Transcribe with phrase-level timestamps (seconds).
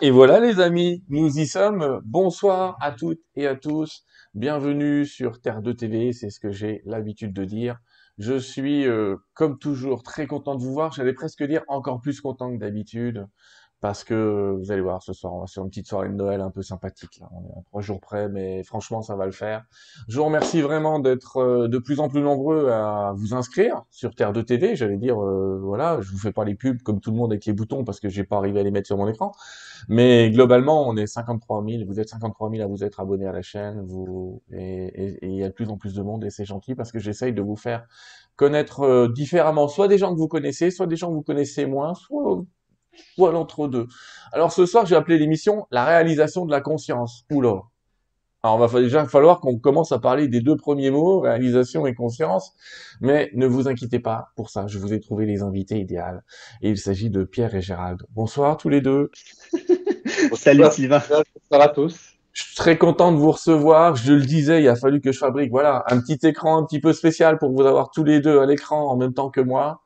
[0.00, 2.00] Et voilà les amis, nous y sommes.
[2.04, 4.04] Bonsoir à toutes et à tous.
[4.34, 7.78] Bienvenue sur Terre 2 TV, c'est ce que j'ai l'habitude de dire.
[8.18, 10.92] Je suis, euh, comme toujours, très content de vous voir.
[10.92, 13.26] J'allais presque dire encore plus content que d'habitude
[13.80, 16.40] parce que vous allez voir ce soir, on va faire une petite soirée de Noël
[16.40, 17.18] un peu sympathique.
[17.20, 17.28] Là.
[17.32, 19.64] On est à trois jours près, mais franchement, ça va le faire.
[20.08, 24.14] Je vous remercie vraiment d'être euh, de plus en plus nombreux à vous inscrire sur
[24.14, 24.76] Terre de TV.
[24.76, 27.46] J'allais dire, euh, voilà, je vous fais pas les pubs comme tout le monde avec
[27.46, 29.32] les boutons parce que j'ai pas arrivé à les mettre sur mon écran.
[29.88, 31.84] Mais globalement, on est 53 000.
[31.86, 33.80] Vous êtes 53 000 à vous être abonnés à la chaîne.
[33.86, 36.92] Vous et il y a de plus en plus de monde et c'est gentil parce
[36.92, 37.86] que j'essaye de vous faire
[38.36, 41.66] connaître euh, différemment, soit des gens que vous connaissez, soit des gens que vous connaissez
[41.66, 42.42] moins, soit
[43.14, 43.86] soit l'entre-deux.
[44.32, 47.24] Alors ce soir, j'ai appelé l'émission La réalisation de la conscience.
[47.30, 47.62] Oula.
[48.42, 51.94] Alors, il va déjà falloir qu'on commence à parler des deux premiers mots, réalisation et
[51.94, 52.54] conscience.
[53.02, 54.66] Mais ne vous inquiétez pas pour ça.
[54.66, 56.00] Je vous ai trouvé les invités idéaux.
[56.62, 58.02] Et il s'agit de Pierre et Gérald.
[58.14, 59.10] Bonsoir tous les deux.
[60.32, 61.02] Salut Sylvain.
[61.10, 62.14] Bonsoir à tous.
[62.32, 63.96] Je suis très content de vous recevoir.
[63.96, 66.80] Je le disais, il a fallu que je fabrique, voilà, un petit écran un petit
[66.80, 69.82] peu spécial pour vous avoir tous les deux à l'écran en même temps que moi.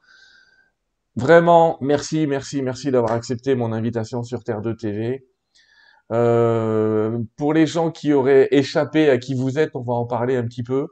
[1.16, 5.24] Vraiment, merci, merci, merci d'avoir accepté mon invitation sur Terre 2 TV.
[6.12, 10.36] Euh, pour les gens qui auraient échappé à qui vous êtes, on va en parler
[10.36, 10.88] un petit peu.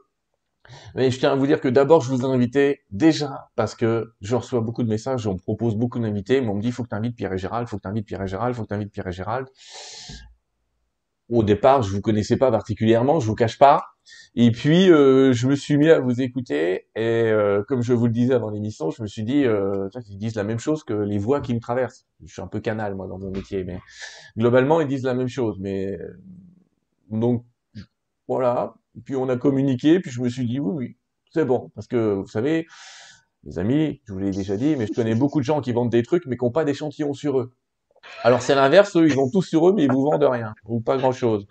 [0.95, 4.13] Mais je tiens à vous dire que d'abord, je vous ai invité déjà parce que
[4.21, 6.83] je reçois beaucoup de messages, on me propose beaucoup d'invités, mais on me dit, faut
[6.83, 8.69] que tu invites Pierre et Gérald, faut que tu invites Pierre et Gérald, faut que
[8.69, 9.47] tu invites Pierre et Gérald.
[11.29, 13.92] Au départ, je vous connaissais pas particulièrement, je vous cache pas.
[14.35, 18.07] Et puis, euh, je me suis mis à vous écouter et euh, comme je vous
[18.07, 20.93] le disais avant l'émission, je me suis dit, euh, ils disent la même chose que
[20.93, 22.07] les voix qui me traversent.
[22.25, 23.79] Je suis un peu canal moi dans mon métier, mais
[24.37, 25.57] globalement ils disent la même chose.
[25.59, 25.97] Mais
[27.09, 27.45] donc
[28.27, 28.75] voilà.
[29.05, 30.97] Puis on a communiqué, puis je me suis dit oui, oui,
[31.31, 32.67] c'est bon, parce que vous savez,
[33.43, 35.91] les amis, je vous l'ai déjà dit, mais je connais beaucoup de gens qui vendent
[35.91, 37.53] des trucs mais qui n'ont pas d'échantillon sur eux.
[38.23, 40.79] Alors c'est l'inverse, eux ils ont tout sur eux mais ils vous vendent rien ou
[40.81, 41.47] pas grand chose.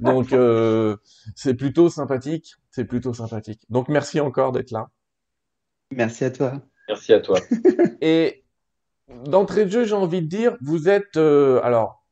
[0.00, 0.96] Donc euh,
[1.34, 3.62] c'est plutôt sympathique, c'est plutôt sympathique.
[3.70, 4.88] Donc merci encore d'être là.
[5.90, 6.60] Merci à toi.
[6.88, 7.38] Merci à toi.
[8.00, 8.44] Et
[9.24, 12.04] d'entrée de jeu, j'ai envie de dire, vous êtes euh, alors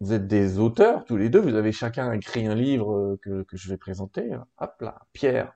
[0.00, 3.42] vous êtes des auteurs tous les deux, vous avez chacun écrit un livre euh, que,
[3.42, 4.30] que je vais présenter.
[4.58, 5.52] Hop là, Pierre.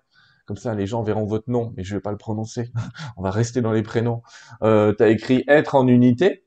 [0.47, 2.73] Comme ça, les gens verront votre nom, mais je vais pas le prononcer.
[3.17, 4.23] On va rester dans les prénoms.
[4.63, 6.45] Euh, tu as écrit Être en unité.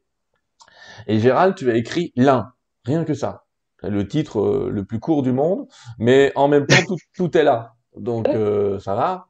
[1.08, 2.54] Et Gérald, tu as écrit l'un,
[2.86, 3.46] rien que ça.
[3.84, 5.68] Le titre euh, le plus court du monde,
[6.00, 7.76] mais en même temps, tout, est là.
[7.96, 9.28] Donc, euh, ça va.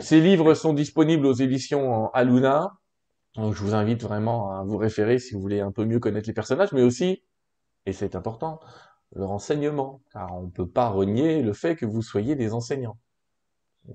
[0.00, 2.72] Ces livres sont disponibles aux éditions Aluna.
[3.34, 6.28] Donc, je vous invite vraiment à vous référer si vous voulez un peu mieux connaître
[6.28, 7.24] les personnages, mais aussi,
[7.86, 8.60] et c'est important,
[9.14, 12.98] leur enseignement, car on ne peut pas renier le fait que vous soyez des enseignants.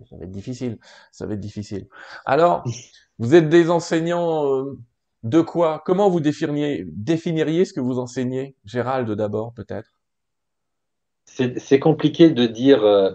[0.10, 0.78] Ça va être difficile,
[1.12, 1.88] ça va être difficile.
[2.26, 2.64] Alors,
[3.20, 4.78] vous êtes des enseignants euh,
[5.24, 10.00] de quoi Comment vous définiriez, ce que vous enseignez Gérald d'abord, peut-être?
[11.26, 12.84] C'est compliqué de dire.
[12.84, 13.12] Euh,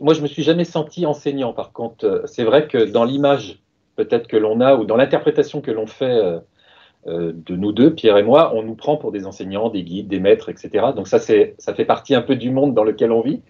[0.00, 1.52] moi, je me suis jamais senti enseignant.
[1.52, 3.62] Par contre, euh, c'est vrai que dans l'image
[3.96, 6.20] peut-être que l'on a ou dans l'interprétation que l'on fait
[7.06, 10.08] euh, de nous deux, Pierre et moi, on nous prend pour des enseignants, des guides,
[10.08, 10.86] des maîtres, etc.
[10.94, 13.40] Donc ça, ça fait partie un peu du monde dans lequel on vit.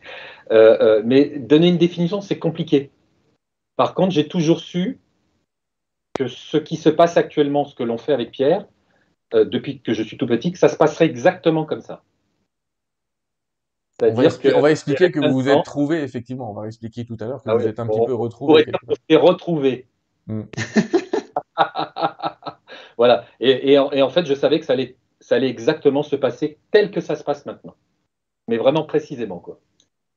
[0.50, 2.90] mais donner une définition, c'est compliqué.
[3.76, 5.00] Par contre, j'ai toujours su
[6.14, 8.66] que ce qui se passe actuellement, ce que l'on fait avec Pierre,
[9.34, 12.02] euh, depuis que je suis tout petit, que ça se passerait exactement comme ça.
[14.02, 16.50] On va, on va, expliquer que vous vous êtes trouvé, effectivement.
[16.50, 18.66] On va expliquer tout à l'heure que ah vous êtes un petit peu retrouvé.
[19.08, 19.86] Pour retrouvé.
[22.96, 23.24] Voilà.
[23.40, 26.90] Et, et, en, fait, je savais que ça allait, ça allait exactement se passer tel
[26.90, 27.74] que ça se passe maintenant.
[28.48, 29.60] Mais vraiment précisément, quoi.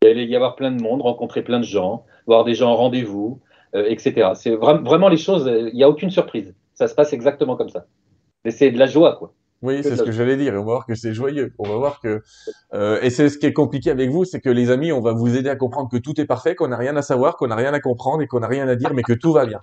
[0.01, 2.75] Il allait y avoir plein de monde, rencontrer plein de gens, voir des gens en
[2.75, 3.41] rendez-vous,
[3.73, 4.31] etc.
[4.35, 6.53] C'est vraiment les choses, il n'y a aucune surprise.
[6.73, 7.85] Ça se passe exactement comme ça.
[8.45, 9.33] Mais c'est de la joie, quoi.
[9.63, 10.53] Oui, c'est ce que j'allais dire.
[10.53, 11.53] on va voir que c'est joyeux.
[11.57, 12.21] On va voir que
[12.73, 15.13] euh, et c'est ce qui est compliqué avec vous, c'est que les amis, on va
[15.13, 17.55] vous aider à comprendre que tout est parfait, qu'on n'a rien à savoir, qu'on n'a
[17.55, 19.59] rien à comprendre et qu'on n'a rien à dire, mais que tout va bien.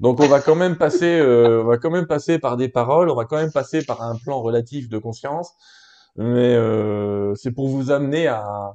[0.00, 3.08] Donc on va quand même passer, euh, on va quand même passer par des paroles,
[3.08, 5.52] on va quand même passer par un plan relatif de conscience,
[6.16, 8.74] mais euh, c'est pour vous amener à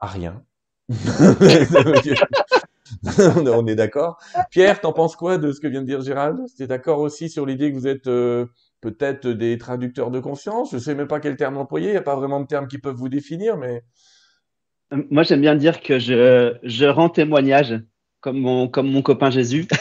[0.00, 0.42] à rien.
[3.46, 4.18] on est d'accord.
[4.50, 6.38] Pierre, t'en penses quoi de ce que vient de dire Gérald?
[6.56, 8.46] Tu es d'accord aussi sur l'idée que vous êtes euh,
[8.80, 10.70] peut-être des traducteurs de conscience?
[10.72, 12.78] Je sais même pas quel terme employer, il n'y a pas vraiment de termes qui
[12.78, 13.82] peuvent vous définir, mais...
[14.92, 17.80] Euh, moi, j'aime bien dire que je, je rends témoignage,
[18.20, 19.66] comme mon, comme mon copain Jésus.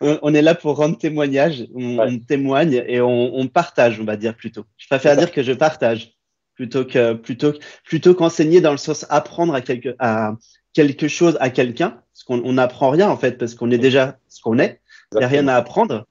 [0.00, 4.36] on est là pour rendre témoignage, on, témoigne et on, on, partage, on va dire
[4.36, 4.64] plutôt.
[4.76, 6.14] Je préfère dire que je partage
[6.54, 7.52] plutôt que plutôt
[7.84, 10.34] plutôt qu'enseigner dans le sens apprendre à quelque à
[10.74, 14.42] quelque chose à quelqu'un, parce qu'on n'apprend rien en fait, parce qu'on est déjà ce
[14.42, 14.80] qu'on est,
[15.12, 16.06] il n'y a rien à apprendre.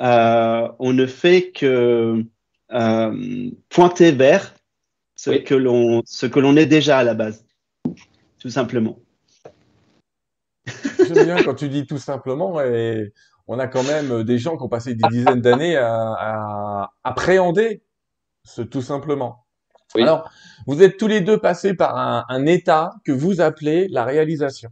[0.00, 2.24] Euh, on ne fait que
[2.72, 4.54] euh, pointer vers
[5.14, 7.44] ce que l'on ce que l'on est déjà à la base,
[8.38, 8.98] tout simplement.
[10.98, 13.12] J'aime bien quand tu dis tout simplement et
[13.46, 17.82] on a quand même des gens qui ont passé des dizaines d'années à, appréhender
[18.44, 19.46] ce tout simplement.
[19.94, 20.30] Alors,
[20.66, 21.96] vous êtes tous les deux passés par
[22.28, 24.70] un, état que vous appelez la réalisation.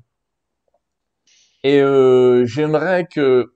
[1.64, 3.54] Et euh, j'aimerais que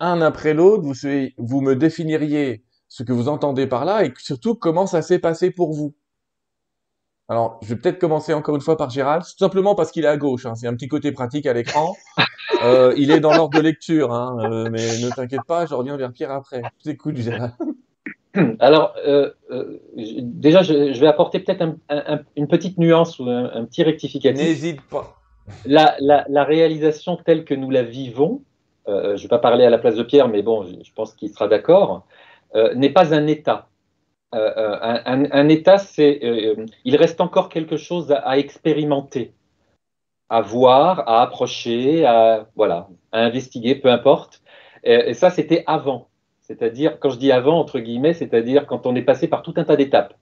[0.00, 0.94] un après l'autre, vous,
[1.38, 5.50] vous me définiriez ce que vous entendez par là et surtout comment ça s'est passé
[5.50, 5.94] pour vous.
[7.28, 10.08] Alors, je vais peut-être commencer encore une fois par Gérald, tout simplement parce qu'il est
[10.08, 10.44] à gauche.
[10.46, 10.54] Hein.
[10.54, 11.94] C'est un petit côté pratique à l'écran.
[12.62, 14.36] Euh, il est dans l'ordre de lecture, hein.
[14.40, 16.62] euh, mais ne t'inquiète pas, je reviens vers Pierre après.
[16.78, 17.52] Je t'écoute, Gérald.
[18.60, 19.30] Alors, euh,
[20.22, 21.64] déjà, je, vais apporter peut-être
[22.36, 24.44] une petite nuance ou un, petit rectificatif.
[24.44, 25.16] N'hésite pas.
[25.66, 28.42] La, la, réalisation telle que nous la vivons,
[28.86, 31.14] je ne vais pas parler à la place de Pierre, mais bon, je, je pense
[31.14, 32.06] qu'il sera d'accord,
[32.74, 33.68] n'est pas un état.
[34.34, 39.32] Euh, euh, un, état, c'est, euh, il reste encore quelque chose à, expérimenter,
[40.28, 44.42] à voir, à approcher, à voilà, à investiguer, peu importe.
[44.82, 46.08] Et, ça, c'était avant.
[46.46, 49.64] C'est-à-dire, quand je dis avant, entre guillemets, c'est-à-dire quand on est passé par tout un
[49.64, 50.14] tas d'étapes,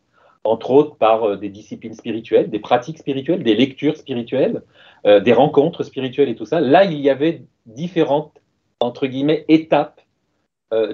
[0.44, 4.62] entre autres par des disciplines spirituelles, des pratiques spirituelles, des lectures spirituelles,
[5.04, 6.60] des rencontres spirituelles et tout ça.
[6.60, 8.40] Là, il y avait différentes,
[8.80, 10.00] entre guillemets, étapes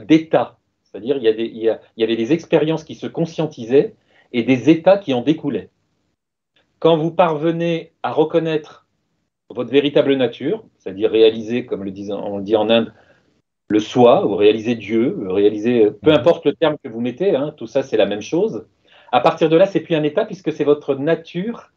[0.02, 0.58] d'état
[0.90, 3.94] c'est-à-dire il, y il, y avait des expériences qui se conscientisaient
[4.32, 5.70] et des états qui en découlaient.
[6.78, 8.86] Quand vous parvenez à reconnaître
[9.50, 12.92] votre véritable nature, c'est-à-dire réaliser, comme le dit, on le dit en Inde,
[13.68, 17.66] le soi, ou réaliser Dieu, réaliser, peu importe le terme que vous mettez, hein, tout
[17.66, 18.66] ça c'est la même chose.
[19.12, 21.70] À partir de là, c'est plus un état puisque c'est votre nature,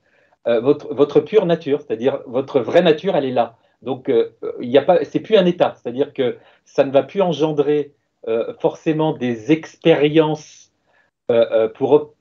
[0.47, 3.57] euh, votre, pure nature, c'est-à-dire votre vraie nature, elle est là.
[3.81, 7.03] Donc, euh, il n'y a pas, c'est plus un état, c'est-à-dire que ça ne va
[7.03, 7.93] plus engendrer
[8.27, 10.71] euh, forcément des expériences
[11.31, 12.13] euh, euh, pour,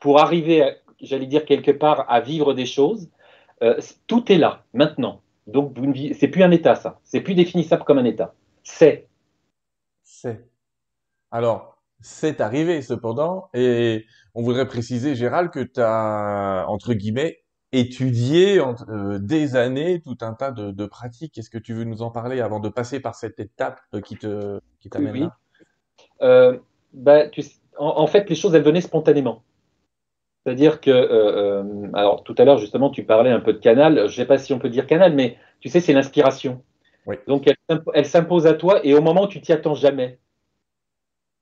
[0.00, 0.72] pour arriver,
[1.02, 3.10] j'allais dire quelque part, à vivre des choses.
[4.06, 5.20] tout est là, maintenant.
[5.46, 5.76] Donc,
[6.18, 7.00] c'est plus un état, ça.
[7.04, 8.34] C'est plus définissable comme un état.
[8.68, 9.08] C'est.
[10.02, 10.46] C'est.
[11.30, 14.04] Alors, c'est arrivé cependant, et
[14.34, 17.42] on voudrait préciser, Gérald, que tu as, entre guillemets,
[17.72, 18.60] étudié
[19.20, 21.38] des années tout un tas de, pratiques.
[21.38, 24.60] Est-ce que tu veux nous en parler avant de passer par cette étape qui te
[24.80, 25.28] qui t'amène oui,
[26.20, 26.58] euh,
[26.92, 27.24] bah,
[27.78, 29.42] en, fait, les choses, elles venaient spontanément.
[30.44, 33.96] C'est-à-dire que, euh, euh, alors tout à l'heure, justement, tu parlais un peu de canal.
[33.96, 36.62] Je ne sais pas si on peut dire canal, mais tu sais, c'est l'inspiration.
[37.26, 37.48] Donc,
[37.94, 40.18] elle, s'impose à toi et au moment où tu t'y attends jamais.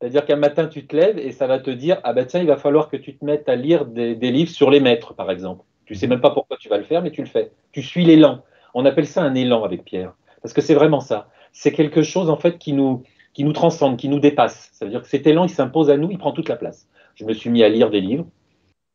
[0.00, 2.46] C'est-à-dire qu'un matin, tu te lèves et ça va te dire Ah ben tiens, il
[2.46, 5.64] va falloir que tu te mettes à lire des, livres sur les maîtres, par exemple.
[5.86, 7.50] Tu sais même pas pourquoi tu vas le faire, mais tu le fais.
[7.72, 8.42] Tu suis l'élan.
[8.74, 10.14] On appelle ça un élan avec Pierre.
[10.42, 11.28] Parce que c'est vraiment ça.
[11.52, 14.70] C'est quelque chose, en fait, qui nous, qui nous transcende, qui nous dépasse.
[14.72, 16.88] Ça veut dire que cet élan, il s'impose à nous, il prend toute la place.
[17.14, 18.26] Je me suis mis à lire des livres,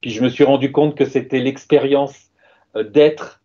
[0.01, 2.31] puis je me suis rendu compte que c'était l'expérience
[2.75, 3.40] euh, d'être,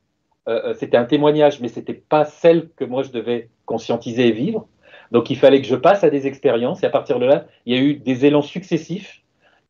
[0.49, 4.33] euh, euh, c'était un témoignage, mais c'était pas celle que moi je devais conscientiser et
[4.33, 4.67] vivre.
[5.13, 7.75] Donc il fallait que je passe à des expériences, et à partir de là, il
[7.75, 9.23] y a eu des élans successifs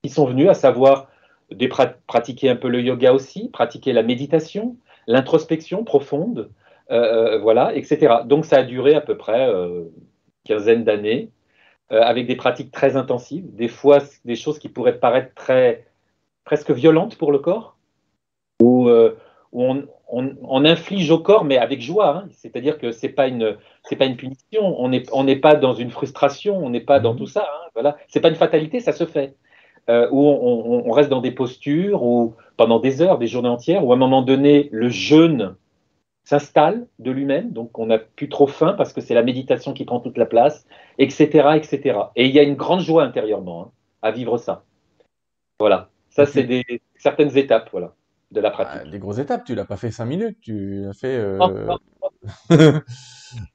[0.02, 1.08] qui sont venus, à savoir
[2.06, 6.50] pratiquer un peu le yoga aussi, pratiquer la méditation, l'introspection profonde,
[6.88, 8.16] voilà, etc.
[8.24, 9.48] Donc ça a duré à peu près
[10.44, 11.30] quinzaine d'années,
[11.92, 15.86] euh, avec des pratiques très intensives, des fois des choses qui pourraient paraître très
[16.44, 17.76] presque violentes pour le corps,
[18.60, 19.16] où, euh,
[19.52, 19.86] on,
[20.64, 22.16] inflige au corps, mais avec joie.
[22.16, 22.28] Hein.
[22.32, 24.80] C'est-à-dire que c'est pas une c'est pas une punition.
[24.80, 26.56] On n'est on n'est pas dans une frustration.
[26.58, 27.18] On n'est pas dans mmh.
[27.18, 27.42] tout ça.
[27.42, 27.96] Hein, voilà.
[28.08, 29.34] C'est pas une fatalité, ça se fait.
[29.88, 33.92] Euh, où on, reste dans des postures, ou pendant des heures, des journées entières, où
[33.92, 35.54] à un moment donné, le jeûne
[36.24, 39.84] s'installe de lui-même, donc on n'a plus trop faim parce que c'est la méditation qui
[39.84, 40.66] prend toute la place,
[40.98, 42.00] etc., etc.
[42.16, 43.70] Et il y a une grande joie intérieurement hein,
[44.02, 44.64] à vivre ça.
[45.60, 46.64] Voilà, ça c'est des
[46.96, 47.94] certaines étapes, voilà,
[48.36, 48.82] de la pratique.
[48.84, 51.16] Ah, des grosses étapes, tu l'as pas fait cinq minutes, tu l'as fait.
[51.16, 51.38] Euh,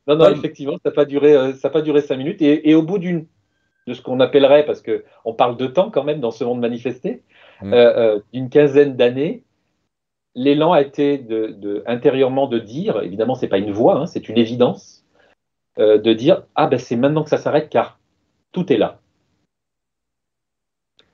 [0.07, 2.41] non, non, effectivement, ça n'a pas duré, euh, ça pas duré cinq minutes.
[2.41, 3.27] Et, au bout d'une
[3.87, 6.59] de ce qu'on appellerait, parce que on parle de temps quand même dans ce monde
[6.59, 7.23] manifesté,
[7.61, 7.73] mm.
[7.73, 9.43] euh, d'une quinzaine d'années,
[10.35, 14.37] l'élan a été de, intérieurement de dire, évidemment, c'est pas une voix, hein, c'est une
[14.37, 15.05] évidence,
[15.79, 17.99] euh, de dire ah ben c'est maintenant que ça s'arrête car
[18.51, 18.99] tout est là.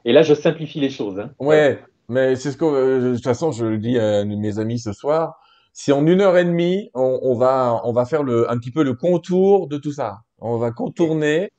[0.03, 1.19] Et là, je simplifie les choses.
[1.19, 1.31] Hein.
[1.37, 4.79] Ouais, mais c'est ce que euh, de toute façon, je le dis à mes amis
[4.79, 5.39] ce soir.
[5.73, 8.83] Si en une heure et demie, on, va on va faire le un petit peu
[8.83, 10.21] le contour de tout ça.
[10.39, 11.51] On va contourner.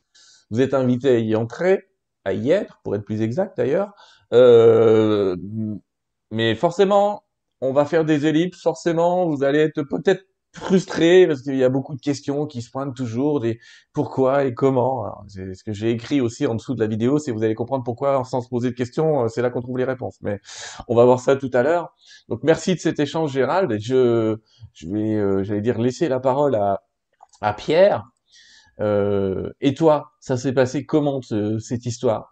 [0.51, 1.85] Vous êtes invité à y entrer,
[2.25, 3.93] à y être, pour être plus exact d'ailleurs.
[4.33, 5.37] Euh,
[6.31, 7.25] mais forcément,
[7.61, 10.25] on va faire des ellipses, forcément, vous allez être peut-être
[10.59, 13.59] frustré parce qu'il y a beaucoup de questions qui se pointent toujours des
[13.93, 15.05] pourquoi et comment.
[15.29, 17.85] C'est ce que j'ai écrit aussi en dessous de la vidéo, c'est vous allez comprendre
[17.85, 20.19] pourquoi sans se poser de questions, euh, c'est là qu'on trouve les réponses.
[20.23, 20.41] Mais
[20.89, 21.95] on va voir ça tout à l'heure.
[22.29, 23.79] Donc merci de cet échange Gérald.
[23.81, 24.37] Je
[24.75, 26.83] je vais euh, j'allais dire laisser la parole à
[27.41, 28.05] à Pierre.
[28.81, 32.31] Euh, et toi, ça s'est passé comment cette histoire?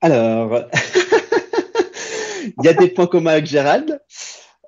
[0.00, 0.64] Alors,
[2.58, 4.00] il y a des points communs avec Gérald.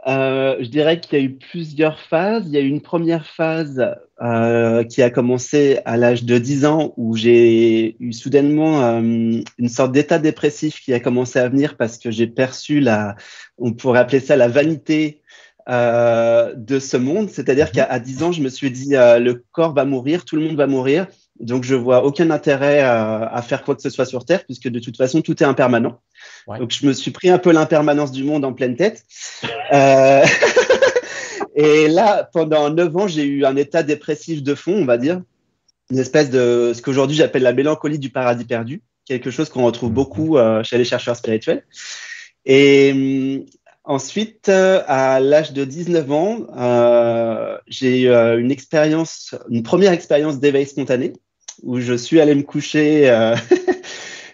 [0.09, 2.45] Euh, je dirais qu'il y a eu plusieurs phases.
[2.47, 6.65] Il y a eu une première phase euh, qui a commencé à l'âge de 10
[6.65, 11.77] ans où j'ai eu soudainement euh, une sorte d'état dépressif qui a commencé à venir
[11.77, 13.15] parce que j'ai perçu la,
[13.59, 15.23] on pourrait appeler ça la vanité
[15.69, 17.31] euh, de ce monde.
[17.31, 17.73] C'est-à-dire mhm.
[17.73, 20.57] qu'à 10 ans, je me suis dit euh, le corps va mourir, tout le monde
[20.57, 21.07] va mourir.
[21.41, 24.69] Donc, je vois aucun intérêt à, à faire quoi que ce soit sur Terre puisque
[24.69, 26.01] de toute façon, tout est impermanent.
[26.47, 29.05] Donc, je me suis pris un peu l'impermanence du monde en pleine tête.
[29.73, 30.25] Euh,
[31.55, 35.23] et là, pendant neuf ans, j'ai eu un état dépressif de fond, on va dire.
[35.91, 39.91] Une espèce de ce qu'aujourd'hui j'appelle la mélancolie du paradis perdu, quelque chose qu'on retrouve
[39.91, 39.95] mhm.
[39.95, 41.65] beaucoup euh, chez les chercheurs spirituels.
[42.45, 43.47] Et hum,
[43.85, 49.93] ensuite, euh, à l'âge de 19 ans, euh, j'ai eu euh, une expérience, une première
[49.93, 51.13] expérience d'éveil spontané,
[51.63, 53.11] où je suis allé me coucher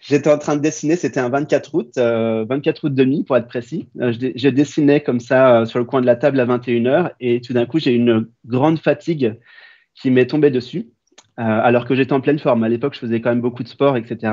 [0.09, 3.47] J'étais en train de dessiner, c'était un 24 août, 24 euh, août demi pour être
[3.47, 3.91] précis.
[3.95, 7.67] Je, dessinais comme ça sur le coin de la table à 21h et tout d'un
[7.67, 9.39] coup, j'ai une grande fatigue
[9.95, 10.89] qui m'est tombée dessus,
[11.37, 12.65] alors que j'étais en pleine forme.
[12.65, 14.33] À l'époque, je faisais quand même beaucoup de sport, etc.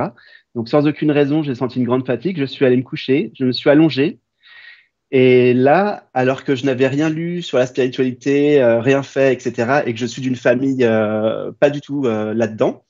[0.55, 2.39] Donc, sans aucune raison, j'ai senti une grande fatigue.
[2.39, 4.19] Je suis allé me coucher, je me suis allongé.
[5.17, 9.93] Et là, alors que je n'avais rien lu sur la spiritualité, rien fait, etc., et
[9.93, 10.85] que je suis d'une famille
[11.59, 12.83] pas du tout là-dedans,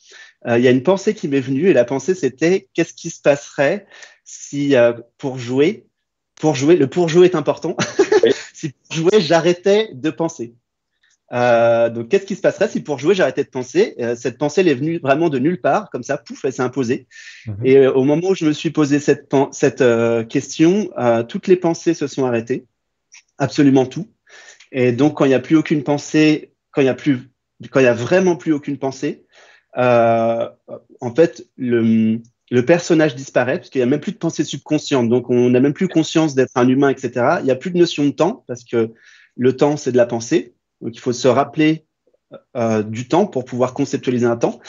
[0.48, 3.10] euh, il y a une pensée qui m'est venue et la pensée c'était qu'est-ce qui
[3.10, 3.88] se passerait
[4.24, 5.88] si euh, pour jouer,
[6.40, 7.76] pour jouer, le pour jouer est important.
[8.54, 10.54] si pour jouer j'arrêtais de penser?
[11.34, 13.96] Euh, donc, qu'est-ce qui se passerait si pour jouer j'arrêtais de penser?
[14.00, 16.62] Euh, Cette pensée elle est venue vraiment de nulle part, comme ça, pouf, elle s'est
[16.62, 17.08] imposée.
[17.48, 17.56] Mhm.
[17.66, 19.84] Et euh, au moment où je me suis posé cette, cette
[20.30, 20.90] question,
[21.28, 22.66] toutes les pensées se sont arrêtées,
[23.38, 24.08] absolument tout.
[24.72, 27.30] Et donc, quand il n'y a plus aucune pensée, quand il y a plus,
[27.72, 29.26] quand il y a vraiment plus aucune pensée,
[29.78, 30.50] euh,
[31.02, 32.20] en fait, le,
[32.52, 35.10] le personnage disparaît parce qu'il n'y a même plus de pensée subconsciente.
[35.10, 37.38] Donc, on n'a même plus conscience d'être un humain, etc.
[37.40, 38.94] Il n'y a plus de notion de temps parce que
[39.38, 40.55] le temps, c'est de la pensée.
[40.86, 41.84] Donc, il faut se rappeler
[42.56, 44.60] euh, du temps pour pouvoir conceptualiser un temps.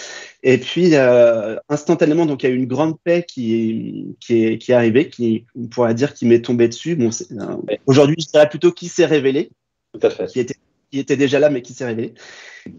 [0.43, 4.45] Et puis, euh, instantanément, donc, il y a eu une grande paix qui est, qui
[4.45, 6.97] est, qui est arrivée, qui, on pourrait dire, qui m'est tombée dessus.
[6.97, 9.51] Bon, euh, aujourd'hui, je dirais plutôt qui s'est révélé.
[9.93, 10.27] Tout à fait.
[10.27, 10.57] Qui était
[10.93, 12.15] qui était déjà là mais qui s'est révélé.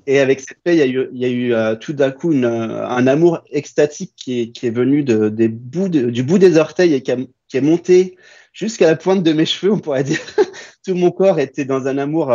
[0.07, 2.31] Et avec cette paix, il y a eu, il y a eu tout d'un coup
[2.31, 6.57] une, un amour extatique qui est, qui est venu de, des bouts du bout des
[6.57, 7.17] orteils et qui, a,
[7.49, 8.15] qui est monté
[8.53, 10.21] jusqu'à la pointe de mes cheveux, on pourrait dire.
[10.85, 12.31] tout mon corps était dans un amour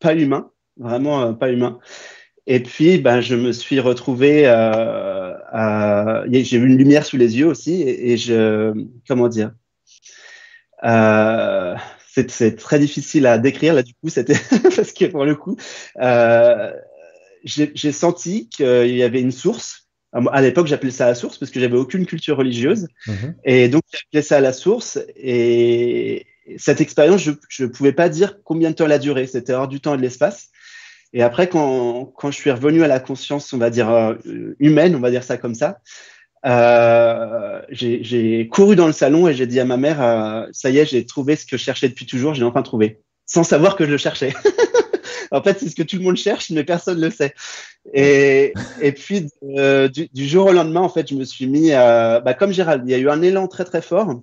[0.00, 1.78] pas humain, vraiment euh, pas humain.
[2.46, 4.42] Et puis, ben, je me suis retrouvé,
[6.32, 8.72] j'ai eu une lumière sous les yeux aussi, et, et je,
[9.06, 9.52] comment dire,
[10.84, 11.76] euh,
[12.28, 14.34] c'est très difficile à décrire là du coup c'était
[14.76, 15.56] parce que pour le coup
[16.00, 16.72] euh,
[17.44, 21.60] j'ai senti qu'il y avait une source à l'époque j'appelais ça la source parce que
[21.60, 23.36] j'avais aucune culture religieuse mhm.
[23.44, 26.26] et donc j'appelais ça la source et
[26.58, 29.68] cette expérience je ne pouvais pas dire combien de temps elle a duré c'était hors
[29.68, 30.48] du temps et de l'espace
[31.12, 34.14] et après quand, je suis revenu à la conscience on va dire euh,
[34.58, 35.78] humaine on va dire ça comme ça
[36.46, 40.78] euh, j'ai couru dans le salon et j'ai dit à ma mère, euh, ça y
[40.78, 43.84] est, j'ai trouvé ce que je cherchais depuis toujours, j'ai enfin trouvé, sans savoir que
[43.84, 44.32] je le cherchais.
[45.32, 47.34] en fait, c'est ce que tout le monde cherche, mais personne ne le sait.
[47.92, 48.54] Et,
[48.96, 52.84] puis, du, du, jour au lendemain, en fait, je me suis mis, bah, comme Gérald,
[52.86, 54.22] il y a eu un élan très très fort.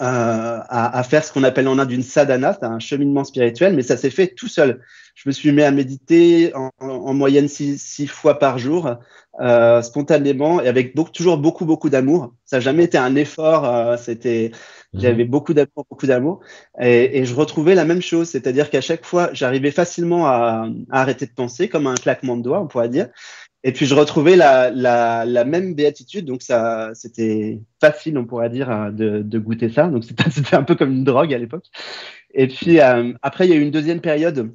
[0.00, 3.96] À, à, faire ce qu'on appelle en Inde une sadhana, un cheminement spirituel, mais ça
[3.96, 4.80] s'est fait tout seul.
[5.14, 8.96] Je me suis mis à méditer en, en moyenne six, six, fois par jour,
[9.40, 12.34] euh, spontanément et avec beaucoup, toujours beaucoup, beaucoup d'amour.
[12.44, 13.64] Ça n'a jamais été un effort.
[13.64, 14.50] Euh, c'était,
[14.92, 15.00] mhm.
[15.00, 16.40] j'avais beaucoup d'amour, beaucoup d'amour.
[16.80, 21.00] Et, et, je retrouvais la même chose, c'est-à-dire qu'à chaque fois, j'arrivais facilement à, à,
[21.00, 23.08] arrêter de penser, comme un claquement de doigts, on pourrait dire.
[23.66, 28.50] Et puis je retrouvais la, la, la même béatitude, donc ça, c'était facile, on pourrait
[28.50, 29.88] dire, de, de goûter ça.
[29.88, 31.66] Donc c'était un peu comme une drogue à l'époque.
[32.34, 34.54] Et puis euh, après, il y a eu une deuxième période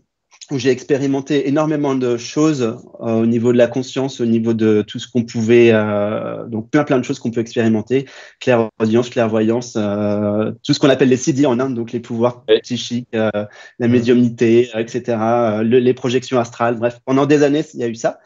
[0.51, 4.81] où j'ai expérimenté énormément de choses euh, au niveau de la conscience, au niveau de
[4.81, 8.05] tout ce qu'on pouvait, euh, donc plein plein de choses qu'on peut expérimenter,
[8.39, 13.09] clairaudience, clairvoyance, euh, tout ce qu'on appelle les CD en Inde, donc les pouvoirs psychiques,
[13.13, 15.17] la médiumnité, etc.,
[15.63, 18.19] les projections astrales, bref, pendant des années il y a eu ça.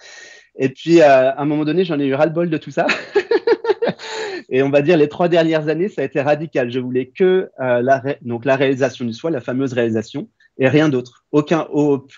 [0.57, 2.87] Et puis à un moment donné, j'en ai eu ras le bol de tout ça.
[4.49, 6.71] Et on va dire les trois dernières années, ça a été radical.
[6.71, 10.29] Je voulais que la, donc la réalisation du soi, la fameuse réalisation,
[10.59, 11.25] et rien d'autre.
[11.31, 11.67] Aucun,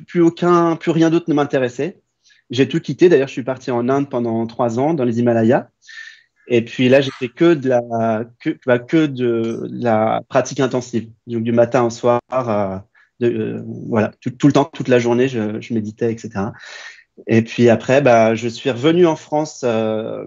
[0.07, 2.01] plus aucun, plus rien d'autre ne m'intéressait.
[2.49, 3.09] J'ai tout quitté.
[3.09, 5.69] D'ailleurs, je suis parti en Inde pendant trois ans dans les Himalayas.
[6.47, 8.25] Et puis là, j'ai fait que de la
[8.67, 12.77] bah, pratique intensive, donc du matin au soir, euh,
[13.23, 16.29] euh, voilà, tout, le temps, toute la journée, je, méditais, etc.
[17.27, 19.61] Et puis après, bah, je suis revenu en France.
[19.63, 20.25] Euh,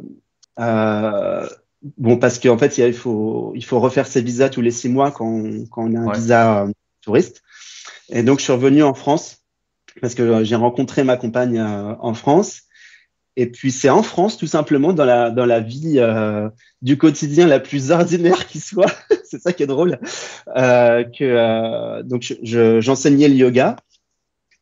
[0.59, 1.47] euh
[1.97, 5.11] bon, parce qu'en fait, il faut il faut refaire ses visas tous les six mois
[5.11, 6.66] quand, quand on a un visa
[7.02, 7.42] touriste.
[8.11, 9.42] Et donc, je suis revenu en France
[10.00, 12.62] parce que j'ai rencontré ma compagne en France.
[13.40, 16.49] Et puis c'est en France, tout simplement, dans la, dans la vie euh,
[16.83, 18.92] du quotidien la plus ordinaire qui soit,
[19.25, 20.00] c'est ça qui est drôle,
[20.57, 23.76] euh, que euh, donc j'enseignais le yoga,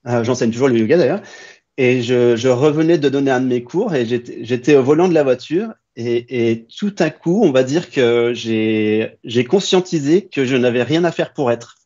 [0.06, 1.22] euh, j'enseigne toujours le yoga d'ailleurs,
[1.78, 5.14] et je, je, revenais de donner un de mes cours et j'étais au volant de
[5.14, 10.56] la voiture et, et, tout à coup, on va dire que j'ai conscientisé que je
[10.56, 11.76] n'avais rien à faire pour être.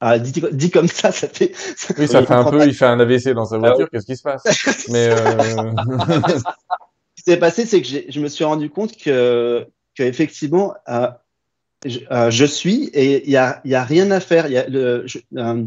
[0.00, 1.52] Ah, dit, dit, comme ça, ça fait.
[1.98, 2.66] oui, ça fait un peu.
[2.66, 3.86] Il fait un AVC dans sa voiture.
[3.86, 4.44] Ah Qu'est-ce qui se passe?
[4.90, 5.14] Mais euh...
[7.16, 9.66] ce qui s'est passé, c'est que je me suis rendu compte que,
[9.96, 11.08] que effectivement, euh,
[11.86, 14.48] je, euh, je, suis et il y a, y a rien à faire.
[14.48, 15.64] Il y a le, je, euh,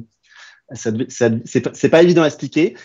[0.74, 2.76] ça, ça c'est pas, pas évident à expliquer.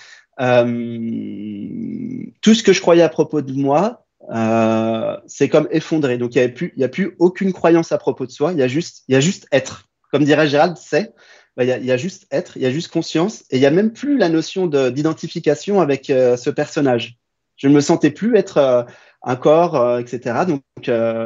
[0.41, 6.19] Euh, tout ce que je croyais à propos de moi, euh, c'est comme effondré.
[6.19, 8.53] Donc il y a plus, il y a plus aucune croyance à propos de soi.
[8.53, 9.89] Il y a juste, il y a juste être.
[10.11, 11.13] Comme dirait Gérald, c'est
[11.57, 13.71] bah, il y, a juste être, il y a juste conscience, et il y a
[13.71, 17.17] même plus la notion d'identification avec euh, ce personnage.
[17.57, 18.83] Je ne me sentais plus être euh,
[19.23, 20.41] un corps, etc.
[20.49, 20.63] Donc,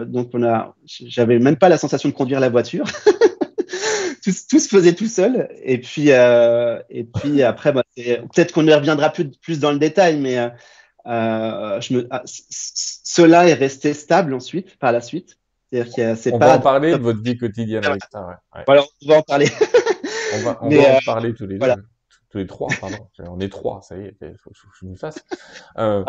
[0.07, 2.85] donc on a, j'avais même pas la sensation de conduire la voiture.
[4.23, 5.49] tout, tout, se faisait tout seul.
[5.63, 10.19] Et puis, et puis après, bah, peut-être qu'on y reviendra plus, plus dans le détail,
[10.19, 10.37] mais
[11.07, 15.39] je me, ah, cela est resté stable ensuite, par la suite.
[15.71, 16.47] C'est-à-dire c'est on pas.
[16.47, 18.27] va en parler de votre vie quotidienne avec ça.
[18.27, 18.35] Ouais.
[18.55, 18.63] Ouais.
[18.67, 19.47] Voilà, on va en parler.
[20.35, 21.67] On va, on va en euh, parler tous les deux.
[22.31, 23.09] Tous les trois, pardon.
[23.21, 25.25] On est trois, ça y est, il faut que je me fasse.
[25.79, 26.05] Euh,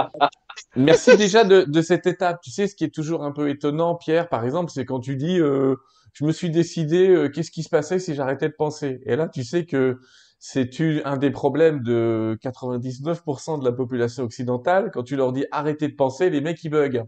[0.75, 2.41] merci déjà de, de, cette étape.
[2.41, 5.15] Tu sais, ce qui est toujours un peu étonnant, Pierre, par exemple, c'est quand tu
[5.15, 5.75] dis, euh,
[6.13, 9.01] je me suis décidé, euh, qu'est-ce qui se passait si j'arrêtais de penser?
[9.05, 9.99] Et là, tu sais que
[10.39, 10.69] c'est
[11.05, 14.89] un des problèmes de 99% de la population occidentale.
[14.93, 17.03] Quand tu leur dis arrêtez de penser, les mecs ils bug.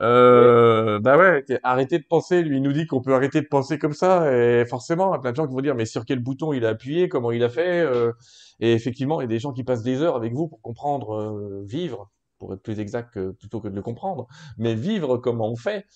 [0.00, 2.42] Euh, bah ouais, arrêtez de penser.
[2.42, 5.18] Lui, il nous dit qu'on peut arrêter de penser comme ça, et forcément, il y
[5.18, 7.30] a plein de gens qui vont dire, mais sur quel bouton il a appuyé, comment
[7.30, 7.80] il a fait?
[7.80, 8.12] Euh,
[8.60, 11.14] et effectivement, il y a des gens qui passent des heures avec vous pour comprendre,
[11.14, 14.26] euh, vivre, pour être plus exact, plutôt que de le comprendre,
[14.58, 15.86] mais vivre comment on fait.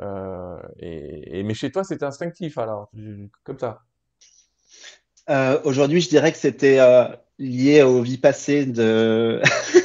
[0.00, 2.90] Euh, et, et, mais chez toi, c'était instinctif, alors,
[3.44, 3.82] comme ça.
[5.64, 6.78] Aujourd'hui, je dirais que c'était
[7.38, 9.40] lié aux vies passées de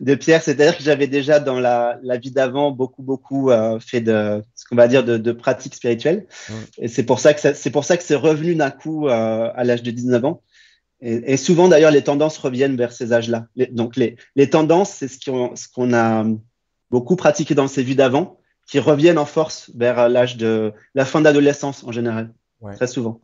[0.00, 0.42] de Pierre.
[0.42, 4.64] C'est-à-dire que j'avais déjà dans la, la vie d'avant beaucoup, beaucoup euh, fait de ce
[4.64, 6.26] qu'on va dire de, de pratiques spirituelles.
[6.48, 6.52] Mmh.
[6.78, 9.64] Et c'est pour ça que c'est pour ça que c'est revenu d'un coup euh, à
[9.64, 10.42] l'âge de 19 ans.
[11.00, 13.46] Et, et souvent d'ailleurs les tendances reviennent vers ces âges-là.
[13.70, 16.24] Donc les, les tendances, c'est ce qu'on ce qu'on a
[16.90, 18.37] beaucoup pratiqué dans ces vies d'avant,
[18.68, 22.76] qui reviennent en force vers l'âge de la fin d'adolescence en général, ouais.
[22.76, 23.20] très souvent.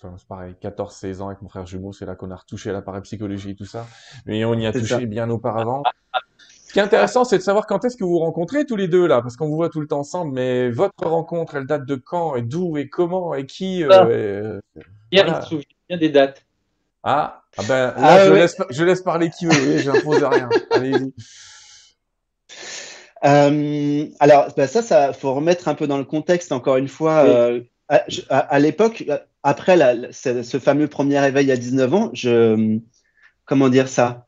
[0.00, 3.50] C'est pareil, 14-16 ans avec mon frère jumeau, c'est là qu'on a retouché la parapsychologie
[3.50, 3.86] et tout ça.
[4.24, 5.00] Mais on y a touché ça.
[5.00, 5.82] bien auparavant.
[6.66, 8.88] Ce qui est intéressant, c'est de savoir quand est-ce que vous vous rencontrez tous les
[8.88, 11.86] deux là, parce qu'on vous voit tout le temps ensemble, mais votre rencontre, elle date
[11.86, 14.06] de quand et d'où et comment et qui euh, ah.
[14.06, 14.60] euh,
[15.10, 15.38] Pierre, voilà.
[15.38, 16.46] il se souvient bien des dates.
[17.02, 18.38] Ah, ah ben là, ah, je, ouais.
[18.38, 20.48] laisse, je laisse parler qui veut, je n'impose rien.
[20.70, 21.12] Allez-y.
[23.24, 27.24] Euh, alors, ben ça, ça faut remettre un peu dans le contexte encore une fois.
[27.24, 27.30] Oui.
[27.30, 29.04] Euh, à, à, à l'époque,
[29.42, 32.78] après la, ce, ce, fameux premier éveil à 19 ans, je,
[33.44, 34.26] comment dire ça?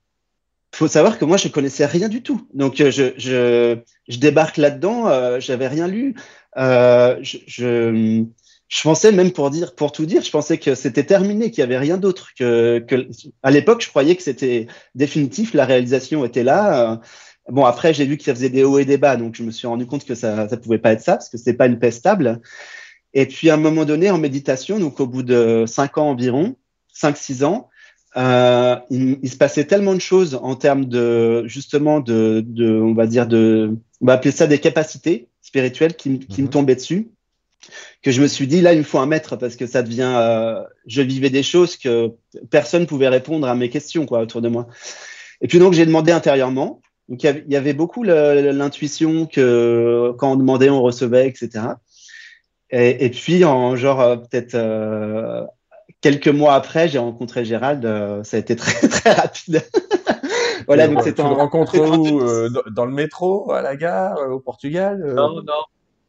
[0.75, 2.47] Il faut savoir que moi, je connaissais rien du tout.
[2.53, 3.79] Donc, je, je,
[4.09, 6.15] je débarque là-dedans, euh, j'avais rien lu.
[6.59, 8.25] Euh, je, je,
[8.69, 11.63] je, pensais même pour dire, pour tout dire, je pensais que c'était terminé, qu'il y
[11.63, 12.33] avait rien d'autre.
[12.39, 13.09] Que, que,
[13.43, 17.01] à l'époque, je croyais que c'était définitif, la réalisation était là.
[17.49, 19.51] Bon, après, j'ai vu que ça faisait des hauts et des bas, donc je me
[19.51, 21.79] suis rendu compte que ça, ça pouvait pas être ça, parce que c'est pas une
[21.79, 22.41] paix stable.
[23.15, 26.57] Et puis à un moment donné, en méditation, donc au bout de cinq ans environ,
[26.93, 27.71] cinq six ans,
[28.17, 32.95] euh, il, il, se passait tellement de choses en termes de justement de, de, on
[32.95, 36.53] va dire de, on va appeler ça des capacités spirituelles qui, qui me mhm.
[36.53, 37.09] tombaient dessus,
[38.03, 40.15] que je me suis dit là il me faut un maître parce que ça devient,
[40.17, 42.13] euh, je vivais des choses que
[42.51, 44.67] personne pouvait répondre à mes questions quoi autour de moi.
[45.43, 46.81] Et puis donc j'ai demandé intérieurement.
[47.09, 51.75] Donc il y avait beaucoup l'intuition que quand on demandait on recevait, etc.
[52.71, 55.45] Et, et, puis, en genre, euh, peut-être euh,
[56.01, 57.85] quelques mois après, j'ai rencontré Gérald.
[57.85, 59.63] Euh, ça a été très, très rapide.
[60.67, 61.35] voilà, donc c'était en.
[61.35, 65.63] rencontre où euh, Dans le métro, à la gare, au Portugal Non, non.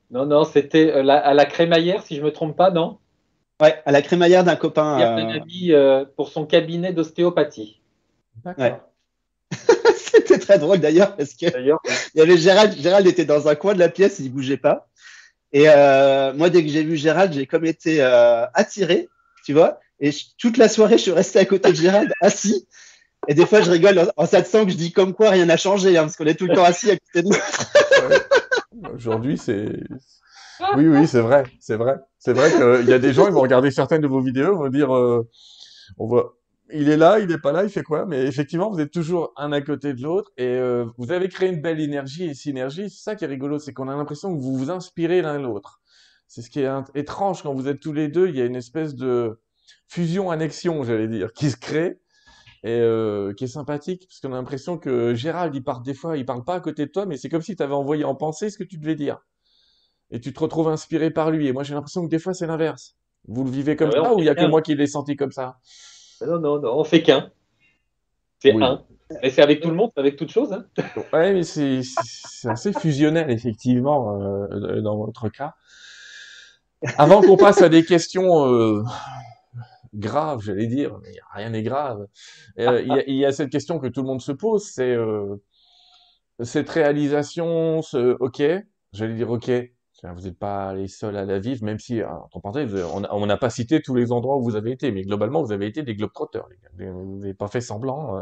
[0.10, 2.98] Non, non, c'était à la crémaillère, si je me trompe pas, non?
[3.62, 4.98] Ouais, à la crémaillère d'un copain.
[4.98, 7.82] Il a un ami euh, pour son cabinet d'ostéopathie.
[8.46, 8.80] Ouais.
[10.18, 11.76] C'était très drôle d'ailleurs parce que il
[12.16, 12.76] y avait Gérald.
[12.80, 14.88] Gérald était dans un coin de la pièce, il bougeait pas.
[15.54, 19.08] Et euh, moi, dès que j'ai vu Gérald, j'ai comme été euh, attiré,
[19.46, 19.80] tu vois.
[20.00, 22.68] Et toute la soirée, je suis resté à côté de Gérald, assis.
[23.28, 25.98] Et des fois, je rigole en, en que je dis comme quoi rien n'a changé,
[25.98, 28.94] hein, parce qu'on est tout le temps assis à côté de nous.
[28.94, 29.68] Aujourd'hui, c'est
[30.76, 31.98] oui, oui, c'est vrai, c'est vrai.
[32.20, 34.58] C'est vrai qu'il y a des gens, ils vont regarder certaines de vos vidéos, ils
[34.58, 35.28] vont dire, euh,
[35.98, 36.37] on voit,
[36.72, 38.06] il est là, il n'est pas là, il fait quoi?
[38.06, 41.50] Mais effectivement, vous êtes toujours un à côté de l'autre et euh, vous avez créé
[41.50, 42.90] une belle énergie et synergie.
[42.90, 45.82] C'est ça qui est rigolo, c'est qu'on a l'impression que vous vous inspirez l'un l'autre.
[46.28, 48.28] C'est ce qui est étrange quand vous êtes tous les deux.
[48.28, 49.40] Il y a une espèce de
[49.88, 52.00] fusion-annexion, j'allais dire, qui se crée
[52.64, 56.18] et euh, qui est sympathique parce qu'on a l'impression que Gérald, il part des fois,
[56.18, 58.16] il parle pas à côté de toi, mais c'est comme si tu avais envoyé en
[58.16, 59.20] pensée ce que tu devais dire
[60.12, 61.48] et tu te retrouves inspiré par lui.
[61.48, 62.96] Et moi, j'ai l'impression que des fois, c'est l'inverse.
[63.28, 65.32] Vous le vivez comme ça ou il y a que moi qui l'ai senti comme
[65.32, 65.58] ça?
[66.26, 67.32] Non, non, non, on fait qu'un.
[68.40, 68.84] C'est un.
[69.24, 70.52] Et c'est avec tout le monde, c'est avec toute chose.
[70.52, 70.66] Hein
[71.14, 71.82] ouais, mais c'est
[72.46, 75.56] assez fusionnel, effectivement, euh, dans votre cas.
[76.98, 78.84] Avant qu'on passe à des questions euh,
[79.94, 82.06] graves, j'allais dire, mais rien n'est grave,
[82.60, 84.66] euh, il, y a, il, y a, cette question que tout le monde se pose,
[84.66, 84.96] c'est
[86.44, 88.44] cette réalisation, ce OK,
[88.92, 89.50] j'allais dire OK,
[90.04, 93.82] vous n'êtes pas les seuls à la vivre, même si, parenthèses, on n'a pas cité
[93.82, 96.46] tous les endroits où vous avez été, mais globalement, vous avez été des globetrotters.
[96.78, 98.22] Vous n'avez pas fait semblant, euh,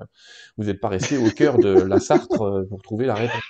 [0.58, 3.44] vous n'êtes pas resté au cœur de la Sartre euh, pour trouver la réponse.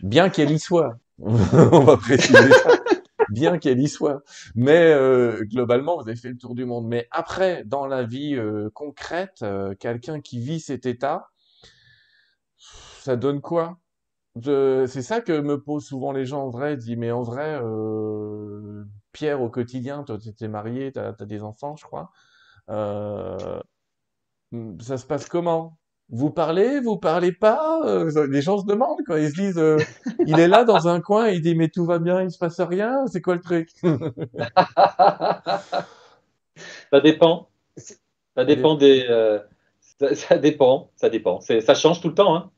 [0.00, 2.70] Bien qu'elle y soit, on va préciser ça.
[3.30, 4.22] Bien qu'elle y soit.
[4.54, 6.86] Mais euh, globalement, vous avez fait le tour du monde.
[6.86, 8.38] Mais après, dans la vie
[8.72, 9.44] concrète,
[9.78, 11.28] quelqu'un qui vit cet état,
[12.58, 13.78] ça donne quoi?
[14.42, 16.76] C'est ça que me posent souvent les gens en vrai.
[16.76, 21.42] Dis, mais en vrai, euh, Pierre, au quotidien, toi, tu étais marié, tu as, des
[21.42, 22.10] enfants, je crois.
[22.70, 23.60] Euh,
[24.80, 25.78] ça se passe comment?
[26.08, 27.80] Vous parlez Vous parlez pas?
[27.84, 29.62] Euh, Les gens se demandent quand ils se disent,
[30.26, 32.60] il est là dans un coin, il dit, mais tout va bien, il se passe
[32.60, 33.70] rien, c'est quoi le truc?
[36.90, 37.48] Ça dépend.
[38.34, 39.06] Ça dépend des.
[39.98, 41.40] Ça, ça, dépend, ça dépend.
[41.40, 42.36] Ça change tout le temps.
[42.36, 42.50] Hein.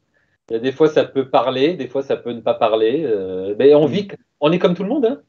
[0.50, 3.04] Il y a des fois, ça peut parler, des fois, ça peut ne pas parler.
[3.04, 4.08] Euh, mais on vit,
[4.40, 5.04] on est comme tout le monde.
[5.04, 5.20] Hein.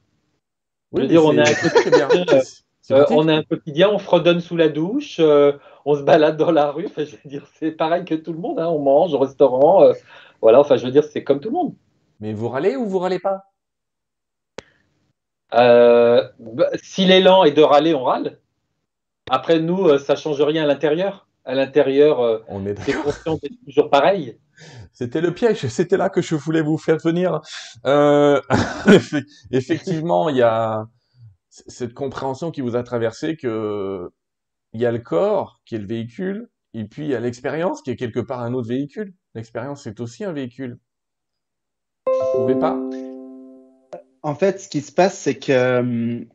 [0.94, 2.08] Je veux dire, on a, un quotidien,
[2.92, 5.54] euh, on a un quotidien, on fredonne sous la douche, euh,
[5.86, 6.86] on se balade dans la rue.
[6.86, 8.60] Enfin, je veux dire, c'est pareil que tout le monde.
[8.60, 8.70] Hein.
[8.70, 9.92] On mange au restaurant.
[10.42, 11.76] voilà, enfin, je veux dire, c'est comme tout le monde.
[12.22, 13.44] Mais vous râlez ou vous râlez pas?
[15.52, 18.40] Bah, Si l'élan est de râler, on râle.
[19.30, 21.29] Après, nous, ça change rien à l'intérieur.
[21.50, 24.38] À l'intérieur, on est conscient d'être toujours pareil.
[24.94, 27.42] C'était le piège, c'était là que je voulais vous faire venir.
[27.88, 28.40] Euh,
[29.52, 30.86] effectivement, il y a
[31.50, 34.08] cette compréhension qui vous a traversé que
[34.74, 37.82] il y a le corps qui est le véhicule, et puis il y a l'expérience
[37.82, 39.16] qui est quelque part un autre véhicule.
[39.34, 40.78] L'expérience c'est aussi un véhicule.
[42.06, 42.80] Vous trouvez pas?
[44.22, 46.26] En fait, ce qui se passe, c'est que hum,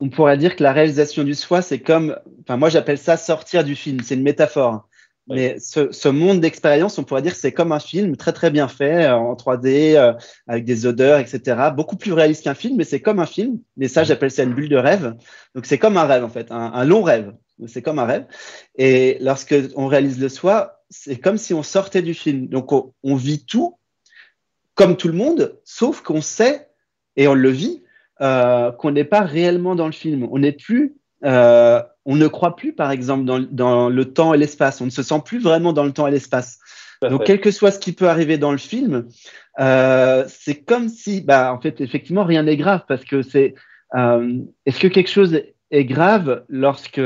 [0.00, 3.64] on pourrait dire que la réalisation du soi, c'est comme, enfin moi j'appelle ça sortir
[3.64, 4.00] du film.
[4.02, 4.88] C'est une métaphore.
[5.28, 8.68] Mais ce, ce monde d'expérience, on pourrait dire c'est comme un film très très bien
[8.68, 10.12] fait euh, en 3D euh,
[10.46, 11.70] avec des odeurs, etc.
[11.74, 13.58] Beaucoup plus réaliste qu'un film, mais c'est comme un film.
[13.76, 15.16] Mais ça, j'appelle ça une bulle de rêve.
[15.56, 17.32] Donc c'est comme un rêve en fait, un, un long rêve.
[17.66, 18.26] C'est comme un rêve.
[18.76, 22.46] Et lorsque on réalise le soi, c'est comme si on sortait du film.
[22.46, 23.78] Donc on, on vit tout
[24.76, 26.68] comme tout le monde, sauf qu'on sait
[27.16, 27.82] et on le vit
[28.20, 30.28] euh, qu'on n'est pas réellement dans le film.
[30.30, 34.80] On n'est plus euh, on ne croit plus, par exemple, dans, le temps et l'espace.
[34.80, 36.60] On ne se sent plus vraiment dans le temps et l'espace.
[37.02, 39.08] Donc, quel que soit ce qui peut arriver dans le film,
[39.60, 43.54] euh, c'est comme si, bah, en fait, effectivement, rien n'est grave parce que c'est.
[43.96, 47.00] Euh, est-ce que quelque chose est grave lorsque,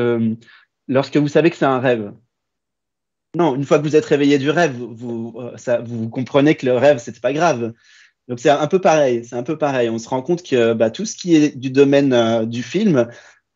[0.87, 2.13] lorsque vous savez que c'est un rêve?
[3.35, 6.77] Non, une fois que vous êtes réveillé du rêve, vous, ça, vous comprenez que le
[6.77, 7.73] rêve, c'est pas grave.
[8.29, 9.89] Donc c'est un peu pareil, c'est un peu pareil.
[9.89, 13.09] On se rend compte que bah, tout ce qui est du domaine du film,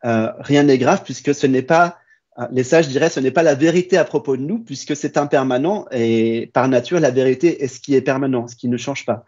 [0.05, 1.97] euh, rien n'est grave puisque ce n'est pas,
[2.37, 5.17] euh, les sages diraient, ce n'est pas la vérité à propos de nous puisque c'est
[5.17, 9.05] impermanent et par nature, la vérité est ce qui est permanent, ce qui ne change
[9.05, 9.25] pas.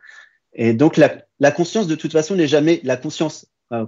[0.54, 3.86] Et donc, la, conscience, de toute façon, n'est jamais la conscience, euh,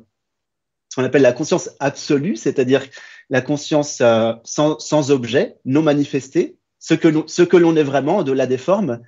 [0.90, 2.84] ce qu'on appelle la conscience absolue, c'est-à-dire
[3.30, 4.02] la conscience
[4.44, 9.02] sans, objet, non manifesté, ce que l'on est vraiment, au-delà des formes,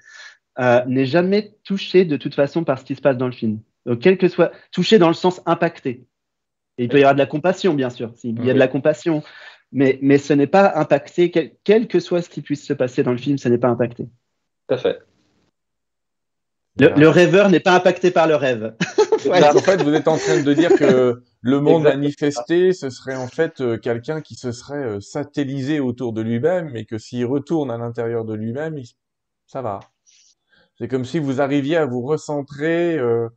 [0.88, 3.60] n'est jamais touché de toute façon par ce qui se passe dans le film.
[3.86, 6.04] Donc, quel que soit, touché dans le sens impacté
[6.84, 8.14] il peut y avoir de la compassion, bien sûr.
[8.24, 9.24] Il y a de la compassion.
[9.72, 11.32] Mais, mais ce n'est pas impacté,
[11.64, 14.10] quel, que soit ce qui puisse se passer dans le film, ce n'est pas impacté.
[14.68, 15.00] Tout à fait.
[16.78, 18.76] Le, rêveur n'est pas impacté par le rêve.
[19.30, 23.28] en fait, vous êtes en train de dire que le monde manifesté, ce serait en
[23.28, 27.72] fait euh, quelqu'un qui se serait euh, satellisé autour de lui-même, mais que s'il retourne
[27.72, 28.80] à l'intérieur de lui-même,
[29.48, 29.80] ça va.
[30.78, 33.30] C'est comme si vous arriviez à vous recentrer euh,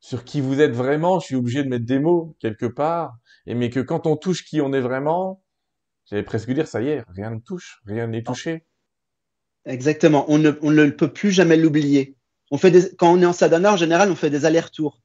[0.00, 1.20] sur qui vous êtes vraiment.
[1.20, 4.44] Je suis obligé de mettre des mots quelque part, et mais que quand on touche
[4.44, 5.42] qui on est vraiment,
[6.06, 8.64] j'allais presque dire ça y est, rien ne touche, rien n'est touché.
[9.64, 10.24] Exactement.
[10.28, 12.16] On ne, on ne peut plus jamais l'oublier.
[12.50, 15.00] On fait des, quand on est en sadhana, en général, on fait des allers-retours.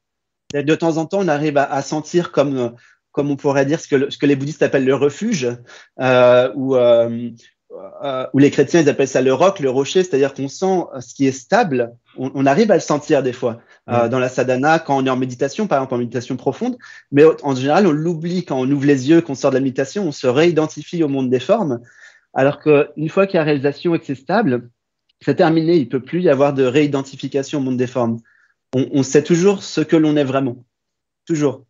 [0.54, 2.76] De temps en temps, on arrive à, sentir comme,
[3.12, 5.50] comme on pourrait dire ce que, ce que les bouddhistes appellent le refuge,
[6.00, 7.32] euh, ou, euh,
[8.04, 11.14] euh, ou les chrétiens ils appellent ça le roc, le rocher, c'est-à-dire qu'on sent ce
[11.14, 11.94] qui est stable.
[12.18, 13.60] On, arrive à le sentir des fois
[13.90, 16.78] euh, dans la sadhana quand on est en méditation, par exemple en méditation profonde,
[17.12, 20.06] mais en général on l'oublie quand on ouvre les yeux, qu'on sort de la méditation,
[20.08, 21.80] on se réidentifie au monde des formes,
[22.34, 24.70] alors qu'une fois qu'il y a réalisation et que c'est stable,
[25.22, 28.20] c'est terminé, il peut plus y avoir de réidentification au monde des formes.
[28.76, 30.66] On, sait toujours ce que l'on est vraiment.
[31.28, 31.64] Toujours.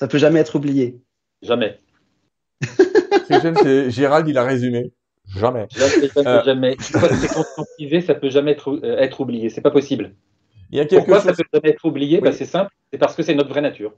[0.00, 0.98] Ça peut jamais être oublié.
[1.42, 1.78] Jamais.
[2.62, 4.92] c'est Gérald, il a résumé.
[5.36, 5.66] Jamais.
[5.70, 6.10] Jamais.
[6.16, 6.42] Euh...
[6.44, 6.76] jamais.
[6.78, 9.50] c'est conscientisé, ça peut jamais être, euh, être oublié.
[9.50, 10.14] C'est pas possible.
[10.70, 11.26] Il y a quelque Pourquoi chose...
[11.26, 12.20] ça peut jamais être oublié?
[12.20, 12.70] Bah, C'est simple.
[12.92, 13.92] C'est parce que c'est notre vraie nature.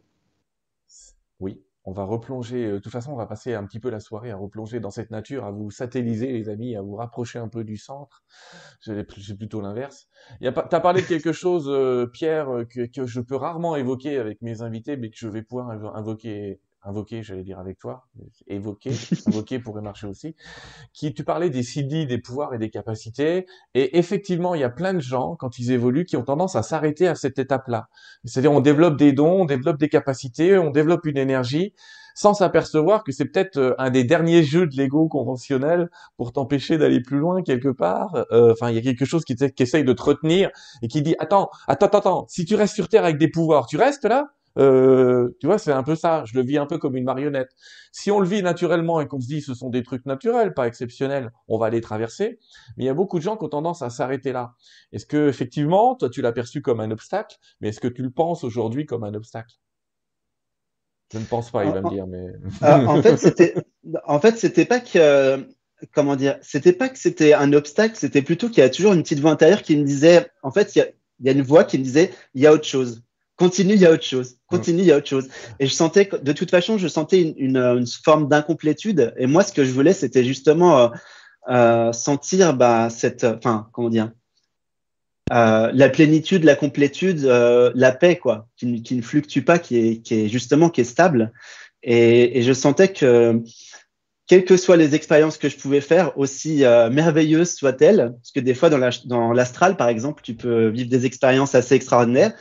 [1.38, 4.00] Oui on va replonger, euh, de toute façon, on va passer un petit peu la
[4.00, 7.48] soirée à replonger dans cette nature, à vous satelliser, les amis, à vous rapprocher un
[7.48, 8.22] peu du centre.
[8.80, 10.08] C'est plutôt l'inverse.
[10.40, 14.42] Tu as parlé de quelque chose, euh, Pierre, que, que, je peux rarement évoquer avec
[14.42, 18.06] mes invités, mais que je vais pouvoir invoquer invoquer, j'allais dire avec toi,
[18.46, 18.90] évoquer,
[19.26, 20.34] invoquer pourrait marcher aussi,
[20.92, 24.70] qui tu parlais des CD, des pouvoirs et des capacités, et effectivement, il y a
[24.70, 27.88] plein de gens, quand ils évoluent, qui ont tendance à s'arrêter à cette étape-là.
[28.24, 31.74] C'est-à-dire, on développe des dons, on développe des capacités, on développe une énergie,
[32.14, 36.78] sans s'apercevoir que c'est peut-être euh, un des derniers jeux de l'ego conventionnel pour t'empêcher
[36.78, 38.26] d'aller plus loin quelque part.
[38.32, 40.50] Euh, enfin, il y a quelque chose qui, qui essaye de te retenir
[40.82, 43.76] et qui dit, attends, attends, attends, si tu restes sur Terre avec des pouvoirs, tu
[43.76, 44.26] restes là?
[44.60, 46.24] Euh, tu vois, c'est un peu ça.
[46.26, 47.50] Je le vis un peu comme une marionnette.
[47.92, 50.66] Si on le vit naturellement et qu'on se dit ce sont des trucs naturels, pas
[50.66, 52.38] exceptionnels, on va les traverser.
[52.76, 54.54] Mais il y a beaucoup de gens qui ont tendance à s'arrêter là.
[54.92, 58.10] Est-ce que effectivement, toi, tu l'as perçu comme un obstacle, mais est-ce que tu le
[58.10, 59.56] penses aujourd'hui comme un obstacle?
[61.12, 62.06] Je ne pense pas, il va me dire.
[62.06, 62.26] Mais
[62.62, 63.54] euh, en fait, c'était,
[64.04, 65.48] en fait, c'était pas que
[65.94, 69.02] comment dire, c'était pas que c'était un obstacle, c'était plutôt qu'il y a toujours une
[69.02, 70.88] petite voix intérieure qui me disait, en fait, il y a,
[71.20, 73.02] il y a une voix qui me disait, il y a autre chose
[73.40, 74.36] continue, il y a autre chose.
[74.50, 75.28] Continue, il y a autre chose.
[75.60, 79.14] Et je sentais que, de toute façon, je sentais une, une, forme d'incomplétude.
[79.16, 80.88] Et moi, ce que je voulais, c'était justement euh,
[81.48, 84.10] euh, sentir bah, cette, enfin, comment dire,
[85.32, 89.76] euh, la plénitude, la complétude, euh, la paix, quoi, qui, qui, ne fluctue pas, qui
[89.78, 91.32] est, qui est justement qui est stable.
[91.82, 93.40] Et, et, je sentais que,
[94.26, 98.40] quelles que soient les expériences que je pouvais faire, aussi euh, merveilleuses soient-elles, parce que
[98.40, 102.32] des fois dans l'astral, par exemple, tu peux vivre des expériences assez extraordinaires.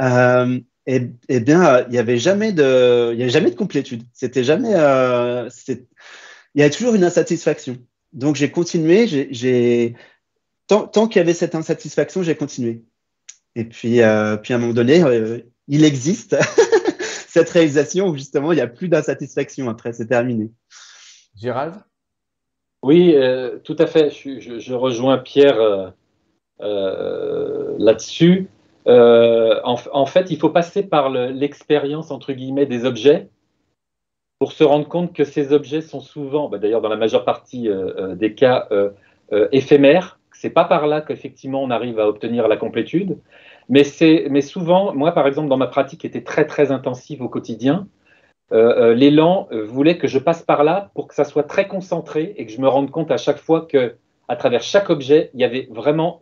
[0.00, 4.02] Euh, et, et, bien, il n'y avait jamais de, il y avait jamais de complétude.
[4.12, 7.78] C'était jamais, euh, il y avait toujours une insatisfaction.
[8.12, 9.94] Donc j'ai continué, j'ai,
[10.66, 12.82] tant, tant qu'il y avait cette insatisfaction, j'ai continué.
[13.54, 16.36] Et puis, euh, puis à un moment donné, euh, il existe
[17.28, 20.50] cette réalisation où justement il n'y a plus d'insatisfaction après, c'est terminé.
[21.40, 21.76] Gérald?
[22.82, 24.10] Oui, euh, tout à fait.
[24.10, 25.94] Je, je, je rejoins Pierre
[26.58, 28.48] là-dessus.
[28.86, 33.28] Euh, en, fait, il faut passer par l'expérience, entre guillemets, des objets
[34.38, 37.68] pour se rendre compte que ces objets sont souvent, bah, d'ailleurs dans la majeure partie
[37.68, 38.68] euh, euh, des cas,
[39.50, 40.18] éphémères.
[40.32, 43.18] C'est pas par là qu'effectivement on arrive à obtenir la complétude,
[43.70, 43.82] mais,
[44.28, 47.86] mais souvent, moi par exemple, dans ma pratique qui était très très intensive au quotidien,
[48.50, 52.52] l'élan voulait que je passe par là pour que ça soit très concentré et que
[52.52, 53.94] je me rende compte à chaque fois que,
[54.28, 56.20] à travers chaque objet, il y avait vraiment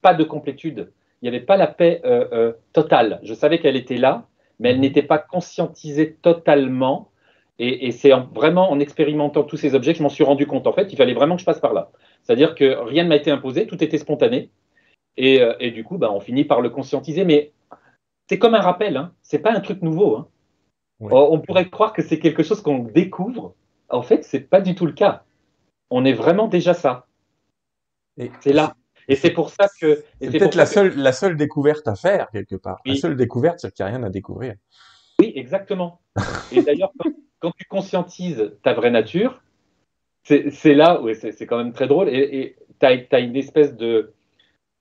[0.00, 0.90] pas de complétude
[1.22, 3.20] il n'y avait pas la paix euh, euh, totale.
[3.22, 4.26] Je savais qu'elle était là,
[4.58, 4.82] mais elle mhm.
[4.82, 7.10] n'était pas conscientisée totalement.
[7.58, 10.66] Et, c'est vraiment en expérimentant tous ces objets que je m'en suis rendu compte.
[10.66, 11.90] En fait, il fallait vraiment que je passe par là.
[12.22, 14.50] C'est-à-dire que rien ne m'a été imposé, tout était spontané.
[15.16, 17.24] Et, euh, du coup, bah, on finit par le conscientiser.
[17.24, 17.52] Mais
[18.28, 19.12] c'est comme un rappel, hein.
[19.22, 20.16] c'est pas un truc nouveau.
[20.16, 20.28] Hein.
[21.00, 23.54] On pourrait croire que c'est quelque chose qu'on découvre.
[23.88, 25.24] En fait, c'est pas du tout le cas.
[25.90, 27.06] On est vraiment déjà ça.
[28.40, 28.74] C'est là.
[29.08, 30.02] Et c'est pour ça que.
[30.20, 32.80] C'est peut-être la, seule, la seule découverte à faire, quelque part.
[32.84, 34.54] La seule découverte, c'est qu'il n'y a rien à découvrir.
[35.18, 36.00] Oui, exactement.
[36.52, 36.92] Et d'ailleurs,
[37.38, 39.42] quand, tu conscientises ta vraie nature,
[40.24, 42.08] c'est là où c'est quand même très drôle.
[42.08, 44.12] Et tu as, une espèce de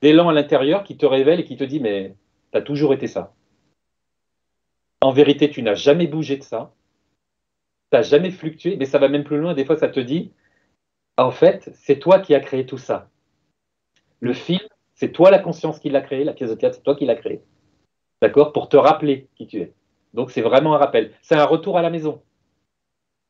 [0.02, 2.16] d'élan à l'intérieur qui te révèle et qui te dit Mais
[2.52, 3.34] tu as toujours été ça.
[5.02, 6.74] En vérité, tu n'as jamais bougé de ça.
[7.92, 9.54] Tu n'as jamais fluctué, mais ça va même plus loin.
[9.54, 10.32] Des fois, ça te dit
[11.18, 13.10] En fait, c'est toi qui as créé tout ça
[14.26, 14.60] le film,
[14.96, 17.16] c'est toi la conscience qui l'a créé, la pièce de théâtre, c'est toi qui l'as
[17.16, 17.42] créé.
[18.22, 19.74] d'accord, pour te rappeler qui tu es.
[20.14, 21.12] Donc c'est vraiment un rappel.
[21.22, 22.22] C'est un retour à la maison.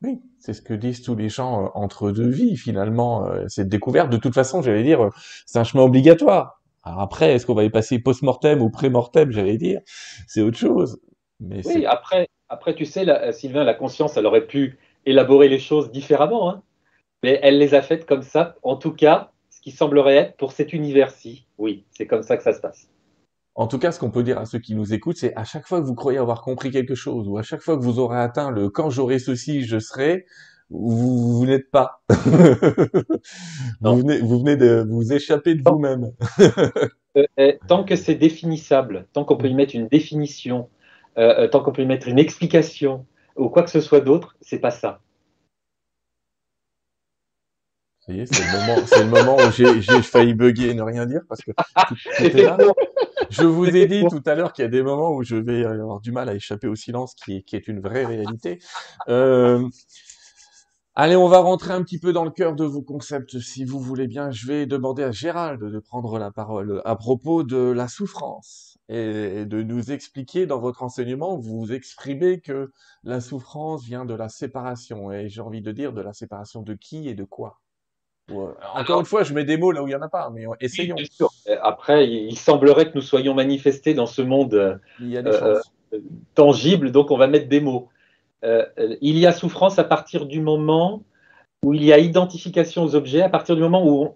[0.02, 3.28] Oui, c'est ce que disent tous les gens euh, entre deux vies finalement.
[3.28, 5.10] Euh, cette découverte, de toute façon, j'allais dire, euh,
[5.46, 6.62] c'est un chemin obligatoire.
[6.84, 9.82] Alors après, est-ce qu'on va y passer post-mortem ou pré-mortem, j'allais dire,
[10.28, 11.02] c'est autre chose.
[11.40, 15.92] Mais oui, après, après, tu sais, Sylvain, la conscience, elle aurait pu élaborer les choses
[15.92, 16.62] différemment, hein.
[17.24, 18.56] mais elle les a faites comme ça.
[18.62, 19.32] En tout cas,
[19.66, 22.88] qui semblerait être pour cet univers-ci, oui, c'est comme ça que ça se passe.
[23.56, 25.66] En tout cas, ce qu'on peut dire à ceux qui nous écoutent, c'est à chaque
[25.66, 28.20] fois que vous croyez avoir compris quelque chose, ou à chaque fois que vous aurez
[28.20, 30.28] atteint le quand j'aurai ceci, je serai,
[30.70, 32.04] vous, n'êtes pas.
[33.82, 36.12] vous, venez, vous venez de vous échapper de vous-même.
[37.40, 40.68] Euh, tant que c'est définissable, tant qu'on peut y mettre une définition,
[41.18, 43.06] euh, euh, tant qu'on peut y mettre une explication
[43.38, 45.00] ou quoi que ce soit d'autre, c'est pas ça.
[48.06, 51.52] C'est le moment, où j'ai failli bugger et ne rien dire parce que
[53.32, 55.66] Je vous ai dit tout à l'heure qu'il y a des moments où je vais
[55.66, 58.60] avoir du mal à échapper au silence, qui est, une vraie réalité.
[59.10, 59.68] Euh,
[60.94, 63.80] allez, on va rentrer un petit peu dans le cœur de vos concepts, si vous
[63.80, 64.30] voulez bien.
[64.30, 69.46] Je vais demander à Gérald de prendre la parole à propos de la souffrance et
[69.46, 72.72] de nous expliquer dans votre enseignement, vous exprimez que
[73.04, 76.76] la souffrance vient de la séparation, et j'ai envie de dire de la séparation de
[76.76, 77.60] qui et de quoi?
[78.74, 80.46] Encore une fois, je mets des mots là où il n'y en a pas, mais
[80.60, 80.96] essayons.
[81.62, 85.62] Après, il semblerait que nous soyons manifestés dans ce monde euh,
[86.34, 87.90] tangible, donc on va mettre des mots.
[88.44, 88.66] Euh,
[89.02, 91.04] il y a souffrance à partir du moment
[91.64, 94.16] où il y a identification aux objets, à partir du moment où on,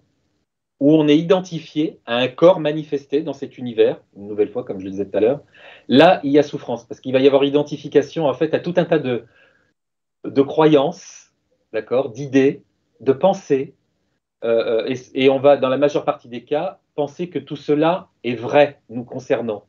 [0.80, 4.80] où on est identifié à un corps manifesté dans cet univers, une nouvelle fois, comme
[4.80, 5.40] je le disais tout à l'heure.
[5.88, 8.74] Là, il y a souffrance, parce qu'il va y avoir identification en fait à tout
[8.76, 9.24] un tas de,
[10.24, 11.32] de croyances,
[11.72, 12.62] d'accord, d'idées,
[13.00, 13.74] de pensées,
[14.44, 18.08] euh, euh, et, on va, dans la majeure partie des cas, penser que tout cela
[18.24, 19.64] est vrai nous concernant.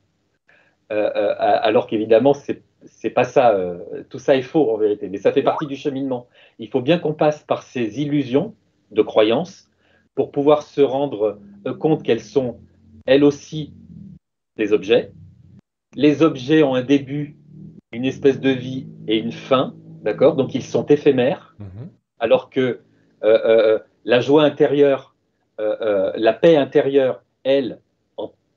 [0.91, 3.57] Euh, alors qu'évidemment, c'est pas ça,
[4.09, 6.27] tout ça est faux en vérité, mais ça fait partie du cheminement.
[6.59, 8.55] Il faut bien qu'on passe par ces illusions
[8.91, 9.69] de croyances
[10.15, 11.39] pour pouvoir se rendre
[11.79, 12.59] compte qu'elles sont
[13.05, 13.73] elles aussi
[14.57, 15.13] des objets.
[15.95, 17.37] Les objets ont un début,
[17.93, 20.35] une espèce de vie et une fin, d'accord?
[20.35, 21.87] Donc ils sont éphémères, mm-hmm.
[22.19, 22.81] alors que
[24.05, 25.15] la joie intérieure,
[25.59, 27.79] euh, euh, la paix intérieure, elle,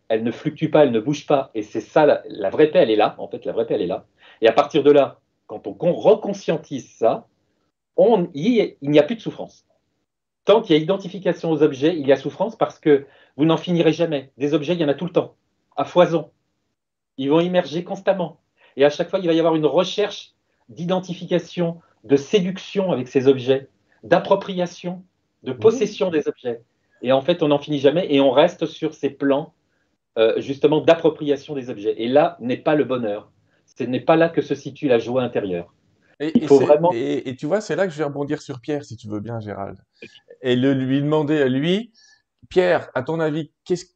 [0.09, 1.51] elle ne fluctue pas, elle ne bouge pas.
[1.55, 3.15] Et c'est ça, la, vraie paix, elle est là.
[3.19, 4.07] En fait, la vraie paix, elle est là.
[4.41, 7.27] Et à partir de là, quand on reconscientise ça,
[7.99, 9.67] il n'y a plus de souffrance.
[10.45, 13.57] Tant qu'il y a identification aux objets, il y a souffrance parce que vous n'en
[13.57, 14.31] finirez jamais.
[14.37, 15.35] Des objets, il y en a tout le temps,
[15.77, 16.31] à foison.
[17.17, 18.41] Ils vont immerger constamment.
[18.77, 20.33] Et à chaque fois, il va y avoir une recherche
[20.69, 23.69] d'identification, de séduction avec ces objets,
[24.03, 25.03] d'appropriation
[25.45, 25.59] de mhm.
[25.59, 26.63] possession des objets.
[27.03, 29.55] Et en fait, on n'en finit jamais et on reste sur ces plans
[30.19, 31.95] euh, justement d'appropriation des objets.
[31.99, 33.31] Et là n'est pas le bonheur.
[33.67, 35.75] Ce n'est pas là que se situe la joie intérieure.
[36.21, 36.93] Et, Il faut vraiment...
[36.95, 39.41] et, tu vois, c'est là que je vais rebondir sur Pierre, si tu veux bien,
[39.41, 39.79] Gérald.
[40.43, 41.93] Et le, lui demander à lui,
[42.49, 43.87] Pierre, à ton avis, qu'est-ce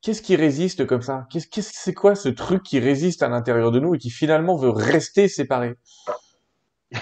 [0.00, 1.26] qu'est-ce qui résiste comme ça?
[1.30, 4.56] Qu'est-ce que c'est quoi ce truc qui résiste à l'intérieur de nous et qui finalement
[4.56, 5.74] veut rester séparé?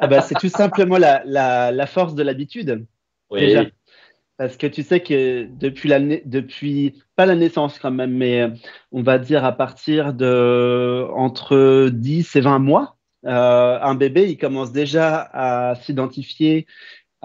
[0.00, 2.84] Ah bah, c'est tout simplement la, la, la force de l'habitude.
[4.36, 8.48] Parce que tu sais que depuis, la, depuis pas la naissance quand même, mais
[8.90, 14.36] on va dire à partir de entre 10 et 20 mois, euh, un bébé, il
[14.36, 16.66] commence déjà à s'identifier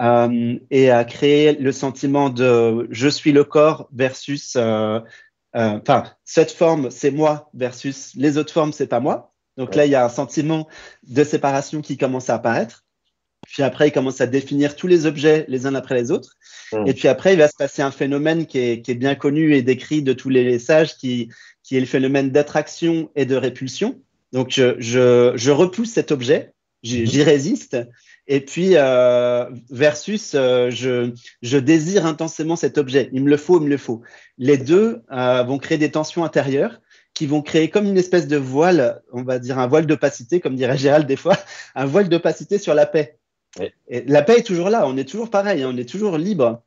[0.00, 5.00] euh, et à créer le sentiment de je suis le corps versus, euh,
[5.52, 9.34] enfin, cette forme, c'est moi versus les autres formes, c'est pas moi.
[9.56, 10.68] Donc là, il y a un sentiment
[11.06, 12.84] de séparation qui commence à apparaître.
[13.46, 16.36] Puis après, il commence à définir tous les objets les uns après les autres.
[16.72, 16.86] Hmm.
[16.86, 20.02] Et puis après, il va se passer un phénomène qui est, bien connu et décrit
[20.02, 21.30] de tous les sages, qui,
[21.70, 24.00] est le phénomène d'attraction et de répulsion.
[24.32, 27.22] Donc, je, repousse cet objet, j'y hmm.
[27.22, 27.76] résiste.
[28.26, 33.08] Et puis, euh, versus, euh, je, désire intensément cet objet.
[33.12, 34.02] Il me le faut, il me le faut.
[34.38, 36.80] Les deux euh, vont créer des tensions intérieures
[37.14, 40.54] qui vont créer comme une espèce de voile, on va dire un voile d'opacité, comme
[40.54, 41.36] dirait Gérald des fois,
[41.74, 43.18] un voile d'opacité sur la paix
[43.88, 46.62] la paix est toujours là, on est toujours pareil, hein, on est toujours libre.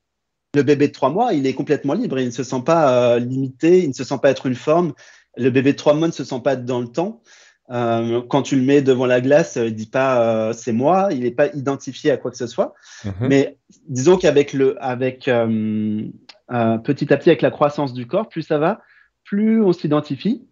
[0.56, 3.20] Le bébé de trois mois, il est complètement libre, il ne se sent pas euh,
[3.20, 4.94] limité, il ne se sent pas être une forme.
[5.36, 7.24] Le bébé de trois mois ne se sent pas être dans le temps.
[7.72, 11.22] Euh, quand tu le mets devant la glace, il dit pas euh, c'est moi, il
[11.22, 12.76] n'est pas identifié à quoi que ce soit.
[13.04, 13.14] Mhm.
[13.22, 13.58] Mais
[13.88, 15.32] disons qu'avec le, avec petit
[16.52, 18.82] à petit avec la croissance du corps, plus ça va,
[19.24, 20.46] plus on s'identifie.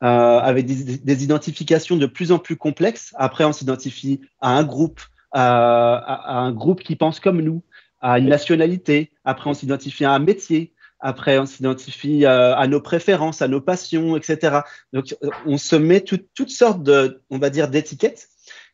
[0.00, 3.14] avec des, identifications de plus en plus complexes.
[3.16, 5.00] Après, on s'identifie à un groupe,
[5.32, 7.62] à, un groupe qui pense comme nous,
[8.00, 9.12] à une nationalité.
[9.24, 10.72] Après, on s'identifie à un métier.
[11.00, 14.60] Après, on s'identifie euh, à nos préférences, à nos passions, etc.
[14.92, 15.14] Donc,
[15.46, 18.28] on se met toutes sortes de, on va dire, d'étiquettes.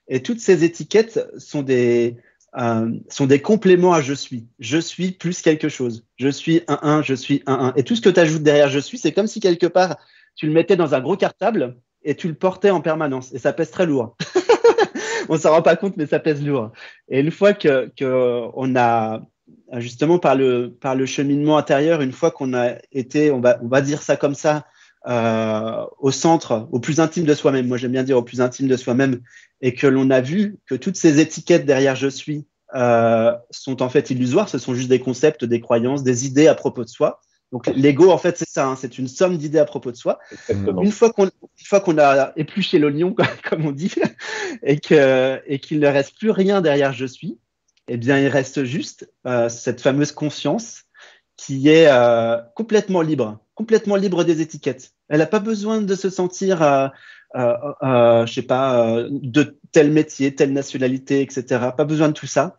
[0.09, 2.17] Et toutes ces étiquettes sont des,
[2.57, 4.47] euh, sont des compléments à je suis.
[4.59, 6.07] Je suis plus quelque chose.
[6.17, 7.73] Je suis un un, je suis un un.
[7.75, 9.97] Et tout ce que tu ajoutes derrière je suis, c'est comme si quelque part
[10.37, 13.33] tu le mettais dans un gros cartable et tu le portais en permanence.
[13.33, 14.17] Et ça pèse très lourd.
[15.29, 16.73] on s'en rend pas compte, mais ça pèse lourd.
[17.09, 19.23] Et une fois que, que on a
[19.75, 23.69] justement par le par le cheminement intérieur, une fois qu'on a été, on va on
[23.69, 24.65] va dire ça comme ça,
[25.07, 27.67] euh, au centre, au plus intime de soi-même.
[27.67, 29.21] Moi, j'aime bien dire au plus intime de soi-même,
[29.61, 33.91] et que l'on a vu que toutes ces étiquettes derrière je suis euh, sont en
[33.91, 34.49] fait illusoires.
[34.49, 37.21] Ce sont juste des concepts, des croyances, des idées à propos de soi.
[37.53, 40.19] Donc l'ego, en fait, c'est ça, hein, c'est une somme d'idées à propos de soi.
[40.49, 43.15] Une fois qu'on a épluché l'oignon,
[43.49, 43.95] comme on dit,
[44.63, 47.39] et que et qu'il ne reste plus rien derrière je suis,
[47.89, 50.85] eh bien, il reste juste euh, cette fameuse conscience
[51.37, 54.93] qui est euh, complètement libre, complètement libre des étiquettes.
[55.09, 56.89] Elle n'a pas besoin de se sentir, euh,
[57.35, 61.45] je sais pas, de tel métier, telle nationalité, etc.
[61.77, 62.57] Pas besoin de tout ça.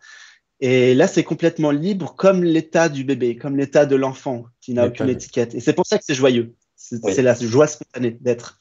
[0.60, 4.86] Et là, c'est complètement libre, comme l'état du bébé, comme l'état de l'enfant qui n'a
[4.86, 5.54] aucune étiquette.
[5.54, 6.54] Et c'est pour ça que c'est joyeux.
[6.76, 7.22] C'est oui.
[7.22, 8.58] la joie spontanée d'être.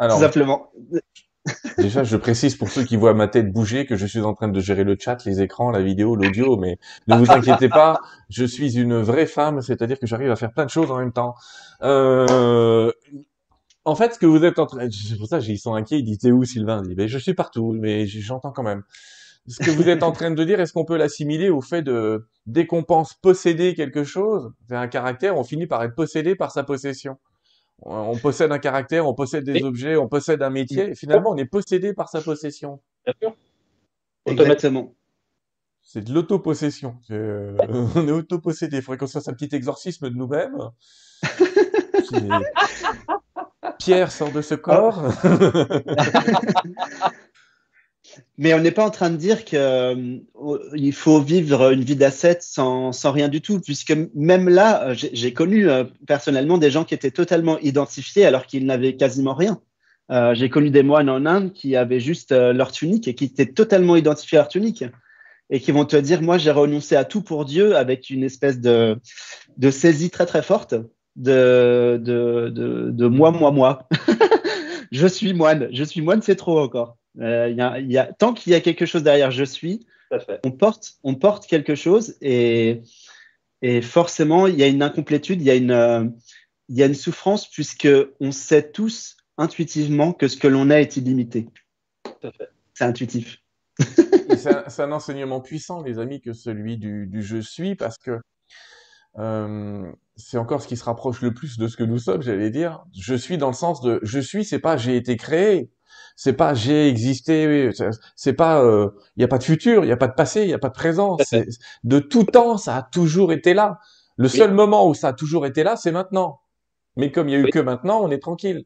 [0.00, 0.72] Tout simplement.
[1.78, 4.48] Déjà, je précise pour ceux qui voient ma tête bouger que je suis en train
[4.48, 8.00] de gérer le chat, les écrans, la vidéo, l'audio, mais ne vous inquiétez pas,
[8.30, 11.12] je suis une vraie femme, c'est-à-dire que j'arrive à faire plein de choses en même
[11.12, 11.34] temps.
[11.82, 12.90] Euh...
[13.84, 16.04] En fait, ce que vous êtes en train, c'est pour ça ils sont inquiets, ils
[16.04, 16.82] disent t'es où Sylvain?
[16.96, 18.82] Ben, je suis partout, mais j'entends quand même.
[19.46, 22.26] Ce que vous êtes en train de dire, est-ce qu'on peut l'assimiler au fait de
[22.46, 26.50] dès qu'on pense posséder quelque chose, c'est un caractère, on finit par être possédé par
[26.50, 27.18] sa possession
[27.82, 31.36] on possède un caractère, on possède des objets, on possède un métier, et finalement, on
[31.36, 32.80] est possédé par sa possession.
[33.04, 33.36] Bien sûr.
[34.26, 34.94] Exactement.
[35.82, 36.96] C'est de l'autopossession.
[37.10, 37.56] Euh,
[37.94, 38.78] on est autopossédé.
[38.78, 40.56] Il faudrait qu'on se fasse un petit exorcisme de nous-mêmes.
[43.78, 45.02] Pierre sort de ce corps.
[48.38, 50.18] Mais on n'est pas en train de dire qu'il euh,
[50.92, 55.68] faut vivre une vie d'asset sans, rien du tout, puisque même là, euh, j'ai connu
[55.68, 59.60] euh, personnellement des gens qui étaient totalement identifiés alors qu'ils n'avaient quasiment rien.
[60.34, 63.96] J'ai connu des moines en Inde qui avaient juste leur tunique et qui étaient totalement
[63.96, 64.84] identifiés à leur tunique
[65.48, 68.60] et qui vont te dire, moi, j'ai renoncé à tout pour Dieu avec une espèce
[68.60, 68.98] de,
[69.70, 70.74] saisie très très forte
[71.16, 71.96] de
[73.06, 73.88] moi, moi, moi.
[74.92, 76.98] je suis moine, je suis moine, c'est trop encore.
[77.20, 79.86] Euh, y a, y a, tant qu'il y a quelque chose derrière je suis,
[80.44, 82.82] on porte, on porte quelque chose et,
[83.62, 86.04] et forcément il y a une incomplétude, il y a une, euh,
[86.68, 87.88] il y a une souffrance puisque
[88.20, 91.48] on sait tous intuitivement que ce que l'on a est illimité.
[92.74, 93.38] C'est intuitif.
[93.78, 98.20] c'est un, un, enseignement puissant, les amis, que celui du, du je suis, parce que
[99.18, 102.50] euh, c'est encore ce qui se rapproche le plus de ce que nous sommes, j'allais
[102.50, 102.84] dire.
[102.98, 105.70] Je suis dans le sens de je suis, c'est pas j'ai été créé,
[106.16, 107.70] c'est pas j'ai existé,
[108.14, 110.42] c'est pas il euh, y a pas de futur, il y a pas de passé,
[110.42, 111.16] il y a pas de présent.
[111.82, 113.80] De tout temps, ça a toujours été là.
[114.16, 114.56] Le seul oui.
[114.56, 116.40] moment où ça a toujours été là, c'est maintenant.
[116.96, 117.50] Mais comme il y a eu oui.
[117.50, 118.64] que maintenant, on est tranquille.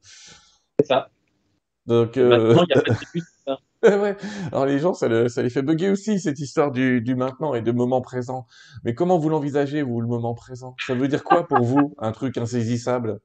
[0.78, 1.08] C'est ça.
[1.86, 2.54] Donc euh...
[2.54, 3.24] maintenant, il a pas de but.
[3.82, 4.16] ouais.
[4.52, 7.54] Alors les gens, ça, le, ça, les fait bugger aussi cette histoire du, du maintenant
[7.54, 8.46] et de moment présent.
[8.84, 10.74] Mais comment vous l'envisagez vous le moment présent?
[10.86, 13.20] Ça veut dire quoi pour vous un truc insaisissable?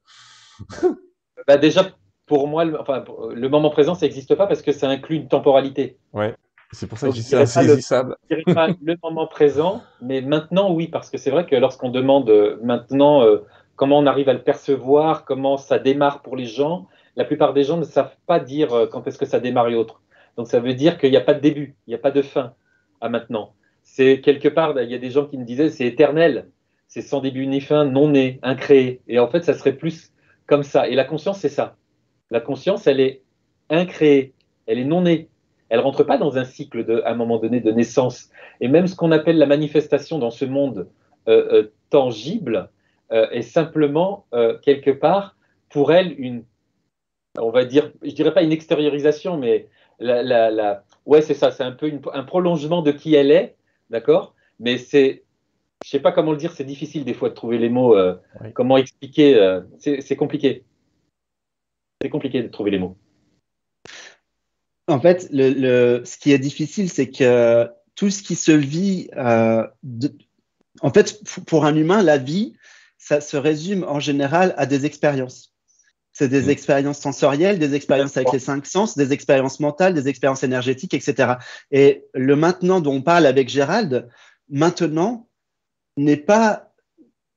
[1.48, 1.92] Bah déjà
[2.26, 3.04] pour moi, le, enfin,
[3.34, 5.98] le moment présent, ça n'existe pas parce que ça inclut une temporalité.
[6.14, 6.36] Ouais.
[6.74, 8.16] C'est pour ça que je dis c'est insaisissable.
[8.30, 12.30] Le, pas le moment présent, mais maintenant, oui, parce que c'est vrai que lorsqu'on demande
[12.30, 13.46] euh, maintenant euh,
[13.76, 17.64] comment on arrive à le percevoir, comment ça démarre pour les gens, la plupart des
[17.64, 20.02] gens ne savent pas dire euh, quand est-ce que ça démarre et autres.
[20.36, 22.24] Donc ça veut dire qu'il n'y a pas de début, il n'y a pas de
[22.24, 22.54] fin
[23.02, 23.54] à maintenant.
[23.84, 26.48] C'est quelque part, il y a des gens qui me disaient c'est éternel,
[26.88, 29.02] c'est sans début ni fin, non né, incréé.
[29.08, 30.12] Et en fait, ça serait plus
[30.48, 30.88] comme ça.
[30.88, 31.76] Et la conscience, c'est ça.
[32.34, 33.22] La conscience, elle est
[33.70, 34.34] incréée,
[34.66, 35.30] elle est non née.
[35.70, 38.32] Elle rentre pas dans un cycle de, à un moment donné de naissance.
[38.60, 40.88] Et même ce qu'on appelle la manifestation dans ce monde
[41.28, 42.72] euh, euh, tangible
[43.12, 44.26] euh, est simplement
[44.64, 45.36] quelque part
[45.70, 46.44] pour elle une,
[47.38, 49.68] on va dire, je dirais pas une extériorisation, mais
[50.00, 53.30] la, la, la ouais c'est ça, c'est un peu une, un prolongement de qui elle
[53.30, 53.56] est,
[53.92, 54.34] d'accord?
[54.60, 55.22] Mais c'est,
[55.86, 57.96] je sais pas comment le dire, c'est difficile des fois de trouver les mots.
[57.96, 58.54] Oui.
[58.56, 60.64] Comment expliquer C'est compliqué
[62.04, 62.98] c'est compliqué de trouver les mots.
[64.88, 69.10] En fait, le, le, ce qui est difficile, c'est que tout ce qui se vit,
[69.16, 70.14] euh, de,
[70.82, 72.56] en fait, pour un humain, la vie,
[72.98, 75.54] ça se résume en général à des expériences.
[76.12, 76.50] C'est des mmh.
[76.50, 81.36] expériences sensorielles, des expériences avec les cinq sens, des expériences mentales, des expériences énergétiques, etc.
[81.72, 84.10] Et le maintenant dont on parle avec Gérald,
[84.50, 85.28] maintenant,
[85.96, 86.73] n'est pas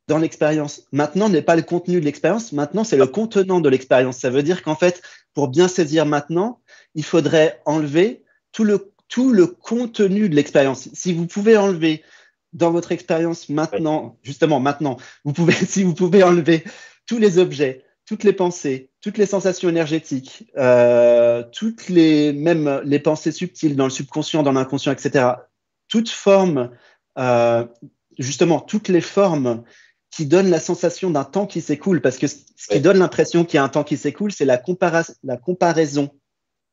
[0.09, 0.83] dans l'expérience.
[0.93, 4.19] Maintenant n'est pas le contenu de l'expérience, maintenant c'est le contenant de l'expérience.
[4.19, 5.03] Ça veut dire qu'en fait,
[5.35, 6.61] pour bien saisir maintenant,
[6.95, 10.89] il faudrait enlever tout le, tout le contenu de l'expérience.
[10.93, 12.03] Si vous pouvez enlever
[12.53, 16.65] dans votre expérience maintenant, justement maintenant, vous pouvez, si vous pouvez enlever
[17.07, 23.01] tous les objets, toutes les pensées, toutes les sensations énergétiques, euh, toutes les, même les
[23.01, 25.33] pensées subtiles dans le subconscient, dans l'inconscient, etc.
[25.89, 26.71] Toute forme,
[27.19, 27.67] euh,
[28.19, 29.65] justement, toutes les formes
[30.17, 32.37] qui donnent la sensation d'un temps qui s'écoule, parce que ce
[32.71, 34.63] qui donne l'impression qu'il y a un temps qui s'écoule, c'est la,
[35.25, 36.09] la comparaison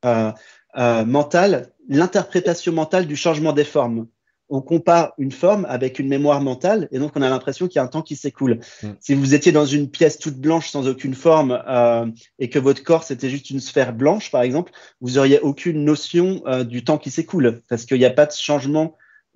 [0.05, 0.31] euh,
[0.77, 4.07] euh, mentale, l'interprétation mentale du changement des formes
[4.49, 7.79] on compare une forme avec une mémoire mentale et donc on a l'impression qu'il y
[7.79, 8.59] a un temps qui s'écoule.
[8.83, 8.89] Mm.
[8.99, 12.05] Si vous étiez dans une pièce toute blanche sans aucune forme euh,
[12.37, 14.71] et que votre corps c'était juste une sphère blanche par exemple,
[15.01, 18.95] vous auriez aucune notion du temps qui s'écoule parce qu'il n'y a pas de changement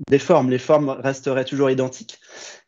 [0.09, 0.49] des formes.
[0.49, 2.19] Les formes resteraient toujours identiques.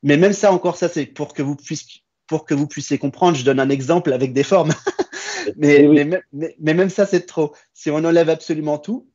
[0.04, 3.38] Mais même ça encore ça c'est pour que vous puissiez pour que vous puissiez comprendre.
[3.38, 4.74] Je donne un exemple avec des formes.
[5.58, 5.88] mais,
[6.32, 7.54] mais, même ça c'est trop.
[7.74, 9.10] Si on enlève absolument tout,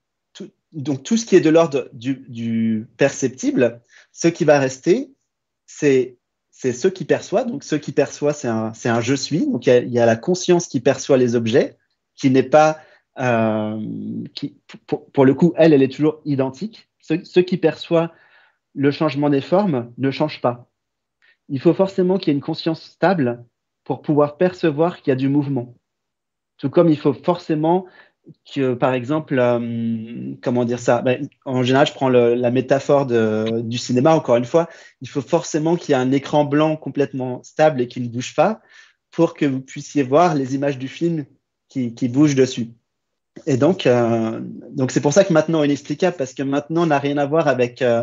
[0.75, 3.81] donc tout ce qui est de l'ordre du, perceptible,
[4.13, 5.13] ce qui va rester,
[5.67, 6.19] c'est
[6.53, 7.45] ce qui perçoit.
[7.45, 9.47] Donc ce qui perçoit, c'est un, un, je suis.
[9.47, 11.77] Donc il y, a, la conscience qui perçoit les objets,
[12.17, 12.79] qui n'est pas,
[13.21, 13.81] euh,
[14.35, 14.57] qui,
[14.87, 16.89] pour, le coup, elle, elle est toujours identique.
[17.05, 18.13] Ce, ce, qui perçoit
[18.75, 20.71] le changement des formes ne change pas.
[21.51, 23.45] Il faut forcément qu'il y ait une conscience stable
[23.85, 25.75] pour pouvoir percevoir qu'il y a du mouvement.
[26.57, 27.85] Tout comme il faut forcément
[28.55, 31.03] que, par exemple, euh, comment dire ça?
[31.03, 34.71] Ben, En général, je prends la métaphore du cinéma, encore une fois,
[35.03, 38.35] il faut forcément qu'il y ait un écran blanc complètement stable et qui ne bouge
[38.35, 38.63] pas
[39.11, 41.27] pour que vous puissiez voir les images du film
[41.69, 42.71] qui, bougent dessus.
[43.47, 46.85] Et donc, euh, donc c'est pour ça que maintenant on est inexplicable, parce que maintenant
[46.85, 48.03] on n'a rien à voir avec euh,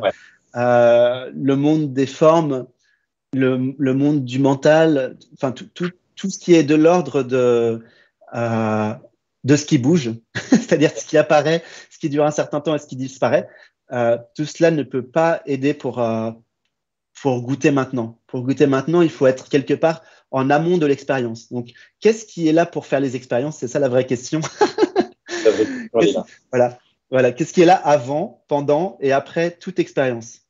[0.54, 2.68] le monde des formes,
[3.34, 3.58] le,
[3.94, 7.82] monde du mental, enfin tout, tout, tout, ce qui est de l'ordre de
[9.44, 12.80] de ce qui bouge, c'est-à-dire ce qui apparaît, ce qui dure un certain temps et
[12.80, 13.48] ce qui disparaît.
[13.92, 16.32] Euh, tout cela ne peut pas aider pour, euh,
[17.22, 18.20] pour goûter maintenant.
[18.28, 21.52] Pour goûter maintenant, il faut être quelque part en amont de l'expérience.
[21.52, 23.58] Donc, qu'est-ce qui est là pour faire les expériences?
[23.58, 24.40] C'est ça la vraie question.
[26.52, 26.80] voilà,
[27.10, 27.32] voilà.
[27.32, 30.42] Qu'est-ce qui est là avant, pendant et après toute expérience?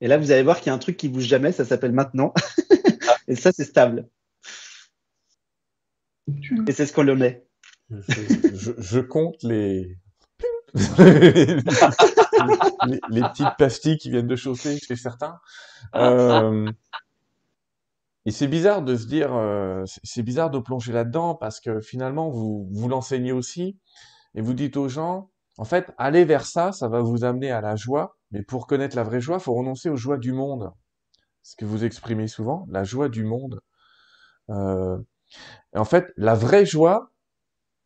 [0.00, 1.52] Et là, vous allez voir qu'il y a un truc qui bouge jamais.
[1.52, 2.32] Ça s'appelle maintenant.
[3.28, 4.08] et ça, c'est stable.
[6.66, 7.44] Et c'est ce qu'on le met
[7.90, 9.96] je, compte les...
[13.10, 15.40] les, petites plastiques qui viennent de chauffer chez certains.
[15.96, 16.70] Euh,
[18.30, 22.30] et c'est bizarre de se dire, euh, c'est bizarre de plonger là-dedans parce que finalement,
[22.30, 23.76] vous, vous l'enseignez aussi
[24.36, 27.60] et vous dites aux gens, en fait, allez vers ça, ça va vous amener à
[27.60, 28.16] la joie.
[28.30, 30.70] Mais pour connaître la vraie joie, faut renoncer aux joies du monde.
[31.42, 33.62] Ce que vous exprimez souvent, la joie du monde.
[34.50, 34.96] Euh,
[35.74, 37.10] en fait, la vraie joie,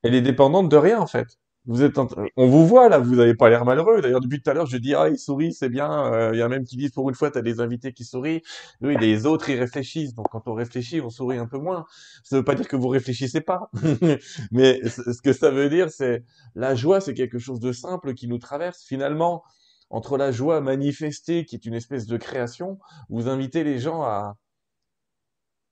[0.02, 1.38] elle est dépendante de rien en fait.
[1.66, 4.02] Vous êtes, on vous voit là, vous n'avez pas l'air malheureux.
[4.02, 6.12] D'ailleurs, depuis tout à l'heure, je dis ah il sourit, c'est bien.
[6.12, 8.04] Euh, il y a même qui disent pour une fois, tu as des invités qui
[8.04, 8.42] sourient.
[8.82, 10.14] Oui, les autres ils réfléchissent.
[10.14, 11.86] Donc quand on réfléchit, on sourit un peu moins.
[12.22, 13.70] Ça veut pas dire que vous réfléchissez pas,
[14.52, 16.22] mais ce que ça veut dire, c'est
[16.54, 18.84] la joie, c'est quelque chose de simple qui nous traverse.
[18.84, 19.42] Finalement,
[19.88, 24.36] entre la joie manifestée, qui est une espèce de création, vous invitez les gens à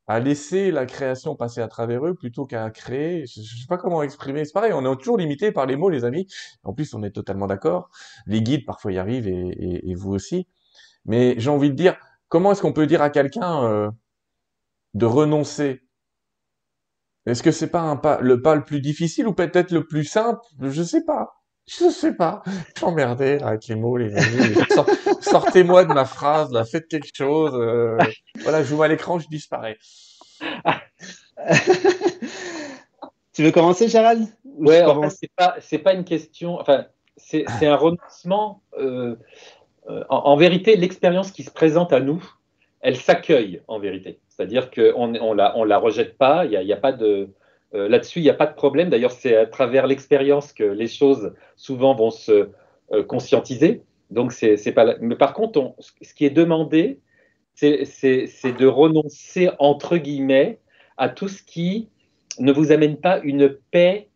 [0.07, 3.27] à laisser la création passer à travers eux plutôt qu'à créer.
[3.27, 4.45] Je, ne sais pas comment exprimer.
[4.45, 6.27] C'est pareil, on est toujours limité par les mots, les amis.
[6.65, 7.89] En plus, on est totalement d'accord.
[8.27, 10.47] Les guides parfois y arrivent et, vous aussi.
[11.05, 11.97] Mais j'ai envie de dire,
[12.29, 13.91] comment est-ce qu'on peut dire à quelqu'un euh,
[14.95, 15.83] de renoncer?
[17.27, 20.05] Est-ce que c'est pas un pas, le pas le plus difficile ou peut-être le plus
[20.05, 20.41] simple?
[20.61, 21.43] Je sais pas.
[21.67, 22.43] Je sais pas.
[22.79, 24.55] J'emmerdais avec les mots, les amis.
[25.23, 26.65] Sortez-moi de ma phrase, là.
[26.65, 27.53] Faites quelque chose.
[27.55, 27.97] Euh,
[28.43, 29.79] voilà, je vois l'écran, je disparais.
[33.33, 36.61] tu veux commencer, Gérald Ouais, en fait, c'est pas, c'est pas une question.
[36.61, 38.63] Enfin, c'est, un renoncement.
[38.79, 39.17] Euh,
[39.89, 42.23] euh, en, vérité, l'expérience qui se présente à nous,
[42.81, 44.21] elle s'accueille en vérité.
[44.29, 46.45] C'est-à-dire qu'on on la, on la rejette pas.
[46.45, 47.31] Il n'y a, y a, pas de
[47.75, 48.91] euh, là-dessus, il n'y a pas de problème.
[48.91, 52.51] D'ailleurs, c'est à travers l'expérience que les choses souvent vont se
[52.93, 53.83] euh, conscientiser.
[54.13, 54.97] Donc, c'est pas.
[55.01, 57.01] Mais par contre, ce qui est demandé,
[57.55, 60.59] c'est de renoncer entre guillemets
[60.97, 61.89] à tout ce qui
[62.39, 64.09] ne vous amène pas une paix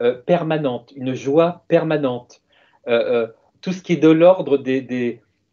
[0.00, 2.42] euh, permanente, une joie permanente.
[3.60, 4.82] tout ce qui est de l'ordre des,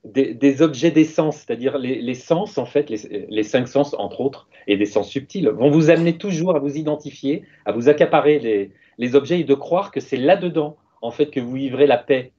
[0.04, 4.86] des, objets d'essence, c'est-à-dire les, sens, en fait, les, cinq sens, entre autres, et des
[4.86, 9.44] sens subtils, vont vous amener toujours à vous identifier, à vous accaparer les, objets et
[9.44, 12.32] de croire que c'est là-dedans, en fait, que vous vivrez la paix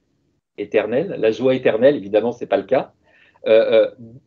[0.57, 2.93] éternelle, la joie éternelle, évidemment, ce n'est pas le cas.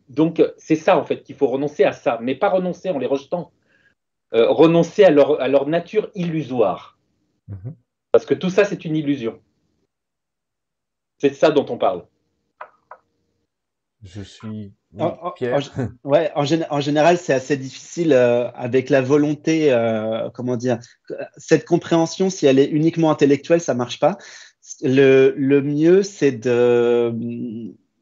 [0.09, 3.07] donc, c'est ça, en fait, qu'il faut renoncer à ça, mais pas renoncer en les
[3.07, 3.51] rejetant.
[4.31, 6.97] renoncer à leur, à leur, nature illusoire.
[7.47, 7.75] Mhm.
[8.11, 9.39] Parce que tout ça, c'est une illusion.
[11.19, 12.05] C'est ça dont on parle.
[14.01, 14.71] Je suis.
[14.97, 15.33] en,
[16.05, 16.45] ouais, en,
[16.81, 20.79] général, c'est assez difficile euh, avec la volonté, euh, comment dire,
[21.35, 24.17] cette compréhension, si elle est uniquement intellectuelle, ça marche pas.
[24.81, 27.13] Le, le mieux, c'est de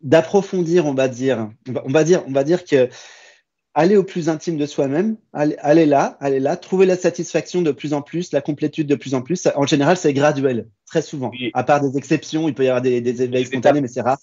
[0.03, 1.49] d'approfondir, on va dire.
[1.85, 2.89] On va dire, on va dire que
[3.77, 7.93] aller au plus intime de soi-même, aller, là, aller là, trouver la satisfaction de plus
[7.93, 9.47] en plus, la complétude de plus en plus.
[9.55, 11.29] En général, c'est graduel, très souvent.
[11.53, 14.17] À part des exceptions, il peut y avoir des, des éveils spontanés, mais c'est rare.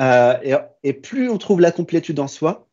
[0.00, 2.66] Euh, et, et, plus on trouve la complétude en soi,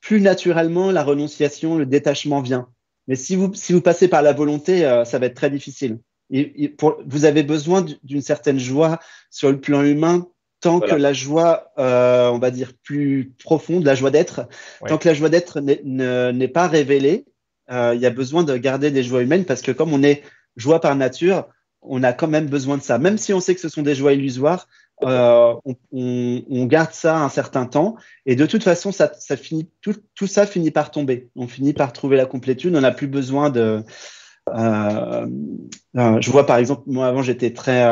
[0.00, 2.68] plus naturellement la renonciation, le détachement vient.
[3.08, 5.98] Mais si vous, si vous passez par la volonté, euh, ça va être très difficile.
[6.30, 8.98] Et, pour, vous avez besoin d'une certaine joie
[9.30, 10.26] sur le plan humain
[10.60, 14.48] tant que la joie, euh, on va dire, plus profonde, la joie d'être,
[14.88, 17.26] tant que la joie d'être n'est pas révélée,
[17.70, 20.22] euh, il y a besoin de garder des joies humaines parce que comme on est
[20.56, 21.46] joie par nature,
[21.82, 22.98] on a quand même besoin de ça.
[22.98, 24.66] Même si on sait que ce sont des joies illusoires,
[25.02, 25.54] euh,
[25.92, 29.94] on, on, garde ça un certain temps et de toute façon, ça, ça finit, tout,
[30.14, 31.28] tout, ça finit par tomber.
[31.36, 32.74] On finit par trouver la complétude.
[32.74, 33.84] On n'a plus besoin de.
[34.54, 35.26] Euh,
[35.96, 37.84] euh je vois par exemple, moi avant j'étais très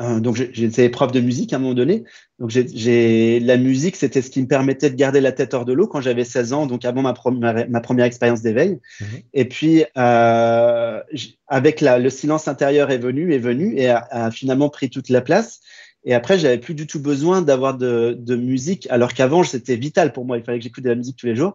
[0.00, 2.04] euh, donc j'étais prof de musique à un moment donné.
[2.38, 5.72] Donc j'ai la musique, c'était ce qui me permettait de garder la tête hors de
[5.72, 8.78] l'eau quand j'avais 16 ans, donc avant ma, première, ma première expérience d'éveil.
[9.00, 9.06] Mhm.
[9.34, 11.00] Et puis euh,
[11.46, 15.20] avec la, le silence intérieur est venu, est venu et a, finalement pris toute la
[15.20, 15.60] place.
[16.04, 20.12] Et après, j'avais plus du tout besoin d'avoir de, de, musique, alors qu'avant, c'était vital
[20.12, 20.38] pour moi.
[20.38, 21.54] Il fallait que j'écoute de la musique tous les jours.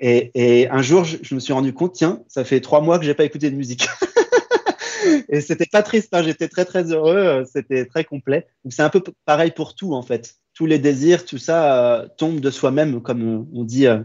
[0.00, 2.98] Et, et un jour, je, je, me suis rendu compte, tiens, ça fait trois mois
[2.98, 3.86] que j'ai pas écouté de musique.
[5.28, 8.46] et c'était pas triste, hein, j'étais très très heureux, euh, c'était très complet.
[8.68, 10.36] c'est un peu pareil pour tout en fait.
[10.54, 14.02] Tous les désirs, tout ça euh, tombe de soi-même, comme on dit, euh,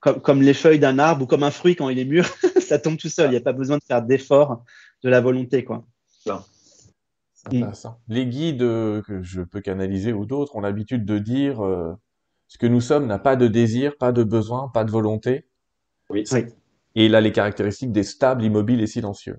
[0.00, 2.26] comme, les feuilles d'un arbre ou comme un fruit quand il est mûr,
[2.60, 3.28] ça tombe tout seul.
[3.28, 4.64] Il n'y a pas besoin de faire d'effort
[5.02, 5.84] de la volonté, quoi.
[8.08, 11.60] Les guides que je peux canaliser ou d'autres ont l'habitude de dire
[12.48, 15.46] ce que nous sommes n'a pas de désir, pas de besoin, pas de volonté.
[16.10, 16.24] Oui.
[16.94, 19.38] Et il a les caractéristiques des stables, immobiles et silencieux.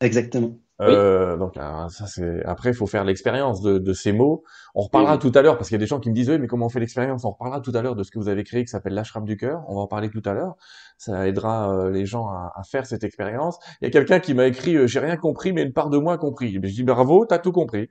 [0.00, 0.58] Exactement.
[0.80, 4.42] Euh, Donc euh, ça c'est après il faut faire l'expérience de, de, ces mots.
[4.74, 6.38] On reparlera tout à l'heure parce qu'il y a des gens qui me disent oui
[6.38, 7.24] mais comment on fait l'expérience?
[7.24, 9.36] On reparlera tout à l'heure de ce que vous avez créé qui s'appelle l'ashram du
[9.36, 9.62] cœur.
[9.68, 10.56] On va en parler tout à l'heure.
[10.98, 13.58] Ça aidera euh, les gens à, à, faire cette expérience.
[13.80, 15.98] Il y a quelqu'un qui m'a écrit euh, j'ai rien compris mais une part de
[15.98, 16.52] moi a compris.
[16.52, 17.88] je dis bravo t'as tout compris.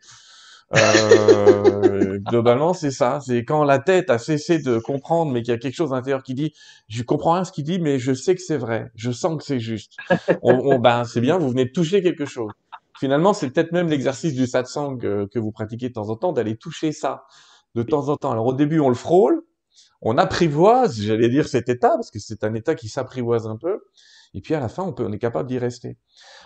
[0.75, 3.19] Euh, globalement, c'est ça.
[3.25, 5.95] C'est quand la tête a cessé de comprendre, mais qu'il y a quelque chose à
[5.95, 6.53] l'intérieur qui dit,
[6.87, 8.91] je comprends rien ce qu'il dit, mais je sais que c'est vrai.
[8.95, 9.97] Je sens que c'est juste.
[10.41, 12.51] On, ben, c'est bien, vous venez de toucher quelque chose.
[12.99, 16.31] Finalement, c'est peut-être même l'exercice du satsang euh, que vous pratiquez de temps en temps,
[16.31, 17.25] d'aller toucher ça
[17.75, 18.31] de temps en temps.
[18.31, 19.41] Alors au début, on le frôle,
[20.01, 23.79] on apprivoise, j'allais dire cet état, parce que c'est un état qui s'apprivoise un peu.
[24.35, 25.97] Et puis à la fin, on, est capable d'y rester.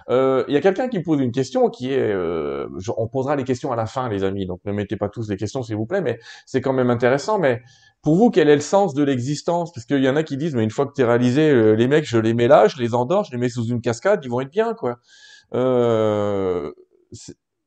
[0.10, 2.68] Euh, il y a quelqu'un qui pose une question qui est, euh,
[2.98, 4.46] on posera les questions à la fin, les amis.
[4.46, 7.40] Donc ne mettez pas tous des questions, s'il vous plaît, mais c'est quand même intéressant.
[7.40, 7.62] Mais
[8.02, 9.72] pour vous, quel est le sens de l'existence?
[9.72, 11.74] Parce qu'il y en a qui disent, mais une fois que tu es réalisé, euh,
[11.74, 14.20] les mecs, je les mets là, je les endors, je les mets sous une cascade,
[14.24, 15.00] ils vont être bien, quoi.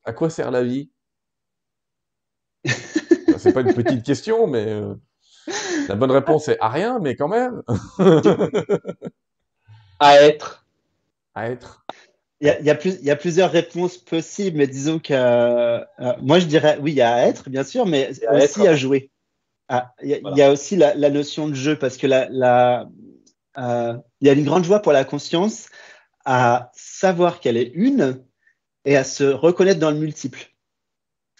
[0.04, 0.90] À quoi sert la vie?
[3.38, 4.82] C'est pas une petite question, mais
[5.88, 7.62] la bonne réponse est à rien, mais quand même.
[10.00, 10.64] À être.
[11.34, 11.84] À être.
[12.40, 14.98] Il y, a, il, y a plus, il y a plusieurs réponses possibles, mais disons
[14.98, 15.84] que euh,
[16.22, 19.10] moi je dirais oui, il y a à être, bien sûr, mais aussi à jouer.
[19.68, 22.06] Ah, il, y a, il, y a, aussi la, la, notion de jeu, parce que
[22.06, 22.88] la, la,
[23.58, 25.68] euh, il y a une grande joie pour la conscience
[26.24, 28.24] à savoir qu'elle est une
[28.84, 30.50] et à se reconnaître dans le multiple.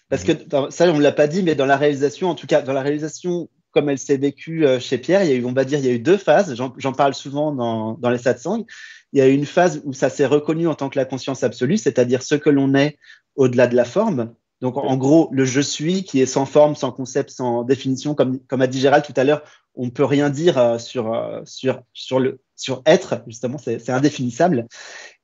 [0.09, 0.33] Parce que
[0.71, 2.83] ça, on ne l'a pas dit, mais dans la réalisation, en tout cas, dans la
[2.83, 5.79] réalisation comme elle s'est vécue euh, chez Pierre, il y a eu, on va dire,
[5.79, 6.55] il y a eu deux phases.
[6.55, 8.67] J'en parle souvent dans, les satsangs.
[9.13, 11.43] Il y a eu une phase où ça s'est reconnu en tant que la conscience
[11.43, 12.99] absolue, c'est-à-dire ce que l'on est
[13.37, 14.35] au-delà de la forme.
[14.61, 18.41] Donc, en gros, le je suis qui est sans forme, sans concept, sans définition, comme,
[18.51, 19.43] a dit Gérald tout à l'heure,
[19.75, 23.89] on ne peut rien dire euh, sur, euh, sur, sur, le, sur être, justement, c'est
[23.89, 24.67] indéfinissable.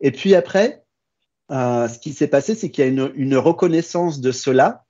[0.01, 0.85] Et puis après,
[1.51, 4.85] ce qui s'est passé, c'est qu'il y a une, une, reconnaissance de cela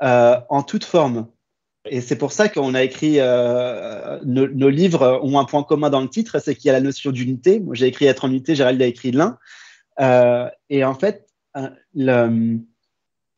[0.00, 1.28] en toute forme.
[1.88, 5.90] Et c'est pour ça qu'on a écrit, euh, nos, nos, livres ont un point commun
[5.90, 7.60] dans le titre, c'est qu'il y a la notion d'unité.
[7.60, 9.38] Moi, j'ai écrit être en unité, Gérald a écrit l'un.
[10.00, 11.26] Euh, et en fait,
[11.56, 12.58] euh, le,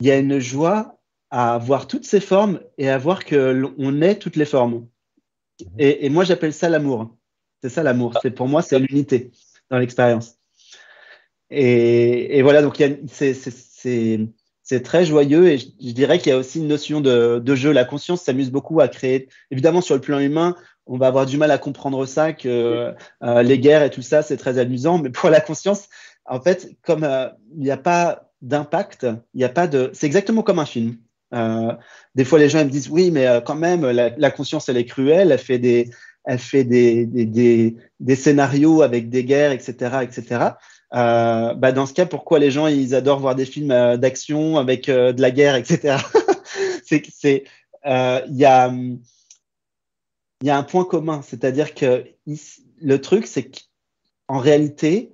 [0.00, 0.98] il y a une joie
[1.30, 4.86] à voir toutes ces formes et à voir qu'on est toutes les formes.
[5.78, 7.16] Et, et moi, j'appelle ça l'amour.
[7.62, 8.14] C'est ça l'amour.
[8.22, 9.30] C'est pour moi, c'est l'unité
[9.70, 10.38] dans l'expérience.
[11.50, 14.28] Et, et, voilà, donc c'est
[14.68, 17.72] c'est très joyeux et je, dirais qu'il y a aussi une notion de, jeu.
[17.72, 19.30] La conscience s'amuse beaucoup à créer.
[19.50, 20.56] Évidemment, sur le plan humain,
[20.86, 22.92] on va avoir du mal à comprendre ça, que
[23.22, 24.98] euh, les guerres et tout ça, c'est très amusant.
[24.98, 25.88] Mais pour la conscience,
[26.26, 29.90] en fait, comme euh, il n'y a pas d'impact, il n'y a pas de.
[29.94, 30.98] C'est exactement comme un film.
[31.32, 31.72] Euh,
[32.14, 35.32] des fois, les gens me disent oui, mais quand même, la, conscience, elle est cruelle.
[35.32, 35.88] Elle fait des,
[36.26, 40.50] elle fait des, des, des scénarios avec des guerres, etc., etc.
[40.94, 44.56] Euh, bah dans ce cas, pourquoi les gens ils adorent voir des films euh, d'action
[44.56, 45.96] avec de la guerre, etc.
[46.84, 47.44] c'est,
[47.84, 48.70] il y a
[50.42, 52.04] un point commun, c'est-à-dire que
[52.80, 55.12] le truc, c'est qu'en réalité,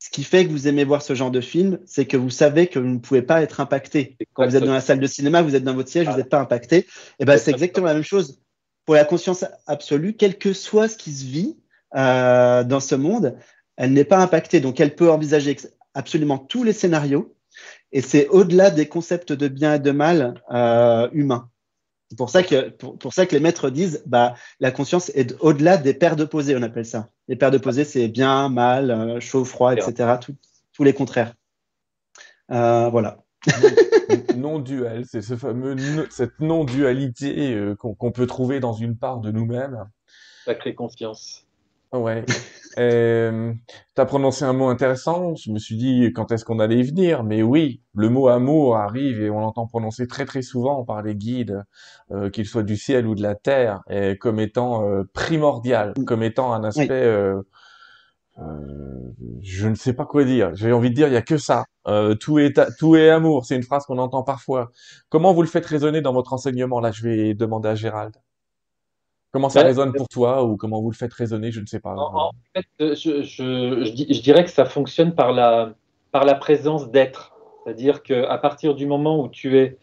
[0.00, 2.68] ce qui fait que vous aimez voir ce genre de film, c'est que vous savez
[2.68, 4.16] que vous ne pouvez pas être impacté.
[4.32, 6.28] Quand vous êtes dans la salle de cinéma, vous êtes dans votre siège, vous n'êtes
[6.28, 6.86] pas impacté.
[7.18, 8.40] Et ben, c'est exactement la même chose
[8.84, 11.58] pour la conscience absolue, quel que soit ce qui se vit
[11.94, 13.36] euh, dans ce monde,
[13.78, 14.60] elle n'est pas impactée.
[14.60, 15.56] Donc, elle peut envisager
[15.94, 17.34] absolument tous les scénarios.
[17.92, 21.48] Et c'est au-delà des concepts de bien et de mal euh, humains.
[22.10, 25.76] C'est pour ça que pour, ça que les maîtres disent bah la conscience est au-delà
[25.76, 27.08] des paires de posées, on appelle ça.
[27.28, 30.14] Les paires de posées, c'est bien, mal, euh, chaud, froid, etc.
[30.72, 31.34] tous les contraires.
[32.50, 33.18] Euh, voilà.
[34.36, 35.76] non duel, c'est ce fameux
[36.10, 39.88] cette non dualité euh, qu'on peut trouver dans une part de nous-mêmes.
[40.44, 41.47] Sacrée conscience.
[41.92, 42.24] Ouais.
[42.78, 43.52] Euh,
[43.96, 45.34] tu as prononcé un mot intéressant.
[45.34, 47.24] Je me suis dit quand est-ce qu'on allait y venir?
[47.24, 51.16] Mais oui, le mot amour arrive et on l'entend prononcer très très souvent par les
[51.16, 51.64] guides,
[52.12, 56.22] euh, qu'ils soient du ciel ou de la terre, et comme étant euh, primordial, comme
[56.22, 56.90] étant un aspect.
[56.90, 57.42] Euh,
[58.38, 59.12] euh,
[59.42, 60.54] je ne sais pas quoi dire.
[60.54, 61.64] J'ai envie de dire, il y a que ça.
[61.88, 63.46] Euh, tout est tout est amour.
[63.46, 64.70] C'est une phrase qu'on entend parfois.
[65.08, 66.80] Comment vous le faites résonner dans votre enseignement?
[66.80, 68.14] Là, je vais demander à Gérald.
[69.30, 71.94] Comment ça résonne pour toi ou comment vous le faites résonner, je ne sais pas.
[71.94, 75.74] En, fait, je, je, je, dirais que ça fonctionne par la,
[76.12, 77.34] par la présence d'être.
[77.62, 79.76] C'est-à-dire qu'à partir du moment où tu es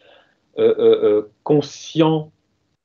[0.58, 2.32] euh, euh, euh, conscient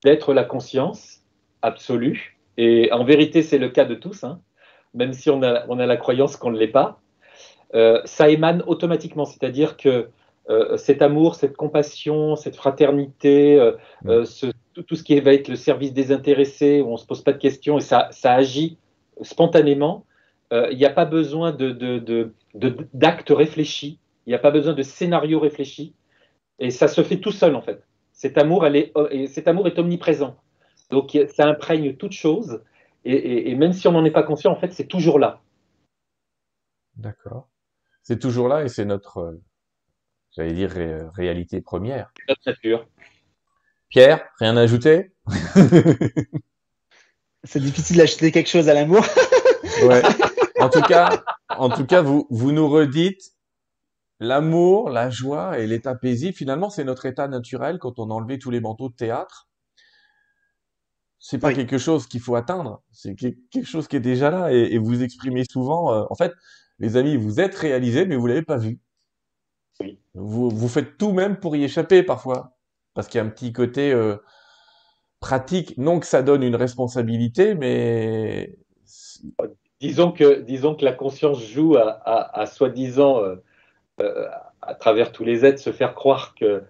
[0.05, 1.21] d'être la conscience
[1.63, 4.41] absolue, et en vérité c'est le cas de tous, hein,
[4.93, 7.01] même si on a, on a la croyance qu'on ne l'est pas,
[7.75, 9.25] euh, ça émane automatiquement.
[9.25, 10.09] C'est-à-dire que
[10.49, 13.73] euh, cet amour, cette compassion, cette fraternité, euh,
[14.07, 17.23] euh ce, tout, ce qui va être le service désintéressé, où on ne se pose
[17.23, 18.79] pas de questions et ça, ça agit
[19.23, 20.07] spontanément.
[20.53, 24.51] Euh, il n'y a pas besoin d'actes de, de, de, réfléchis, il n'y a pas
[24.51, 25.95] besoin de scénario réfléchi,
[26.59, 27.85] et ça se fait tout seul en fait.
[28.13, 30.37] Cet amour, elle est, cet amour est omniprésent.
[30.91, 32.63] Donc ça imprègne toute chose,
[33.05, 35.41] et, et, et même si on n'en est pas conscient, en fait, c'est toujours là.
[36.97, 37.49] D'accord.
[38.03, 39.39] C'est toujours là et c'est notre,
[40.33, 40.71] j'allais dire,
[41.15, 42.13] réalité première.
[42.29, 42.87] Notre nature.
[43.91, 45.13] Pierre, rien à ajouter?
[47.45, 49.05] C'est difficile d'acheter quelque chose à l'amour.
[49.83, 50.03] ouais.
[50.61, 53.33] En tout cas, en tout cas, vous, vous nous redites
[54.21, 56.35] l'amour, la joie et l'état paisible.
[56.35, 59.49] Finalement, c'est notre état naturel quand on a enlevé tous les manteaux de théâtre.
[61.19, 62.83] C'est pas quelque chose qu'il faut atteindre.
[62.93, 65.93] C'est quelque chose qui est déjà là et, vous exprimez souvent.
[65.93, 66.33] Euh, en fait,
[66.79, 68.79] les amis, vous êtes réalisés, mais vous l'avez pas vu.
[69.81, 69.99] Oui.
[70.15, 72.57] Vous, vous faites tout même pour y échapper parfois
[72.95, 74.17] parce qu'il y a un petit côté euh,
[75.21, 75.77] pratique.
[75.79, 78.57] Non que ça donne une responsabilité, mais
[79.81, 83.37] disons que disons que la conscience joue à, à, à soi-disant euh,
[84.01, 84.29] euh,
[84.63, 86.63] à travers tous les êtres se faire croire que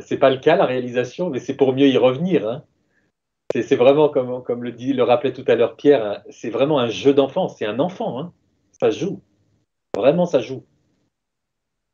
[0.00, 2.48] c'est pas le cas la réalisation, mais c'est pour mieux y revenir.
[2.48, 2.64] Hein.
[3.52, 6.78] C'est vraiment comme comme le dit le rappelait tout à l'heure Pierre, hein, c'est vraiment
[6.78, 8.32] un jeu d'enfant, c'est un enfant, hein.
[8.72, 9.20] ça joue,
[9.96, 10.64] vraiment ça joue.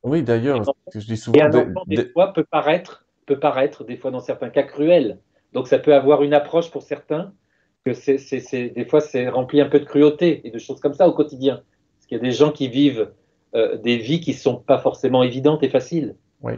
[0.03, 0.63] Oui, d'ailleurs,
[0.95, 1.37] je dis souvent.
[1.37, 5.19] Et un enfant, des fois, peut paraître peut paraître des fois dans certains cas cruel.
[5.53, 7.33] Donc ça peut avoir une approche pour certains
[7.85, 8.19] que c'est,
[8.71, 11.63] des fois c'est rempli un peu de cruauté et de choses comme ça au quotidien.
[11.97, 13.11] Parce qu'il y a des gens qui vivent
[13.55, 16.17] euh, des vies qui sont pas forcément évidentes et faciles.
[16.43, 16.55] Oui.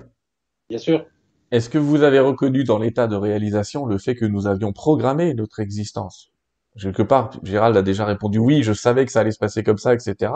[0.68, 1.04] Bien sûr.
[1.50, 5.32] Est-ce que vous avez reconnu dans l'état de réalisation le fait que nous avions programmé
[5.34, 6.32] notre existence?
[6.80, 9.78] Quelque part, Gérald a déjà répondu oui, je savais que ça allait se passer comme
[9.78, 10.32] ça, etc.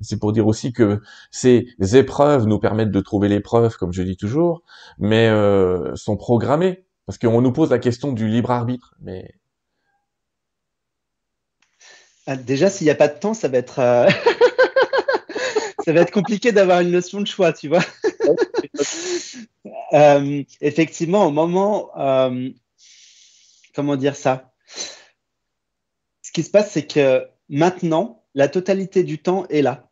[0.00, 1.00] C'est pour dire aussi que
[1.30, 4.62] ces épreuves nous permettent de trouver l'épreuve, comme je dis toujours,
[4.98, 8.94] mais euh, sont programmées parce qu'on nous pose la question du libre arbitre.
[9.00, 9.34] Mais
[12.26, 14.08] ah, déjà, s'il n'y a pas de temps, ça va être euh,
[16.12, 17.84] compliqué d'avoir une notion de choix, tu vois.
[19.92, 21.90] euh, effectivement, au moment,
[23.74, 24.50] comment dire ça?
[26.36, 29.88] Qui se passe, c'est que maintenant, la totalité du temps est là.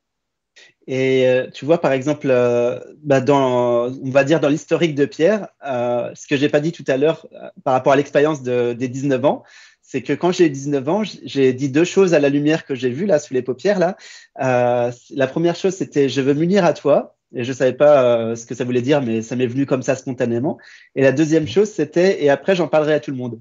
[0.87, 5.07] Et euh, tu vois, par exemple, euh, bah, dans, on va dire dans l'historique de
[5.07, 7.27] Pierre, euh, ce que j'ai pas dit tout à l'heure
[7.65, 9.43] par rapport à l'expérience de, des 19 ans,
[9.81, 12.91] c'est que quand j'ai 19 ans, j'ai dit deux choses à la lumière que j'ai
[12.91, 13.97] vue là sous les paupières là.
[14.37, 17.17] la première chose, c'était je veux m'unir à toi.
[17.35, 19.97] et je savais pas ce que ça voulait dire, mais ça m'est venu comme ça
[19.97, 20.59] spontanément.
[20.95, 23.41] Et la deuxième chose, c'était et après j'en parlerai à tout le monde.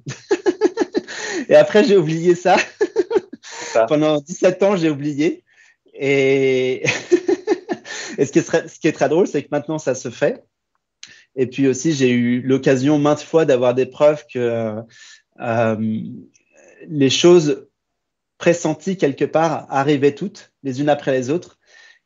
[1.49, 2.56] et après j'ai oublié ça.
[3.88, 5.44] Pendant 17 ans, j'ai oublié.
[5.94, 6.84] Et,
[8.18, 10.44] et ce, qui est ce qui est très drôle, c'est que maintenant ça se fait.
[11.36, 14.76] Et puis aussi, j'ai eu l'occasion maintes fois d'avoir des preuves que
[15.40, 16.02] euh,
[16.88, 17.68] les choses
[18.38, 21.60] pressenties quelque part arrivaient toutes, les unes après les autres.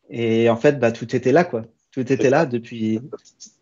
[0.09, 1.63] Et en fait, bah, tout était là, quoi.
[1.91, 3.01] Tout était là depuis.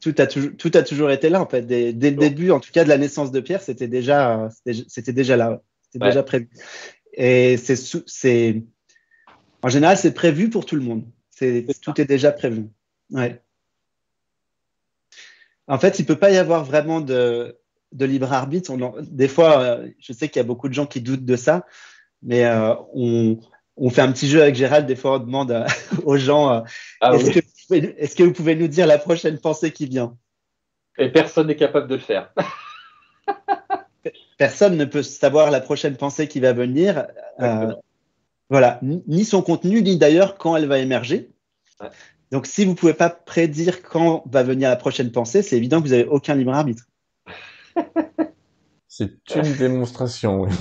[0.02, 1.62] Tout a, toujours, tout a toujours été là, en fait.
[1.62, 4.50] Dès, dès le début, en tout cas, de la naissance de Pierre, c'était déjà,
[4.88, 5.62] c'était déjà là.
[5.90, 6.50] C'était déjà prévu.
[7.16, 8.64] Et c'est,
[9.62, 11.06] en général, c'est prévu pour tout le monde.
[11.32, 12.68] C'est, tout est déjà prévu.
[13.10, 13.42] Ouais.
[15.68, 17.58] En fait, il peut pas y avoir vraiment de,
[17.92, 18.74] de libre arbitre.
[19.02, 21.66] des fois, euh, je sais qu'il y a beaucoup de gens qui doutent de ça,
[22.22, 23.40] mais euh, on,
[23.78, 24.86] on, fait un petit jeu avec Gérald.
[24.86, 25.66] Des fois, on demande
[26.04, 26.62] aux gens euh,
[27.02, 27.40] ah est-ce, que,
[27.76, 30.18] est que, vous pouvez nous dire la prochaine pensée qui vient?
[30.98, 32.34] Et personne n'est capable de le faire.
[34.38, 37.08] personne ne peut savoir la prochaine pensée qui va venir.
[38.50, 41.30] voilà, ni son contenu, ni d'ailleurs quand elle va émerger.
[42.32, 45.78] Donc, si vous ne pouvez pas prédire quand va venir la prochaine pensée, c'est évident
[45.78, 46.84] que vous n'avez aucun libre arbitre.
[48.88, 50.52] C'est une démonstration, oui.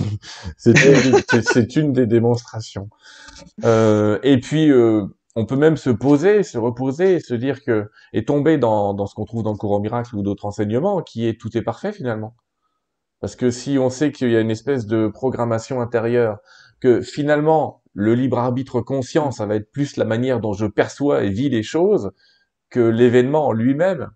[0.56, 2.90] C'est une, des démonstrations.
[3.64, 5.06] Euh, et puis, euh,
[5.36, 9.14] on peut même se poser, se reposer, se dire que, et tomber dans, dans ce
[9.14, 12.34] qu'on trouve dans le courant miracle ou d'autres enseignements, qui est tout est parfait finalement.
[13.24, 16.40] Parce que si on sait qu'il y a une espèce de programmation intérieure,
[16.78, 21.24] que finalement, le libre arbitre conscient, ça va être plus la manière dont je perçois
[21.24, 22.10] et vis les choses
[22.68, 24.10] que l'événement en lui-même.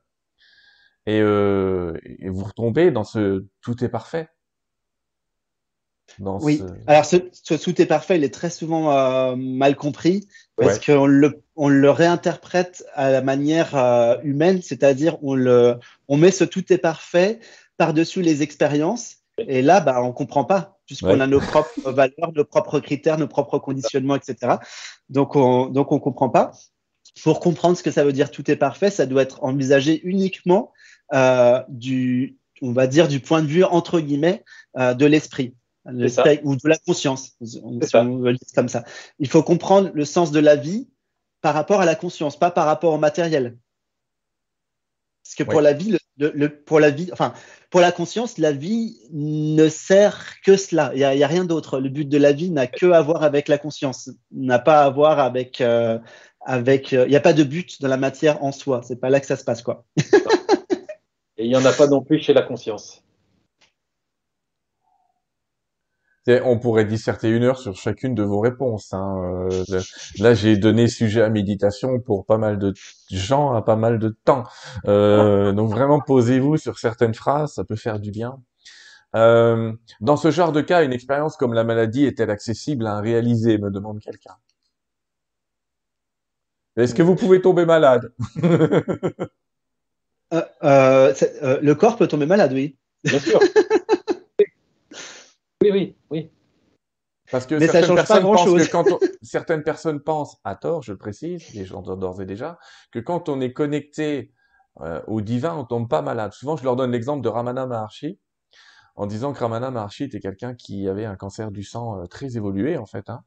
[1.06, 4.28] Et, euh, et, vous retombez dans ce tout est parfait.
[6.20, 7.16] oui, alors ce,
[7.54, 11.90] tout est parfait, il est très souvent euh, mal compris parce qu'on le, on le
[11.90, 15.76] réinterprète à la manière euh, humaine, c'est-à-dire on, le,
[16.08, 17.40] on met ce tout est parfait
[17.78, 22.44] par-dessus les expériences et là, bah, on comprend pas, puisqu'on a nos propres valeurs, nos
[22.44, 24.56] propres critères, nos propres conditionnements, etc.
[25.08, 26.52] Donc, on donc on comprend pas.
[27.22, 30.72] Pour comprendre ce que ça veut dire tout est parfait, ça doit être envisagé uniquement
[31.14, 34.44] euh, du, on va dire, du point de vue entre guillemets
[34.76, 35.54] euh, de l'esprit
[35.86, 38.84] ou de la conscience, on, veut dire comme ça.
[39.18, 40.90] Il faut comprendre le sens de la vie
[41.40, 43.56] par rapport à la conscience, pas par rapport au matériel.
[45.24, 45.97] Parce que pour la vie,
[46.64, 47.32] pour la vie, enfin,
[47.70, 50.90] pour la conscience, la vie ne sert que cela.
[50.94, 51.80] Il n'y a, rien d'autre.
[51.80, 54.90] Le but de la vie n'a que à voir avec la conscience, n'a pas à
[54.90, 55.98] voir avec, euh,
[56.44, 56.92] avec.
[56.92, 58.80] Euh, il n'y a pas de but dans la matière en soi.
[58.82, 59.84] C'est pas là que ça se passe, quoi.
[61.38, 63.02] Et il n'y en a pas non plus chez la conscience.
[66.44, 68.92] On pourrait disserter une heure sur chacune de vos réponses.
[68.92, 69.48] Hein.
[69.50, 69.80] Euh,
[70.18, 72.74] là, j'ai donné sujet à méditation pour pas mal de
[73.10, 74.44] gens à pas mal de temps.
[74.86, 78.36] Euh, donc vraiment, posez-vous sur certaines phrases, ça peut faire du bien.
[79.16, 79.72] Euh,
[80.02, 83.70] dans ce genre de cas, une expérience comme la maladie est-elle accessible à réaliser me
[83.70, 84.34] demande quelqu'un.
[86.76, 88.12] Est-ce que vous pouvez tomber malade?
[90.30, 92.76] Le corps peut tomber malade, oui.
[93.02, 93.40] Bien sûr.
[95.62, 96.30] Oui, oui, oui.
[97.30, 98.84] Parce que certaines, personnes pensent que quand
[99.22, 102.58] certaines personnes pensent, à tort, je le précise, les gens d'ores et déjà,
[102.90, 104.32] que quand on est connecté
[104.80, 106.32] euh, au divin, on tombe pas malade.
[106.32, 108.18] Souvent, je leur donne l'exemple de Ramana Maharshi,
[108.94, 112.36] en disant que Ramana Maharshi était quelqu'un qui avait un cancer du sang euh, très
[112.36, 113.24] évolué, en fait, hein,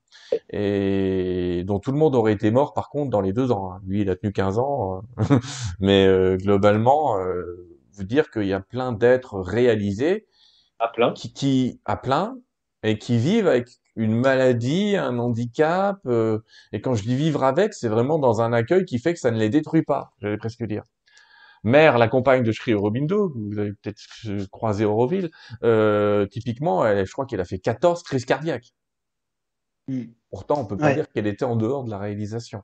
[0.49, 3.73] et dont tout le monde aurait été mort, par contre, dans les deux ans.
[3.73, 3.81] Hein.
[3.85, 5.39] Lui, il a tenu 15 ans, euh,
[5.79, 7.17] mais globalement,
[7.93, 10.27] vous dire qu'il y a plein d'êtres réalisés
[10.81, 11.13] à plein.
[11.13, 12.37] Qui, qui, à plein,
[12.83, 16.39] et qui vivent avec une maladie, un handicap, euh,
[16.71, 19.31] et quand je dis vivre avec, c'est vraiment dans un accueil qui fait que ça
[19.31, 20.83] ne les détruit pas, j'allais presque dire.
[21.63, 25.29] Mère, la compagne de Shri Aurobindo, vous avez peut-être croisé Auroville,
[25.63, 28.73] euh, typiquement, elle, je crois qu'elle a fait 14 crises cardiaques.
[29.87, 30.05] Mm.
[30.31, 32.63] Pourtant, on peut pas dire qu'elle était en dehors de la réalisation.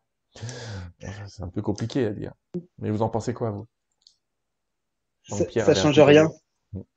[1.27, 2.33] C'est un peu compliqué à dire.
[2.79, 3.67] Mais vous en pensez quoi, vous?
[5.23, 6.29] Ça, ça change rien.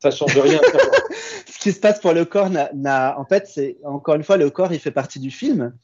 [0.00, 0.60] Ça change rien.
[1.46, 4.50] ce qui se passe pour le corps n'a, en fait, c'est encore une fois, le
[4.50, 5.74] corps, il fait partie du film.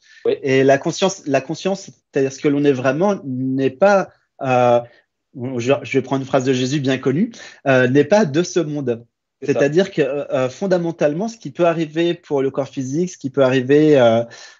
[0.43, 4.09] Et la conscience, la conscience, c'est-à-dire ce que l'on est vraiment, n'est pas,
[4.43, 4.80] euh,
[5.34, 7.32] je, vais prendre une phrase de Jésus bien connue,
[7.66, 9.05] euh, n'est pas de ce monde.
[9.43, 13.45] C'est-à-dire que euh, fondamentalement, ce qui peut arriver pour le corps physique, ce qui peut
[13.45, 13.97] arriver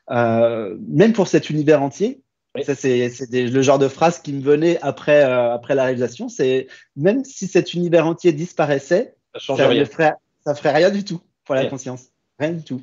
[0.09, 2.23] même pour cet univers entier,
[2.65, 6.29] Ça, c'est, le genre de phrase qui me venait après, après la réalisation.
[6.29, 9.85] C'est même si cet univers entier disparaissait, ça, ça rien.
[9.85, 12.11] ferait, ça ferait rien du tout pour la conscience.
[12.39, 12.83] Rien du tout.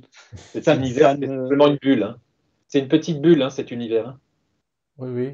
[0.51, 2.03] C'est un univers, c'est une bulle.
[2.03, 2.17] Hein.
[2.67, 4.07] C'est une petite bulle, hein, cet univers.
[4.07, 4.19] Hein.
[4.97, 5.31] Oui, oui.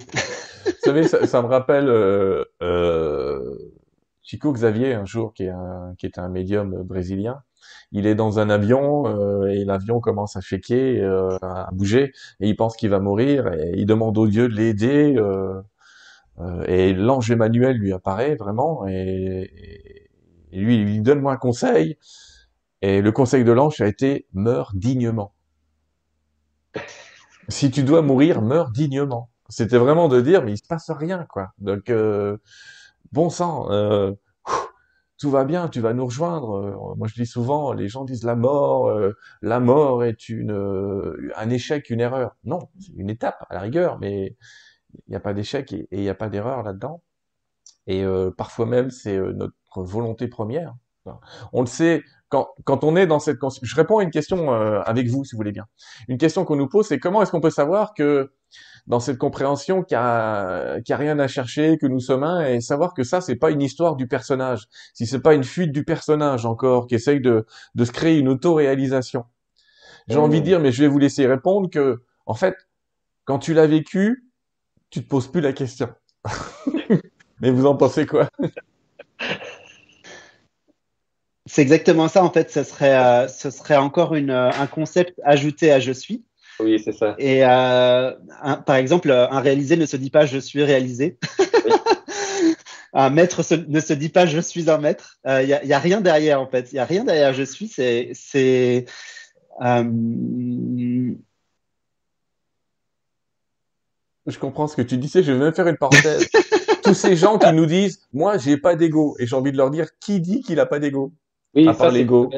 [0.65, 3.55] Vous savez, ça, me rappelle euh, euh,
[4.29, 7.41] Chico Xavier un jour, qui est un, qui est un médium brésilien.
[7.91, 12.47] Il est dans un avion euh, et l'avion commence à shaker, euh, à bouger, et
[12.47, 13.51] il pense qu'il va mourir.
[13.53, 15.15] Et il demande au Dieu de l'aider.
[15.17, 15.59] Euh,
[16.41, 19.51] euh, et l'ange Emmanuel lui apparaît vraiment, et,
[20.51, 21.97] et lui, il lui donne moi un conseil.
[22.83, 25.33] Et le conseil de l'ange a été meurs dignement.
[27.49, 29.31] si tu dois mourir, meurs dignement.
[29.49, 31.51] C'était vraiment de dire, mais il se passe rien, quoi.
[31.57, 32.37] Donc, euh,
[33.11, 34.13] bon sang, euh,
[35.19, 36.51] tout va bien, tu vas nous rejoindre.
[36.55, 40.51] Euh, moi, je dis souvent, les gens disent la mort, euh, la mort est une,
[40.51, 42.37] euh, un échec, une erreur.
[42.45, 44.37] Non, c'est une étape à la rigueur, mais
[44.93, 47.03] il n'y a pas d'échec et il n'y a pas d'erreur là-dedans.
[47.87, 48.05] Et
[48.37, 50.75] parfois même, c'est notre volonté première.
[51.53, 53.39] On le sait, quand, quand on est dans cette...
[53.63, 55.65] Je réponds à une question avec vous, si vous voulez bien.
[56.07, 58.31] Une question qu'on nous pose, c'est comment est-ce qu'on peut savoir que
[58.87, 62.59] dans cette compréhension qu'il n'y a, a, rien à chercher, que nous sommes un, et
[62.59, 65.83] savoir que ça, c'est pas une histoire du personnage, si c'est pas une fuite du
[65.83, 67.45] personnage encore, qui essaye de,
[67.75, 69.25] de se créer une auto-réalisation.
[70.07, 70.19] J'ai mmh.
[70.19, 72.55] envie de dire, mais je vais vous laisser répondre que, en fait,
[73.25, 74.25] quand tu l'as vécu,
[74.89, 75.89] tu te poses plus la question.
[77.41, 78.27] mais vous en pensez quoi?
[81.45, 85.71] C'est exactement ça, en fait, ce serait, euh, ce serait encore une, un concept ajouté
[85.71, 86.23] à Je suis.
[86.59, 87.15] Oui, c'est ça.
[87.17, 88.11] Et euh,
[88.65, 91.17] par exemple, un réalisé ne se dit pas je suis réalisé.
[92.93, 95.19] un maître ne se dit pas je suis un maître.
[95.25, 96.71] Il euh, n'y a, a, rien derrière en fait.
[96.71, 97.67] Il n'y a rien derrière je suis.
[97.67, 98.11] C'est.
[98.13, 98.85] c'est
[99.61, 99.83] euh...
[104.25, 105.23] Je comprends ce que tu disais.
[105.23, 106.27] Je vais même faire une parenthèse.
[106.83, 109.69] Tous ces gens qui nous disent moi j'ai pas d'ego et j'ai envie de leur
[109.69, 111.13] dire qui dit qu'il a pas d'ego?
[111.55, 112.29] Oui, à part l'ego.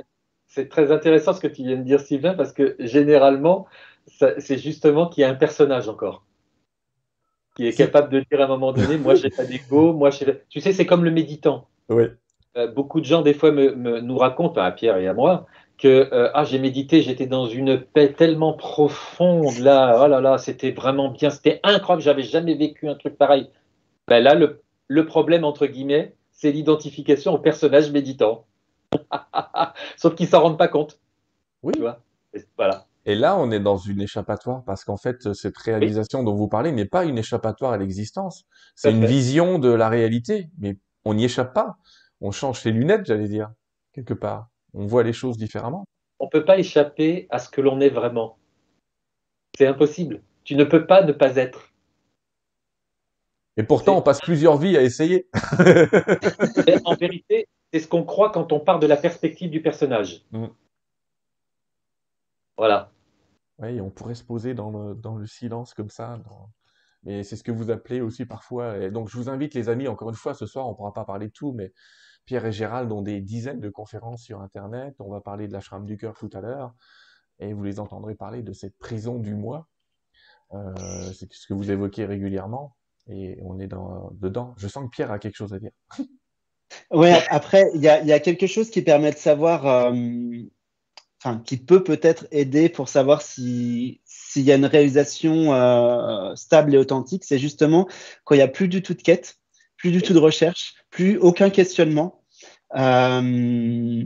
[0.54, 3.68] C'est très intéressant ce que tu viens de dire, Sylvain, parce que généralement,
[4.08, 6.24] c'est justement qu'il y a un personnage encore
[7.56, 10.62] qui est capable de dire à un moment donné, moi j'ai pas d'ego, moi tu
[10.62, 11.68] sais c'est comme le méditant.
[11.90, 12.06] Oui.
[12.58, 15.46] Euh, beaucoup de gens des fois me, nous racontent, à Pierre et à moi,
[15.78, 20.38] que euh, ah j'ai médité, j'étais dans une paix tellement profonde là, oh là là,
[20.38, 23.50] c'était vraiment bien, c'était incroyable, j'avais jamais vécu un truc pareil.
[24.08, 28.46] Ben là le, le problème entre guillemets, c'est l'identification au personnage méditant.
[29.98, 31.00] Sauf qu'ils s'en rendent pas compte.
[31.64, 31.74] Oui.
[31.74, 32.00] Tu vois?
[32.58, 32.86] Voilà.
[33.06, 36.72] Et là, on est dans une échappatoire parce qu'en fait, cette réalisation dont vous parlez
[36.72, 38.46] n'est pas une échappatoire à l'existence.
[38.76, 41.78] C'est une vision de la réalité, mais on n'y échappe pas.
[42.22, 43.50] On change ses lunettes, j'allais dire,
[43.94, 44.50] quelque part.
[44.74, 45.86] On voit les choses différemment.
[46.20, 48.38] On ne peut pas échapper à ce que l'on est vraiment.
[49.58, 50.22] C'est impossible.
[50.44, 51.74] Tu ne peux pas ne pas être.
[53.58, 55.28] Et pourtant, on passe plusieurs vies à essayer.
[56.86, 60.24] en vérité, c'est ce qu'on croit quand on part de la perspective du personnage.
[60.32, 60.46] Mm.
[62.62, 62.92] Voilà.
[63.58, 66.20] Oui, on pourrait se poser dans le, dans le silence comme ça.
[67.02, 68.78] Mais c'est ce que vous appelez aussi parfois.
[68.78, 70.94] Et donc, je vous invite, les amis, encore une fois, ce soir, on ne pourra
[70.94, 71.74] pas parler de tout, mais
[72.26, 74.94] Pierre et Gérald ont des dizaines de conférences sur Internet.
[75.00, 76.76] On va parler de l'ashram du cœur tout à l'heure.
[77.40, 79.68] Et vous les entendrez parler de cette prison du moi.
[80.54, 82.76] Euh, c'est ce que vous évoquez régulièrement.
[83.08, 84.54] Et on est dans, dedans.
[84.58, 85.72] Je sens que Pierre a quelque chose à dire.
[86.90, 89.66] Oui, après, il y a, y a, quelque chose qui permet de savoir.
[89.66, 89.92] Euh
[91.24, 96.74] enfin, qui peut peut-être aider pour savoir si s'il y a une réalisation euh, stable
[96.74, 97.88] et authentique, c'est justement
[98.24, 99.38] quand il n'y a plus du tout de quête,
[99.78, 102.24] plus du tout de recherche, plus aucun questionnement.
[102.76, 104.04] Euh,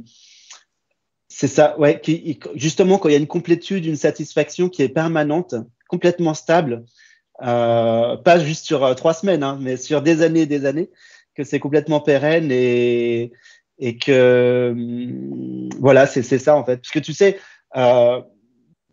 [1.30, 2.01] c'est ça, ouais.
[2.55, 5.55] Justement, quand il y a une complétude, une satisfaction qui est permanente,
[5.88, 6.86] complètement stable,
[7.43, 10.89] euh, pas juste sur trois semaines, hein, mais sur des années et des années,
[11.36, 13.32] que c'est complètement pérenne et,
[13.80, 16.78] et que hum, voilà, c'est ça en fait.
[16.78, 17.39] Parce que tu sais,
[17.76, 18.21] euh,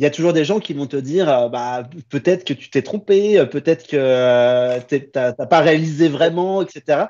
[0.02, 2.70] il y a toujours des gens qui vont te dire, euh, bah peut-être que tu
[2.70, 4.80] t'es trompé, euh, peut-être que euh,
[5.12, 7.04] t'as pas réalisé vraiment, etc.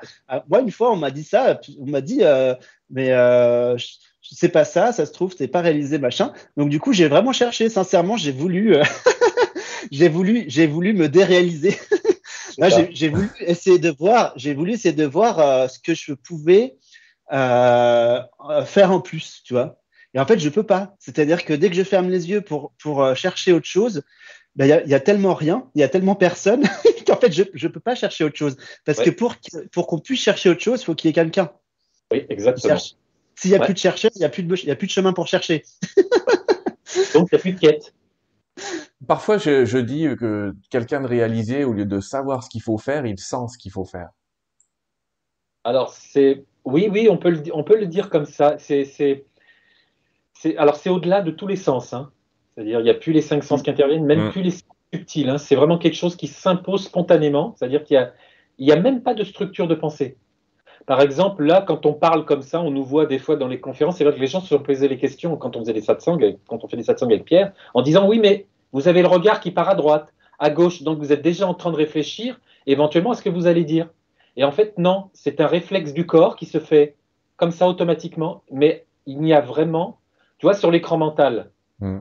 [0.47, 2.21] moi, une fois, on m'a dit ça, on m'a dit,
[2.91, 3.85] mais je,
[4.21, 6.33] sais pas ça, ça se trouve, t'es pas réalisé, machin.
[6.57, 8.75] Donc du coup, j'ai vraiment cherché, sincèrement, j'ai voulu,
[9.91, 11.75] j'ai voulu, j'ai voulu me déréaliser.
[12.91, 16.75] j'ai voulu essayer de voir, j'ai voulu essayer de voir ce que je pouvais
[17.31, 18.21] euh,
[18.65, 19.79] faire en plus, tu vois.
[20.13, 20.95] Et en fait, je peux pas.
[20.99, 24.03] C'est-à-dire que dès que je ferme les yeux pour, pour euh, chercher autre chose,
[24.55, 26.63] ben, il ben, y, a, y, a, tellement rien, il y a tellement personne
[27.07, 28.55] qu'en fait, je ne peux pas chercher autre chose.
[28.85, 29.35] Parce que pour,
[29.71, 31.51] pour qu'on puisse chercher autre chose, il faut qu'il y ait quelqu'un.
[32.11, 32.77] Oui, exactement.
[33.35, 35.13] S'il n'y a plus de chercheurs, il n'y a, plus de, a plus de chemin
[35.13, 35.63] pour chercher.
[37.15, 37.93] Donc, il n'y a plus de quête.
[39.07, 42.77] Parfois, je, je dis que quelqu'un de réalisé, au lieu de savoir ce qu'il faut
[42.77, 44.09] faire, il sent ce qu'il faut faire.
[45.63, 48.57] Alors, c'est oui, oui, on peut le, on peut le dire comme ça.
[48.57, 49.25] C'est,
[50.57, 51.93] alors, c'est au-delà de tous les sens.
[51.93, 52.11] Hein.
[52.55, 54.31] C'est-à-dire, il n'y a plus les cinq sens qui interviennent, même mm.
[54.31, 55.37] plus les sens subtil, hein.
[55.37, 58.11] c'est vraiment quelque chose qui s'impose spontanément, c'est-à-dire qu'il
[58.59, 60.17] n'y a, a même pas de structure de pensée.
[60.85, 63.59] Par exemple, là, quand on parle comme ça, on nous voit des fois dans les
[63.59, 65.81] conférences, c'est vrai que les gens se sont posés les questions quand on faisait des
[65.81, 69.07] satsangs, quand on fait des satsangs avec Pierre, en disant oui, mais vous avez le
[69.07, 72.39] regard qui part à droite, à gauche, donc vous êtes déjà en train de réfléchir
[72.67, 73.87] éventuellement à ce que vous allez dire?
[74.35, 76.95] Et en fait, non, c'est un réflexe du corps qui se fait
[77.37, 79.99] comme ça automatiquement, mais il n'y a vraiment,
[80.37, 81.99] tu vois, sur l'écran mental, hmm.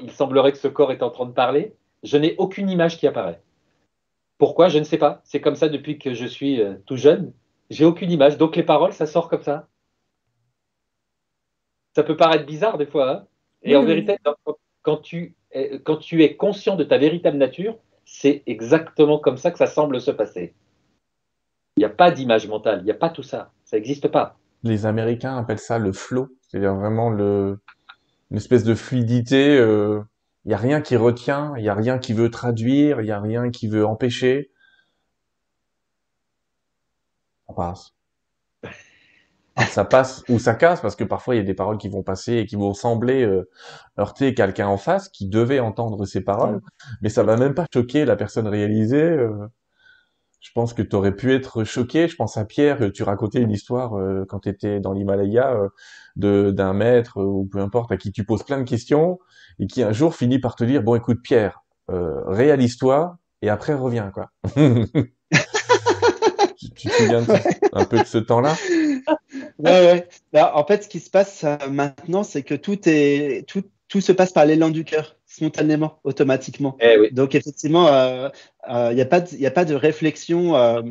[0.00, 3.06] il semblerait que ce corps est en train de parler, je n'ai aucune image qui
[3.06, 3.40] apparaît.
[4.38, 4.68] Pourquoi?
[4.68, 5.20] Je ne sais pas.
[5.24, 7.32] C'est comme ça depuis que je suis euh, tout jeune.
[7.68, 8.38] J'ai aucune image.
[8.38, 9.68] Donc les paroles, ça sort comme ça.
[11.94, 13.10] Ça peut paraître bizarre des fois.
[13.10, 13.26] Hein.
[13.62, 14.16] Et en vérité,
[14.82, 15.34] quand tu,
[15.84, 20.00] quand tu es conscient de ta véritable nature, c'est exactement comme ça que ça semble
[20.00, 20.54] se passer.
[21.80, 23.52] Il n'y a pas d'image mentale, il n'y a pas tout ça.
[23.64, 24.36] Ça n'existe pas.
[24.64, 27.58] Les Américains appellent ça le flow, c'est-à-dire vraiment le,
[28.30, 29.56] une espèce de fluidité.
[29.56, 30.02] Euh,
[30.44, 33.12] il n'y a rien qui retient, il n'y a rien qui veut traduire, il n'y
[33.12, 34.50] a rien qui veut empêcher.
[37.48, 37.94] Ça passe.
[39.70, 42.02] Ça passe ou ça casse parce que parfois il y a des paroles qui vont
[42.02, 43.48] passer et qui vont sembler euh,
[43.98, 46.60] heurter quelqu'un en face qui devait entendre ces paroles,
[47.02, 49.02] mais ça va même pas choquer la personne réalisée.
[49.02, 49.48] Euh.
[50.40, 52.08] Je pense que tu aurais pu être choqué.
[52.08, 55.56] Je pense à Pierre, tu racontais une histoire euh, quand tu étais dans l'Himalaya
[56.16, 59.18] de d'un maître ou peu importe à qui tu poses plein de questions
[59.58, 64.10] et qui un jour finit par te dire bon écoute Pierre, réalise-toi et après reviens
[64.10, 64.30] quoi.
[66.56, 67.24] tu, te souviens
[67.72, 68.54] un peu de ce temps-là?
[69.58, 70.40] Ouais, ouais.
[70.40, 74.12] en fait, ce qui se passe euh, maintenant, c'est que tout est tout, tout se
[74.12, 76.76] passe par l'élan du cœur, spontanément, automatiquement.
[76.80, 77.92] Eh Donc effectivement, il
[78.70, 80.56] euh, n'y euh, a pas de, a pas de réflexion.
[80.56, 80.82] Euh,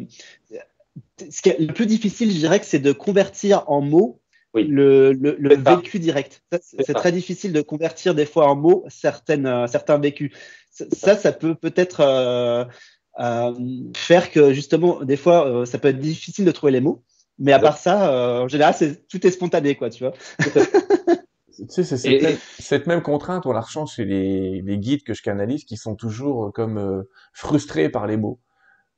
[1.29, 4.21] ce qui est le plus difficile, je dirais, que c'est de convertir en mots
[4.55, 6.41] le, le, le vécu direct.
[6.61, 10.31] C'est très difficile de convertir des fois en mots certaines, certains vécus.
[10.71, 12.65] Ça, ça peut peut-être
[13.19, 13.53] euh,
[13.95, 17.03] faire que justement, des fois, euh, ça peut être difficile de trouver les mots.
[17.37, 20.13] Mais à part ça, euh, en général, c'est, tout est spontané, quoi, tu vois.
[21.67, 25.21] tu sais, c'est cette, même contrainte, on la ressent chez les, les, guides que je
[25.21, 28.39] canalise qui sont toujours comme frustrés par les mots.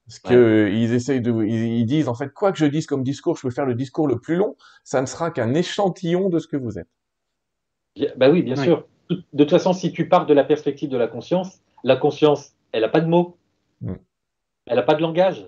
[0.07, 3.37] Parce que ils essayent de, ils, disent en fait quoi que je dise comme discours,
[3.37, 6.47] je peux faire le discours le plus long, ça ne sera qu'un échantillon de ce
[6.47, 6.89] que vous êtes.
[8.17, 8.87] Bah oui, bien sûr.
[9.09, 12.81] De toute façon, si tu pars de la perspective de la conscience, la conscience, elle
[12.81, 13.37] n'a pas de mots.
[13.81, 13.95] Mm.
[14.67, 15.45] Elle n'a pas de langage.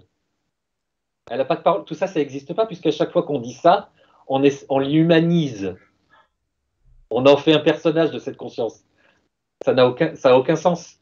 [1.29, 1.85] Elle n'a pas de parole.
[1.85, 3.89] Tout ça, ça n'existe pas, puisqu'à chaque fois qu'on dit ça,
[4.27, 5.75] on, on l'humanise.
[7.13, 8.83] On en fait un personnage de cette conscience.
[9.63, 10.97] Ça n'a aucun, sens.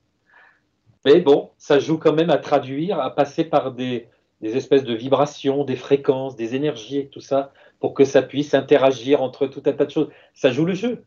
[1.05, 4.07] Mais bon, ça joue quand même à traduire, à passer par des,
[4.41, 9.47] espèces de vibrations, des fréquences, des énergies tout ça, pour que ça puisse interagir entre
[9.47, 10.09] tout un tas de choses.
[10.33, 11.05] Ça joue le jeu.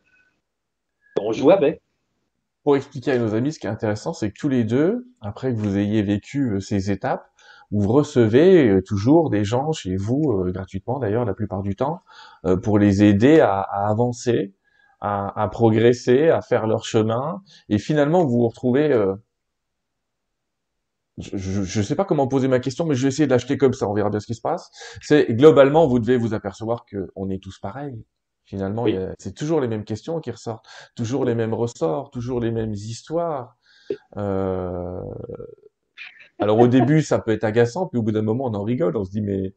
[1.20, 1.80] On joue avec
[2.64, 5.52] pour expliquer à nos amis, ce qui est intéressant, c'est que tous les deux, après
[5.52, 7.30] que vous ayez vécu euh, ces étapes,
[7.70, 12.00] vous recevez euh, toujours des gens chez vous, euh, gratuitement d'ailleurs la plupart du temps,
[12.62, 14.54] pour les aider à, avancer,
[15.04, 18.88] à, progresser, à faire leur chemin, et finalement vous vous retrouvez...
[21.18, 23.74] je ne sais pas comment poser ma question, mais je vais essayer de l'acheter comme
[23.74, 24.70] ça, on verra bien ce qui se passe.
[25.02, 28.02] C'est globalement, vous devez vous apercevoir qu'on est tous pareils.
[28.46, 28.86] Finalement,
[29.18, 30.66] c'est toujours les mêmes questions qui ressortent,
[30.96, 33.56] toujours les mêmes ressorts, toujours les mêmes histoires.
[34.16, 35.00] Euh...
[36.38, 38.96] Alors au début, ça peut être agaçant, puis au bout d'un moment, on en rigole,
[38.96, 39.54] on se dit mais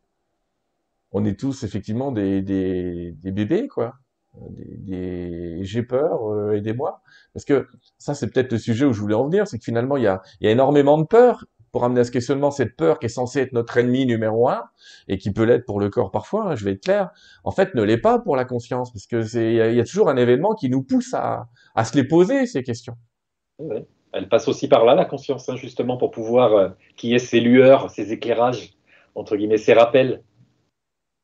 [1.11, 3.95] on est tous effectivement des, des, des bébés, quoi.
[4.49, 5.59] Des, des...
[5.63, 7.01] j'ai peur, euh, aidez-moi.
[7.33, 9.97] Parce que ça, c'est peut-être le sujet où je voulais en venir, c'est que finalement,
[9.97, 12.99] il y a, y a énormément de peur, pour amener à ce questionnement cette peur
[12.99, 14.63] qui est censée être notre ennemi numéro un
[15.07, 17.11] et qui peut l'être pour le corps parfois, hein, je vais être clair,
[17.43, 20.17] en fait ne l'est pas pour la conscience parce que il y, a toujours un
[20.17, 22.95] événement qui nous pousse à, à se les poser ces questions.
[24.11, 27.39] Elle passe aussi par là la conscience hein, justement pour pouvoir euh, qui est ces
[27.39, 28.73] lueurs, ces éclairages
[29.15, 30.23] entre guillemets, ces rappels.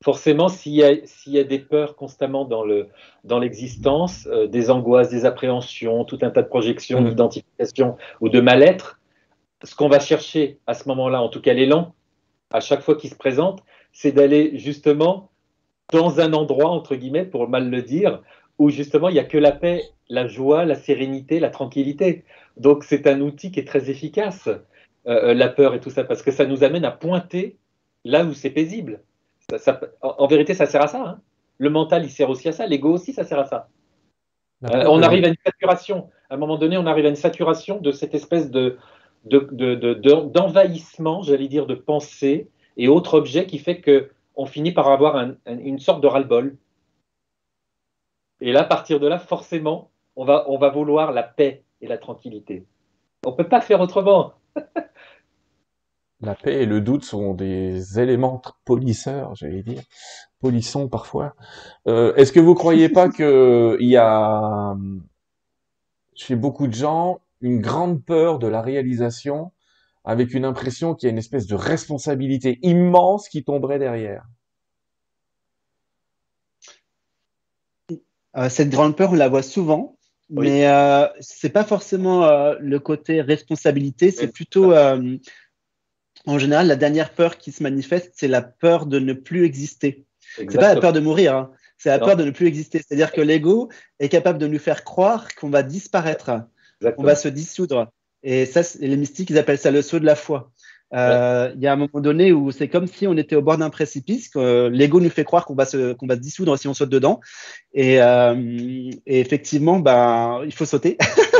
[0.03, 0.81] Forcément, s'il y,
[1.27, 2.89] y, a des peurs constamment dans le
[3.23, 7.09] dans l'existence, euh, des angoisses, des appréhensions, tout un tas de projections, mmh.
[7.09, 8.99] d'identification ou de mal-être,
[9.63, 11.95] ce qu'on va chercher à ce moment-là, en tout cas l'élan,
[12.51, 13.63] à chaque fois qu'il se présente,
[13.93, 15.31] c'est d'aller justement
[15.93, 18.21] dans un endroit, entre guillemets, pour mal le dire,
[18.59, 22.25] où justement il n'y a que la paix, la joie, la sérénité, la tranquillité.
[22.57, 24.59] Donc c'est un outil qui est très efficace, euh,
[25.07, 27.57] euh, la peur et tout ça, parce que ça nous amène à pointer
[28.03, 28.99] là où c'est paisible.
[30.01, 31.03] En, vérité, ça sert à ça.
[31.03, 31.19] Hein.
[31.57, 32.65] Le mental, il sert aussi à ça.
[32.65, 33.69] L'ego aussi, ça sert à ça.
[34.65, 36.09] Euh, on arrive à une saturation.
[36.29, 38.77] À un moment donné, on arrive à une saturation de cette espèce de,
[39.25, 44.87] d'envahissement, de, j'allais dire, de pensée et autres objets qui fait que on finit par
[44.87, 46.57] avoir une sorte de ras-le-bol.
[48.41, 51.87] Et là, à partir de là, forcément, on va, on va vouloir la paix et
[51.87, 52.65] la tranquillité.
[53.25, 54.33] On ne peut pas faire autrement.
[56.23, 59.81] La paix et le doute sont des éléments polisseurs, j'allais dire,
[60.39, 61.35] polissons parfois.
[61.87, 64.73] Euh, Est-ce que vous croyez pas que il y a
[66.15, 69.51] chez beaucoup de gens une grande peur de la réalisation,
[70.05, 74.23] avec une impression qu'il y a une espèce de responsabilité immense qui tomberait derrière?
[78.37, 79.97] Euh, Cette grande peur, on la voit souvent.
[80.29, 84.73] Mais euh, c'est pas forcément euh, le côté responsabilité, c'est plutôt
[86.25, 90.05] en général, la dernière peur qui se manifeste, c'est la peur de ne plus exister.
[90.37, 91.51] C'est pas la peur de mourir, hein.
[91.77, 92.79] c'est la peur de ne plus exister.
[92.79, 93.69] C'est-à-dire que l'ego
[93.99, 96.31] est capable de nous faire croire qu'on va disparaître,
[96.95, 97.91] qu'on va se dissoudre.
[98.23, 100.51] Et ça, les mystiques, ils appellent ça le saut de la foi.
[100.93, 103.57] Euh, il y a un moment donné où c'est comme si on était au bord
[103.57, 106.67] d'un précipice, que l'ego nous fait croire qu'on va se qu'on va se dissoudre si
[106.67, 107.19] on saute dedans.
[107.73, 108.35] Et, euh,
[109.05, 110.97] et effectivement, ben, il faut sauter.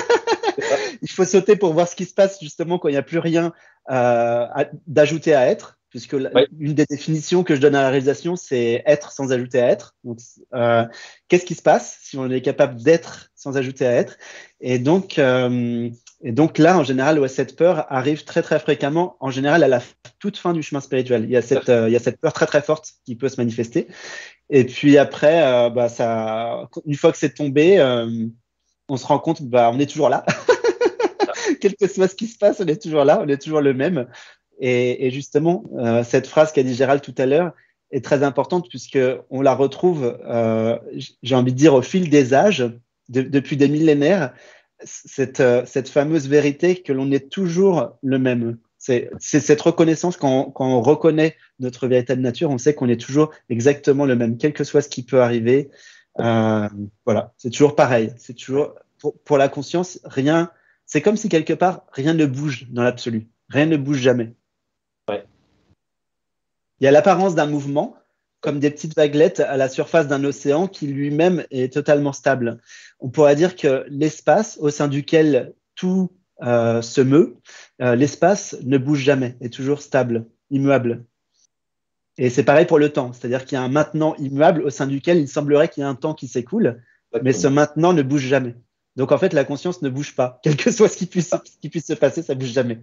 [1.04, 3.20] il faut sauter pour voir ce qui se passe justement quand il n'y a plus
[3.20, 3.54] rien
[3.92, 4.48] euh,
[4.88, 6.16] d'ajouter à être, puisque
[6.60, 9.96] une des définitions que je donne à la réalisation, c'est être sans ajouter à être.
[10.04, 10.18] Donc,
[10.56, 10.86] euh,
[11.28, 14.18] qu'est-ce qui se passe si on est capable d'être sans ajouter à être?
[14.60, 15.92] Et donc, euh,
[16.24, 19.68] et donc là, en général, ouais, cette peur arrive très très fréquemment, en général à
[19.68, 19.82] la
[20.20, 21.26] toute fin du chemin spirituel.
[21.26, 23.28] Il y a cette, euh, il y a cette peur très très forte qui peut
[23.28, 23.88] se manifester.
[24.50, 28.08] Et puis après, euh, bah, ça, une fois que c'est tombé, euh,
[28.88, 30.26] on se rend compte, bah, on est toujours là.
[31.64, 33.74] Quel que soit ce qui se passe, on est toujours là, on est toujours le
[33.74, 34.08] même.
[34.60, 37.54] Et, justement, euh, cette phrase qu'a dit Gérald tout à l'heure
[37.90, 39.00] est très importante puisque
[39.30, 40.78] on la retrouve, euh,
[41.22, 42.70] j'ai envie de dire, au fil des âges,
[43.08, 44.34] de, depuis des millénaires
[44.84, 48.58] cette, euh, cette fameuse vérité que l'on est toujours le même.
[48.78, 54.06] C'est cette reconnaissance quand, on reconnaît notre véritable nature, on sait qu'on est toujours exactement
[54.06, 55.70] le même, quel que soit ce qui peut arriver.
[56.18, 58.12] Voilà, c'est toujours pareil.
[58.18, 58.76] C'est toujours
[59.24, 60.52] pour, la conscience, rien.
[60.86, 63.28] C'est comme si quelque part rien ne bouge dans l'absolu.
[63.50, 64.34] Rien ne bouge jamais.
[65.10, 65.26] Ouais.
[66.80, 67.96] Il y a l'apparence d'un mouvement,
[68.42, 72.62] comme des petites vaguelettes à la surface d'un océan qui lui-même est totalement stable.
[73.00, 76.12] On pourrait dire que l'espace au sein duquel tout
[76.42, 77.38] euh, se meut,
[77.82, 81.06] euh, l'espace ne bouge jamais, est toujours stable, immuable.
[82.18, 84.88] Et c'est pareil pour le temps, c'est-à-dire qu'il y a un maintenant immuable au sein
[84.88, 86.82] duquel il semblerait qu'il y ait un temps qui s'écoule,
[87.22, 88.56] mais ce maintenant ne bouge jamais.
[88.96, 90.40] Donc en fait, la conscience ne bouge pas.
[90.44, 92.80] Quel que soit ce qui puisse, ce qui puisse se passer, ça bouge jamais.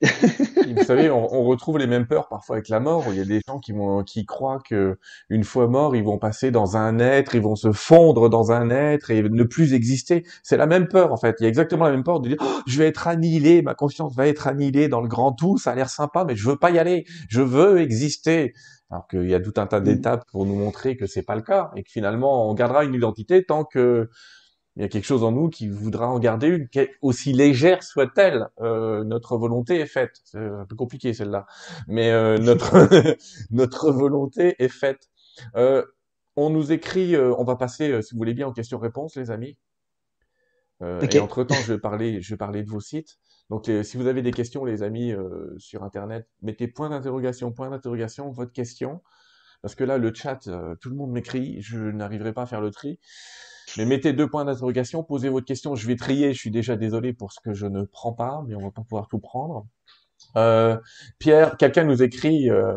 [0.00, 3.04] Vous savez, on, on, retrouve les mêmes peurs parfois avec la mort.
[3.08, 4.96] Il y a des gens qui, vont, qui croient que
[5.28, 8.70] une fois morts, ils vont passer dans un être, ils vont se fondre dans un
[8.70, 10.24] être et ne plus exister.
[10.44, 11.36] C'est la même peur en fait.
[11.40, 13.74] Il y a exactement la même peur de dire oh, je vais être annihilé, ma
[13.74, 15.58] conscience va être annihilée dans le grand tout.
[15.58, 17.04] Ça a l'air sympa, mais je veux pas y aller.
[17.28, 18.54] Je veux exister.
[18.90, 21.42] Alors qu'il y a tout un tas d'étapes pour nous montrer que c'est pas le
[21.42, 24.08] cas et que finalement on gardera une identité tant que
[24.78, 26.68] il y a quelque chose en nous qui voudra en garder une,
[27.02, 28.46] aussi légère soit-elle.
[28.60, 30.20] Euh, notre volonté est faite.
[30.22, 31.46] C'est un peu compliqué celle-là,
[31.88, 32.86] mais euh, notre
[33.50, 35.10] notre volonté est faite.
[35.56, 35.84] Euh,
[36.36, 39.32] on nous écrit, euh, on va passer, euh, si vous voulez bien, aux questions-réponses, les
[39.32, 39.58] amis.
[40.80, 41.16] Okay.
[41.16, 43.18] Et entre temps, je vais parler, je vais parler de vos sites.
[43.50, 45.12] Donc, si vous avez des questions, les amis,
[45.56, 49.02] sur Internet, mettez point d'interrogation, point d'interrogation, votre question,
[49.60, 50.48] parce que là, le chat,
[50.80, 53.00] tout le monde m'écrit, je n'arriverai pas à faire le tri.
[53.76, 57.12] Mais mettez deux points d'interrogation, posez votre question, je vais trier, je suis déjà désolé
[57.12, 59.66] pour ce que je ne prends pas, mais on va pas pouvoir tout prendre.
[60.36, 60.78] Euh,
[61.18, 62.74] Pierre, quelqu'un nous écrit, euh,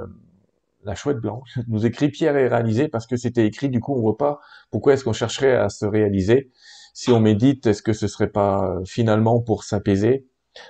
[0.84, 4.02] la chouette blanche, nous écrit Pierre est réalisé parce que c'était écrit, du coup on
[4.02, 4.40] voit pas
[4.72, 6.52] pourquoi est-ce qu'on chercherait à se réaliser.
[6.94, 10.28] Si on médite, est-ce que ce serait pas euh, finalement pour s'apaiser?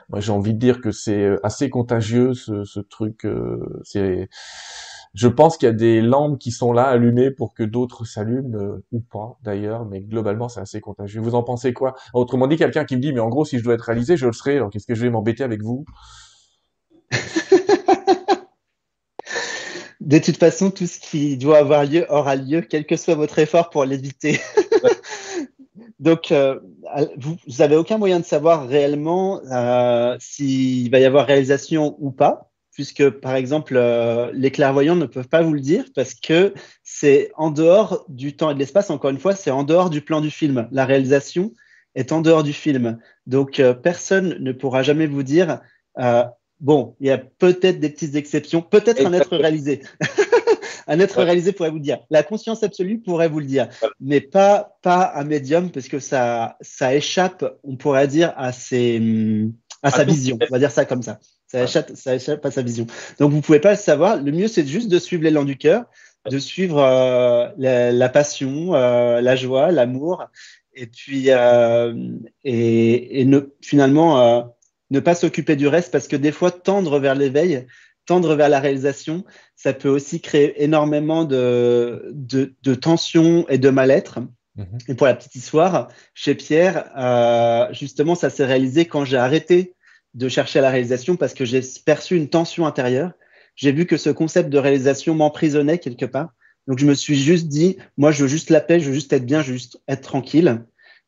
[0.10, 4.30] Moi j'ai envie de dire que c'est euh, assez contagieux ce, ce truc, euh, c'est
[5.14, 8.58] je pense qu'il y a des lampes qui sont là allumées pour que d'autres s'allument
[8.58, 11.22] euh, ou pas d'ailleurs, mais globalement c'est assez contagieux.
[11.22, 11.96] Vous en pensez quoi?
[12.14, 14.26] Autrement dit, quelqu'un qui me dit mais en gros si je dois être réalisé, je
[14.26, 14.58] le serai.
[14.58, 15.86] Alors qu'est-ce que je vais m'embêter avec vous?
[20.02, 23.38] De toute façon, tout ce qui doit avoir lieu aura lieu, quel que soit votre
[23.40, 24.42] effort pour l'éviter.
[26.00, 26.60] Donc, euh,
[27.18, 32.12] vous, vous avez aucun moyen de savoir réellement euh, s'il va y avoir réalisation ou
[32.12, 36.54] pas puisque par exemple euh, les clairvoyants ne peuvent pas vous le dire parce que
[36.84, 38.90] c'est en dehors du temps et de l'espace.
[38.90, 40.68] Encore une fois, c'est en dehors du plan du film.
[40.72, 41.54] La réalisation
[41.96, 45.60] est en dehors du film, donc euh, personne ne pourra jamais vous dire.
[46.00, 46.24] Euh,
[46.62, 49.82] bon, il y a peut-être des petites exceptions, peut-être un être réalisé.
[50.88, 51.26] un être ouais.
[51.26, 52.00] réalisé pourrait vous le dire.
[52.10, 53.68] La conscience absolue pourrait vous le dire,
[54.00, 59.50] mais pas pas un médium parce que ça ça échappe, on pourrait dire à ses
[59.84, 60.38] à sa vision.
[60.42, 61.20] On va dire ça comme ça.
[61.52, 62.88] Ça échappe, ça échappe à sa vision.
[63.20, 64.22] Donc, vous pouvez pas le savoir.
[64.22, 65.84] Le mieux, c'est juste de suivre l'élan du cœur,
[66.30, 70.24] de suivre euh, la, la, passion, euh, la joie, l'amour,
[70.74, 71.94] et puis euh,
[72.46, 74.54] et, et ne, finalement
[74.92, 77.68] ne pas s'occuper du reste parce que des fois, tendre vers l'éveil,
[78.06, 79.26] tendre vers la réalisation,
[79.58, 84.20] ça peut aussi créer énormément de, de, de tension et de mal-être.
[84.56, 84.78] Mhm.
[84.88, 89.76] Et pour la petite histoire, chez Pierre, justement, ça s'est réalisé quand j'ai arrêté
[90.14, 93.12] de chercher la réalisation parce que j'ai perçu une tension intérieure.
[93.56, 96.34] J'ai vu que ce concept de réalisation m'emprisonnait quelque part.
[96.68, 99.12] Donc, je me suis juste dit, moi, je veux juste la paix, je veux juste
[99.14, 100.64] être bien, je veux juste être tranquille.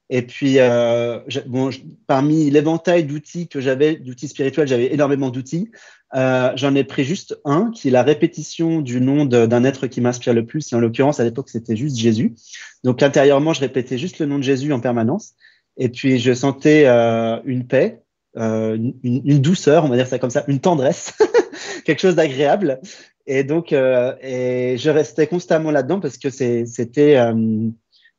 [0.10, 1.70] Et puis, euh, bon,
[2.08, 5.72] parmi l'éventail d'outils que j'avais, d'outils spirituels, j'avais énormément d'outils.
[6.16, 10.02] Euh, J'en ai pris juste un, qui est la répétition du nom d'un être qui
[10.02, 10.72] m'inspire le plus.
[10.72, 12.36] Et en l'occurrence, à l'époque, c'était juste Jésus.
[12.84, 15.34] Donc, intérieurement, je répétais juste le nom de Jésus en permanence.
[15.78, 18.03] Et puis, je sentais euh, une paix,
[18.38, 21.14] euh, une, une, douceur, on va dire ça comme ça, une tendresse,
[21.86, 22.80] quelque chose d'agréable.
[23.28, 27.70] Et donc, euh, et je restais constamment là-dedans parce que c'était euh,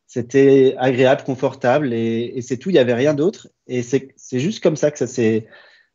[0.07, 2.70] c'était agréable, confortable et, et c'est tout.
[2.70, 3.49] Il y avait rien d'autre.
[3.66, 5.47] Et c'est juste comme ça que ça s'est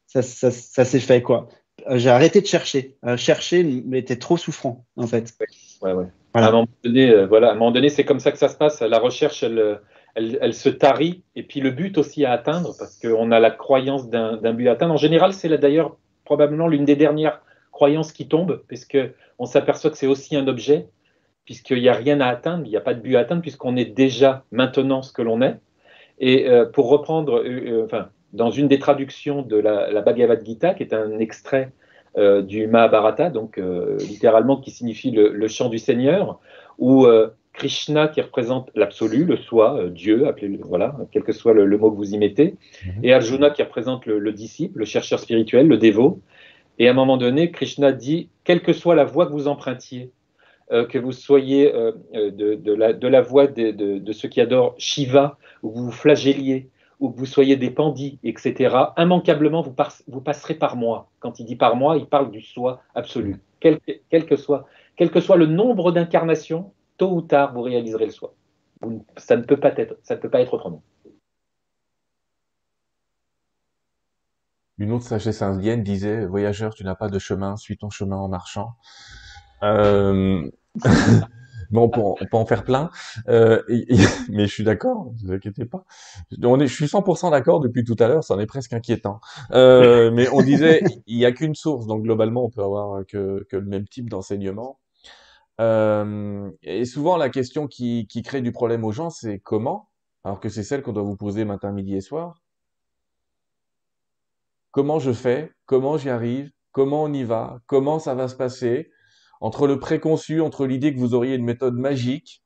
[0.06, 1.48] ça, ça, ça s'est fait quoi.
[1.92, 2.98] J'ai arrêté de chercher.
[3.16, 5.34] Chercher m'était trop souffrant en fait.
[5.82, 6.08] Ouais, ouais.
[6.34, 6.48] Voilà.
[6.48, 8.58] À un moment donné, voilà, à un moment donné, c'est comme ça que ça se
[8.58, 8.82] passe.
[8.82, 9.80] La recherche, elle,
[10.16, 11.24] elle, se tarit.
[11.36, 14.74] Et puis le but aussi à atteindre, parce qu'on a la croyance d'un but à
[14.74, 14.94] atteindre.
[14.94, 17.42] En général, c'est d'ailleurs probablement l'une des dernières
[17.80, 18.62] croyance qui tombe,
[19.38, 20.88] on s'aperçoit que c'est aussi un objet,
[21.46, 23.78] puisqu'il n'y a rien à atteindre, il n'y a pas de but à atteindre, puisqu'on
[23.78, 25.56] est déjà maintenant ce que l'on est.
[26.20, 30.46] Et euh, pour reprendre, euh, euh, enfin, dans une des traductions de la, la Bhagavad
[30.46, 31.72] Gita, qui est un extrait
[32.42, 33.62] du Mahabharata, donc
[34.00, 36.40] littéralement qui signifie le, chant du Seigneur,
[36.78, 37.08] où
[37.54, 41.98] Krishna qui représente l'absolu, le soi, Dieu, appelez voilà, quel que soit le, mot que
[41.98, 42.56] vous y mettez,
[42.86, 43.04] mhm.
[43.04, 46.22] et Arjuna qui représente le, le, disciple, le chercheur spirituel, le dévot,
[46.80, 50.12] et à un moment donné, Krishna dit, quelle que soit la voie que vous empruntiez,
[50.72, 54.40] euh, que vous soyez euh, de, de, la, de, la, voie de, de, ceux qui
[54.40, 56.70] adorent Shiva, ou vous vous flagelliez,
[57.02, 59.76] ou que vous soyez des pandits, etc., immanquablement, vous,
[60.08, 61.10] vous, passerez par moi.
[61.20, 63.38] Quand il dit par moi, il parle du soi absolu.
[63.60, 64.66] Quel, quel que, soit,
[64.96, 68.36] quel que soit le nombre d'incarnations, tôt ou tard, vous réaliserez le soi.
[69.18, 70.84] ça, ne peut pas être, ça ne peut pas être autrement.
[74.78, 78.30] Une autre sagesse indienne disait Voyageur, tu n'as pas de chemin, suis ton chemin en
[78.30, 78.76] marchant.
[79.62, 80.50] Euh...
[81.70, 82.90] bon, on peut, en faire plein.
[83.28, 83.62] Euh,
[84.30, 85.84] mais je suis d'accord, ne vous inquiétez pas.
[86.42, 89.20] On est, je suis 100% d'accord depuis tout à l'heure, ça en est presque inquiétant.
[89.52, 93.46] Euh, mais on disait, il n'y a qu'une source, donc globalement, on peut avoir que,
[93.50, 94.79] que le même type d'enseignement.
[95.60, 99.90] Euh, et souvent, la question qui, qui crée du problème aux gens, c'est comment
[100.24, 102.42] Alors que c'est celle qu'on doit vous poser matin, midi et soir
[104.72, 108.92] comment je fais, comment j'y arrive, comment on y va, comment ça va se passer,
[109.42, 112.44] entre le préconçu, entre l'idée que vous auriez une méthode magique.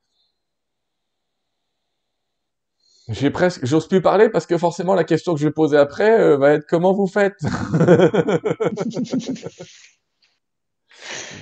[3.08, 6.18] J'ai presque, j'ose plus parler parce que forcément la question que je vais poser après
[6.18, 7.36] euh, va être comment vous faites?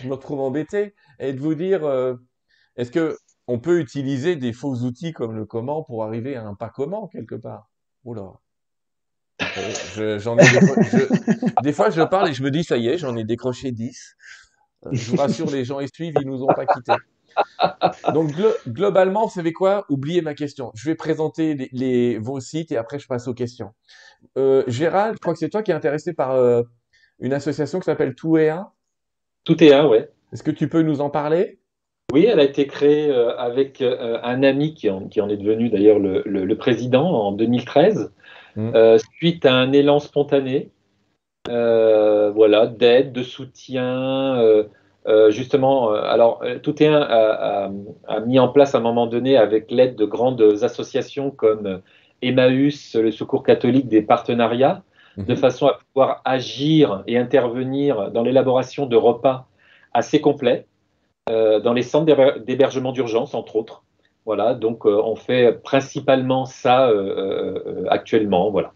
[0.02, 2.14] je me retrouve embêté et de vous dire, euh,
[2.76, 3.16] est-ce que
[3.46, 7.06] on peut utiliser des faux outils comme le comment pour arriver à un pas comment
[7.08, 7.70] quelque part?
[8.04, 8.32] Oula.
[9.98, 10.44] Euh, j'en ai
[11.62, 14.16] Des fois, je parle et je me dis, ça y est, j'en ai décroché 10.
[14.86, 16.92] Euh, je vous rassure, les gens ils suivent, ils nous ont pas quittés.
[18.12, 18.32] Donc,
[18.66, 19.86] globalement, vous savez quoi?
[19.88, 20.72] Oubliez ma question.
[20.74, 23.72] Je vais présenter les, vos sites et après, je passe aux questions.
[24.36, 26.36] Euh, Gérald, je crois que c'est toi qui es intéressé par
[27.20, 28.70] une association qui s'appelle Tout et Un.
[29.44, 30.11] Tout et Un, ouais.
[30.32, 31.58] Est-ce que tu peux nous en parler?
[32.12, 35.98] Oui, elle a été créée avec un ami qui en, qui en est devenu d'ailleurs
[35.98, 38.12] le, le, le, président en 2013.
[38.56, 38.70] Mm.
[38.74, 40.70] Euh, suite à un élan spontané,
[41.48, 44.38] euh, voilà, d'aide, de soutien.
[44.38, 44.64] Euh,
[45.30, 47.70] justement, alors tout est un a,
[48.24, 51.80] mis en place à un moment donné avec l'aide de grandes associations comme
[52.22, 54.84] Emmaüs, le Secours catholique, des partenariats,
[55.18, 55.24] mm-hmm.
[55.26, 59.48] de façon à pouvoir agir et intervenir dans l'élaboration de repas
[59.94, 60.66] assez complets
[61.28, 63.84] dans les centres d'hébergement d'urgence, entre autres.
[64.24, 68.72] Voilà, donc euh, on fait principalement ça euh, euh, actuellement, voilà.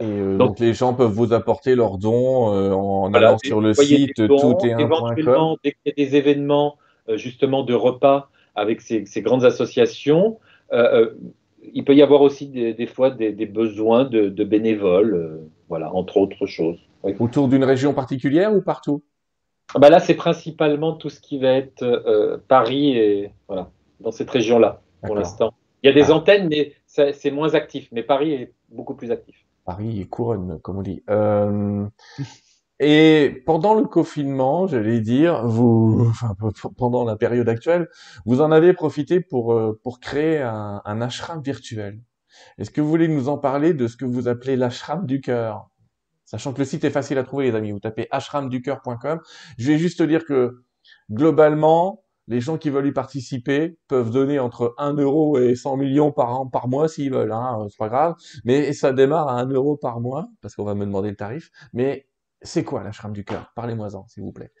[0.00, 4.74] donc, les gens peuvent vous apporter leurs dons en allant sur le site tout et
[4.78, 6.76] Éventuellement, dès qu'il y a des événements
[7.14, 10.38] justement de repas avec ces, grandes associations,
[10.70, 15.40] il peut y avoir aussi des, fois des, besoins de, bénévoles,
[15.70, 16.78] voilà, entre autres choses.
[17.18, 19.02] Autour d'une région particulière ou partout?
[19.74, 23.70] Bah là, c'est principalement tout ce qui va être euh, Paris et voilà,
[24.00, 25.52] dans cette région-là pour l'instant.
[25.82, 26.16] Il y a des ah.
[26.16, 27.88] antennes, mais c'est moins actif.
[27.92, 29.46] Mais Paris est beaucoup plus actif.
[29.64, 31.02] Paris est couronne, comme on dit.
[31.10, 31.86] Euh,
[32.78, 36.34] et pendant le confinement, j'allais dire, vous, enfin,
[36.76, 37.88] pendant la période actuelle,
[38.24, 42.00] vous en avez profité pour euh, pour créer un, un ashram virtuel.
[42.58, 45.68] Est-ce que vous voulez nous en parler de ce que vous appelez l'ashram du cœur?
[46.26, 47.70] Sachant que le site est facile à trouver, les amis.
[47.70, 49.20] Vous tapez ashramducœur.com.
[49.58, 50.64] Je vais juste dire que
[51.10, 56.10] globalement, les gens qui veulent y participer peuvent donner entre 1 euro et 100 millions
[56.10, 57.30] par an, par mois s'ils veulent.
[57.30, 58.14] Hein, c'est pas grave.
[58.44, 61.50] Mais ça démarre à 1 euro par mois parce qu'on va me demander le tarif.
[61.72, 62.08] Mais
[62.42, 63.52] c'est quoi l'ashram du cœur?
[63.54, 64.52] Parlez-moi-en, s'il vous plaît.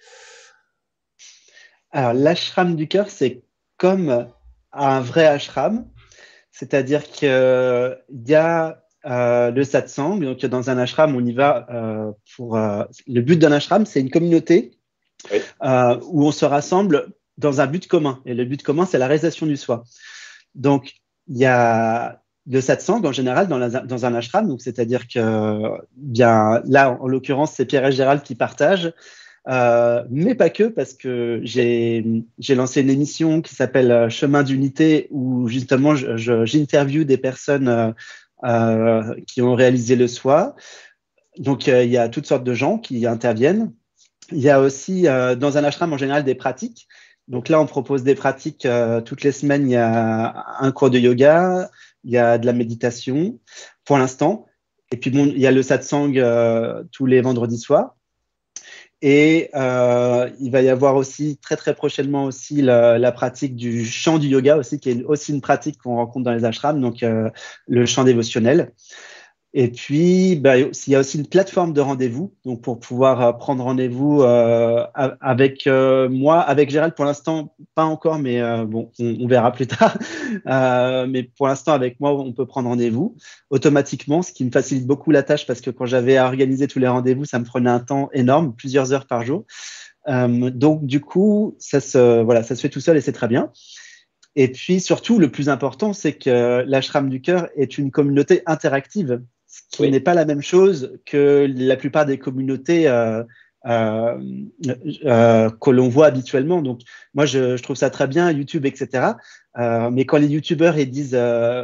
[1.90, 3.42] Alors, l'ashram du cœur, c'est
[3.76, 4.28] comme
[4.72, 5.90] un vrai ashram.
[6.52, 10.18] C'est-à-dire qu'il y a euh, le satsang.
[10.18, 12.56] Donc, dans un ashram, on y va euh, pour.
[12.56, 14.72] Euh, le but d'un ashram, c'est une communauté
[15.62, 17.08] où on se rassemble
[17.38, 18.20] dans un but commun.
[18.26, 19.84] Et le but commun, c'est la réalisation du soi.
[20.54, 20.94] Donc,
[21.28, 24.46] il y a le satsang en général dans, dans un ashram.
[24.48, 25.62] Donc, c'est-à-dire que,
[25.96, 28.92] bien, là, en l'occurrence, c'est Pierre et Gérald qui partagent.
[29.48, 32.04] Euh, mais pas que, parce que j'ai
[32.48, 37.92] lancé une émission qui s'appelle Chemin d'unité, où justement j'interviewe des personnes euh,
[39.26, 40.54] qui ont réalisé le soi.
[41.38, 43.72] Donc il y a toutes sortes de gens qui interviennent.
[44.32, 46.88] Il y a aussi dans un ashram en général des pratiques.
[47.28, 48.66] Donc là, on propose des pratiques
[49.04, 49.68] toutes les semaines.
[49.68, 51.70] Il y a un cours de yoga,
[52.04, 53.38] il y a de la méditation
[53.84, 54.46] pour l'instant.
[54.92, 56.12] Et puis bon, il y a le satsang
[56.92, 57.96] tous les vendredis soirs.
[59.02, 63.84] Et euh, il va y avoir aussi très très prochainement aussi la, la, pratique du
[63.84, 67.02] chant du yoga aussi, qui est aussi une pratique qu'on rencontre dans les ashrams, donc
[67.02, 67.28] euh,
[67.68, 68.72] le chant dévotionnel.
[69.58, 73.32] Et puis, bah, il y a aussi une plateforme de rendez-vous, donc pour pouvoir euh,
[73.32, 76.92] prendre rendez-vous euh, avec euh, moi, avec Gérald.
[76.94, 79.96] Pour l'instant, pas encore, mais bon, on, verra plus tard.
[81.08, 83.16] mais pour l'instant, avec moi, on peut prendre rendez-vous
[83.48, 86.78] automatiquement, ce qui me facilite beaucoup la tâche parce que quand j'avais à organiser tous
[86.78, 89.46] les rendez-vous, ça me prenait un temps énorme, plusieurs heures par jour.
[90.06, 93.50] donc, du coup, ça se, voilà, ça se fait tout seul et c'est très bien.
[94.38, 99.22] Et puis surtout, le plus important, c'est que l'ashram du cœur est une communauté interactive
[99.72, 103.22] ce qui n'est pas la même chose que la plupart des communautés euh,
[103.66, 104.18] euh,
[105.04, 106.62] euh, que l'on voit habituellement.
[106.62, 106.80] Donc,
[107.14, 109.12] moi, je, trouve ça très bien, YouTube, etc.
[109.56, 111.18] mais quand les YouTubeurs ils disent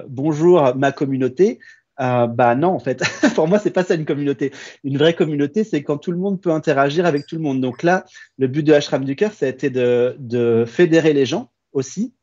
[0.09, 1.61] bonjour ma communauté,
[1.99, 3.03] bah non, en fait,
[3.35, 4.53] pour moi, c'est pas ça une communauté.
[4.85, 7.61] Une vraie communauté, c'est quand tout le monde peut interagir avec tout le monde.
[7.61, 8.05] Donc là,
[8.39, 12.15] le but de Ashram du cœur, ça a été de, de fédérer les gens aussi.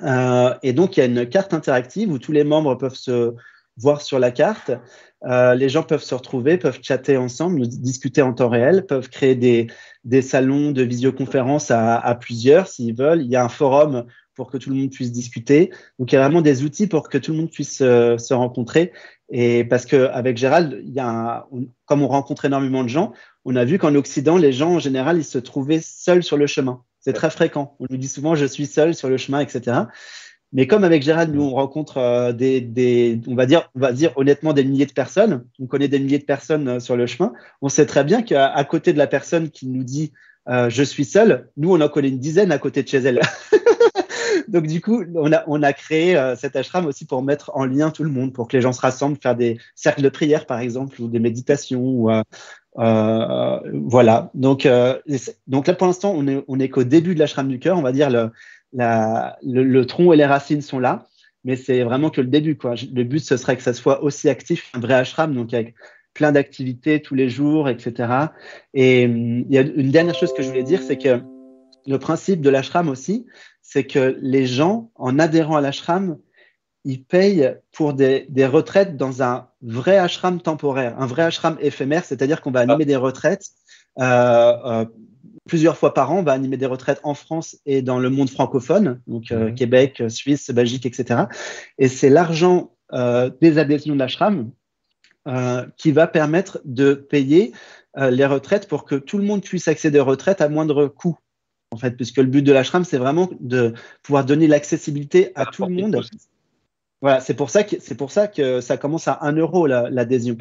[0.00, 3.34] et donc, il y a une carte interactive où tous les membres peuvent se
[3.80, 4.70] voir sur la carte.
[5.24, 9.34] Euh, les gens peuvent se retrouver, peuvent chatter ensemble, discuter en temps réel, peuvent créer
[9.34, 13.22] des, salons de visioconférence à, à plusieurs s'ils veulent.
[13.22, 14.06] Il y a un forum
[14.40, 15.70] pour que tout le monde puisse discuter.
[15.98, 18.32] Donc il y a vraiment des outils pour que tout le monde puisse euh, se
[18.32, 18.92] rencontrer.
[19.28, 20.82] Et parce qu'avec Gérald,
[21.84, 23.12] comme on rencontre énormément de gens,
[23.44, 26.46] on a vu qu'en Occident, les gens en général, ils se trouvaient seuls sur le
[26.46, 26.82] chemin.
[27.00, 27.76] C'est très fréquent.
[27.80, 29.82] On nous dit souvent je suis seul sur le chemin, etc.
[30.52, 33.92] Mais comme avec Gérald, nous, on rencontre euh, des, des, on va dire, on va
[33.92, 35.44] dire honnêtement des milliers de personnes.
[35.60, 37.32] On connaît des milliers de personnes euh, sur le chemin.
[37.62, 40.12] On sait très bien qu'à côté de la personne qui nous dit
[40.48, 43.20] euh, je suis seul, nous, on en connaît une dizaine à côté de chez elle.
[44.48, 47.90] Donc du coup, on a, on a créé cet ashram aussi pour mettre en lien
[47.90, 50.58] tout le monde, pour que les gens se rassemblent, faire des cercles de prière par
[50.58, 51.80] exemple, ou des méditations.
[51.80, 52.10] Ou,
[52.74, 54.30] voilà.
[54.34, 54.66] Donc,
[55.46, 57.82] donc là pour l'instant, on est, on est qu'au début de l'ashram du cœur, on
[57.82, 58.30] va dire le,
[58.72, 61.08] la, le, tronc et les racines sont là,
[61.44, 62.56] mais c'est vraiment que le début.
[62.56, 62.74] Quoi.
[62.92, 65.74] Le but, ce serait que ça soit aussi actif, un vrai ashram, donc avec
[66.14, 68.12] plein d'activités tous les jours, etc.
[68.74, 71.20] Et hum, il y a une dernière chose que je voulais dire, c'est que
[71.86, 73.26] le principe de l'ashram aussi,
[73.62, 76.18] c'est que les gens, en adhérant à l'ashram,
[76.84, 82.04] ils payent pour des, des, retraites dans un vrai ashram temporaire, un vrai ashram éphémère,
[82.04, 82.84] c'est-à-dire qu'on va animer ah.
[82.86, 83.50] des retraites
[83.98, 84.84] euh, euh,
[85.50, 88.30] plusieurs fois par an, on va animer des retraites en France et dans le monde
[88.30, 89.54] francophone, donc euh, mhm.
[89.56, 91.22] Québec, Suisse, Belgique, etc.
[91.76, 94.52] Et c'est l'argent euh, des adhésions d'ashram
[95.26, 97.52] euh, qui va permettre de payer
[97.96, 101.18] les retraites pour que tout le monde puisse accéder aux retraites à moindre coût.
[101.72, 103.74] En fait, puisque le but de l'ashram, c'est vraiment de
[104.04, 106.00] pouvoir donner l'accessibilité à tout le monde.
[107.00, 110.36] Voilà, c'est pour ça que c'est pour ça que ça commence à 1 euro l'adhésion,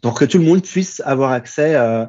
[0.00, 2.06] pour que tout le monde puisse avoir accès euh,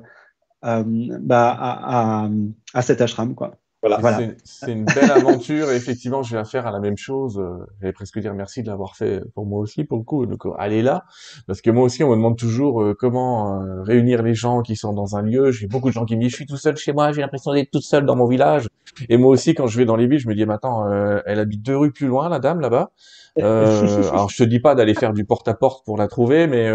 [0.62, 2.30] bah, à, à,
[2.74, 3.36] à, cet ashram.
[3.36, 3.58] Quoi.
[3.84, 4.20] Voilà.
[4.44, 7.40] C'est une belle aventure et effectivement, je vais faire à la même chose.
[7.40, 10.28] Euh, J'allais presque dire merci de l'avoir fait pour moi aussi, pour le coup.
[10.28, 11.04] Donc, allez là,
[11.48, 14.94] parce que moi aussi, on me demande toujours euh, comment réunir les gens qui sont
[14.94, 15.52] dans un lieu.
[15.52, 17.54] J'ai beaucoup de gens qui me disent, je suis tout seul chez moi, j'ai l'impression
[17.54, 18.68] d'être toute seule dans mon village.
[19.10, 20.88] Et moi aussi, quand je vais dans les villes, je me dis, mais attends,
[21.26, 22.92] elle habite deux rues plus loin, la dame là-bas.
[23.40, 26.70] Euh, alors, je te dis pas d'aller faire du porte-à-porte -porte pour la trouver, mais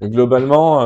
[0.00, 0.80] globalement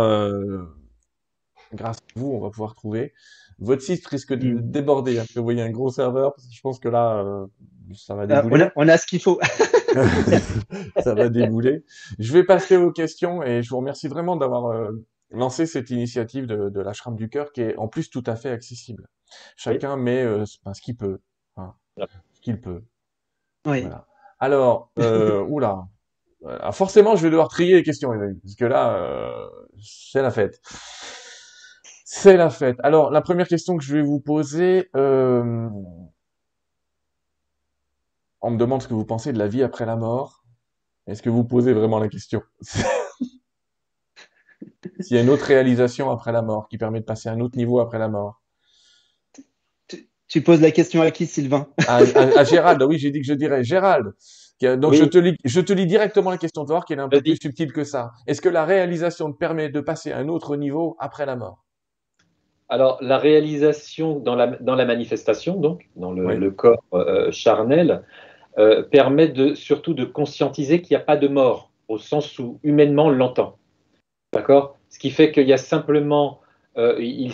[1.72, 3.12] grâce à vous, on va pouvoir trouver.
[3.58, 4.70] Votre site risque de mm.
[4.70, 5.18] déborder.
[5.18, 7.46] Hein, vous voyez un gros serveur, parce que je pense que là, euh,
[7.94, 8.68] ça va débouler.
[8.76, 9.40] on, a, ce qu'il faut.
[11.02, 11.84] ça va débouler.
[12.18, 14.90] Je vais passer aux questions et je vous remercie vraiment d'avoir
[15.30, 18.50] lancé cette initiative de, de l'ashram du cœur qui est en plus tout à fait
[18.50, 19.08] accessible.
[19.56, 21.18] Chacun met ce qu'il peut,
[21.56, 22.82] hein, ce qu'il peut.
[23.66, 23.82] Oui.
[23.82, 24.06] Voilà.
[24.38, 25.86] Alors, euh, oula.
[26.46, 28.10] Alors forcément, je vais devoir trier les questions,
[28.42, 29.48] parce que là, euh,
[29.82, 30.60] c'est la fête.
[32.12, 32.76] C'est la fête.
[32.82, 35.68] Alors, la première question que je vais vous poser, euh,
[38.40, 40.42] on me demande ce que vous pensez de la vie après la mort.
[41.06, 42.42] Est-ce que vous posez vraiment la question?
[44.98, 47.38] S'il y a une autre réalisation après la mort qui permet de passer à un
[47.38, 48.42] autre niveau après la mort.
[50.26, 51.68] Tu poses la question à qui, Sylvain?
[51.86, 54.14] À, Gérald, oui, j'ai dit que je dirais Gérald.
[54.60, 57.08] Donc je, te lis, je te lis directement la question de voir qu'elle est un
[57.08, 58.10] peu plus subtile que ça.
[58.26, 61.64] Est-ce que la réalisation te permet de passer à un autre niveau après la mort?
[62.70, 68.04] Alors la réalisation dans la, dans la manifestation, donc dans le, corps euh, charnel,
[68.58, 72.60] euh, permet de, surtout de conscientiser qu'il n'y a pas de mort, au sens où
[72.62, 73.56] humainement on l'entend.
[74.32, 74.78] D'accord?
[74.88, 76.40] Ce qui fait qu'il y a simplement,
[76.78, 77.32] euh, il,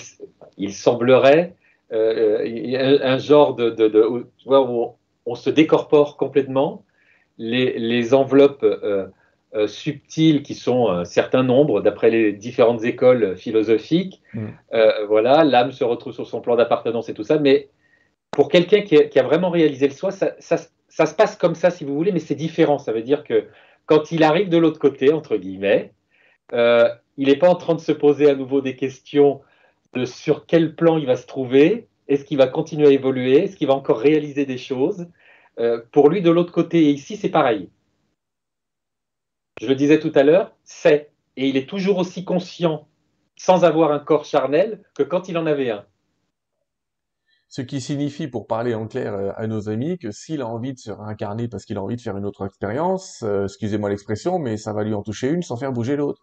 [0.57, 1.55] il, semblerait
[1.91, 4.97] un, genre de, de, où
[5.27, 6.83] on, se décorpore complètement.
[7.37, 8.65] Les, les enveloppes
[9.57, 14.49] euh, euh, subtiles, qui sont un certain nombre, d'après les différentes écoles philosophiques, mm.
[15.09, 17.39] voilà, l'âme se retrouve sur son plan d'appartenance et tout ça.
[17.39, 17.69] Mais
[18.31, 20.57] pour quelqu'un qui, a vraiment réalisé le soi, ça, ça,
[20.89, 22.79] ça, se passe comme ça, si vous voulez, mais c'est différent.
[22.79, 23.47] Ça veut dire que
[23.87, 25.93] quand il arrive de l'autre côté, entre guillemets,
[26.53, 29.41] il n'est pas en train de se poser à nouveau des questions
[30.05, 33.69] sur quel plan il va se trouver, est-ce qu'il va continuer à évoluer, est-ce qu'il
[33.69, 35.07] va encore réaliser des choses.
[35.59, 37.71] Euh, pour lui, de l'autre côté et ici, c'est pareil.
[39.61, 42.87] Je le disais tout à l'heure, c'est, et il est toujours aussi conscient,
[43.37, 45.87] sans avoir un corps charnel, que quand il en avait un.
[47.49, 50.75] Ce qui signifie, pour parler en clair euh, à nos amis, que s'il a envie
[50.75, 54.39] de se réincarner parce qu'il a envie de faire une autre expérience, euh, excusez-moi l'expression,
[54.39, 56.23] mais ça va lui en toucher une sans faire bouger l'autre.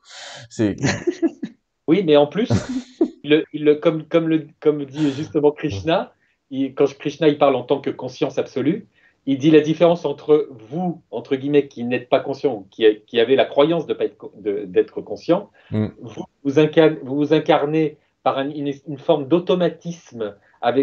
[0.50, 0.76] C'est.
[1.88, 2.50] oui, mais en plus,
[3.24, 6.14] le, comme, comme, le, comme dit justement Krishna,
[6.52, 8.88] quand Krishna il parle en tant que conscience absolue,
[9.26, 13.36] il dit la différence entre vous, entre guillemets, qui n'êtes pas conscient, qui, qui avez
[13.36, 15.88] la croyance d'être conscient, mm.
[16.02, 20.36] vous, vous, incarnez, vous, incarnez, par une, forme d'automatisme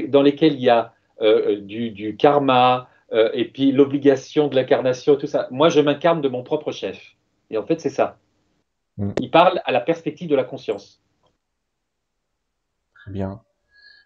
[0.08, 5.16] dans lequel il y a euh, du, du, karma euh, et puis l'obligation de l'incarnation,
[5.16, 5.48] tout ça.
[5.50, 7.16] Moi, je m'incarne de mon propre chef.
[7.50, 8.18] Et en fait, c'est ça.
[8.96, 9.12] Mm.
[9.20, 11.00] Il parle à la perspective de la conscience
[13.10, 13.42] bien.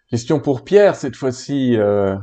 [0.09, 1.77] Question pour Pierre cette fois-ci.
[1.77, 2.15] Euh,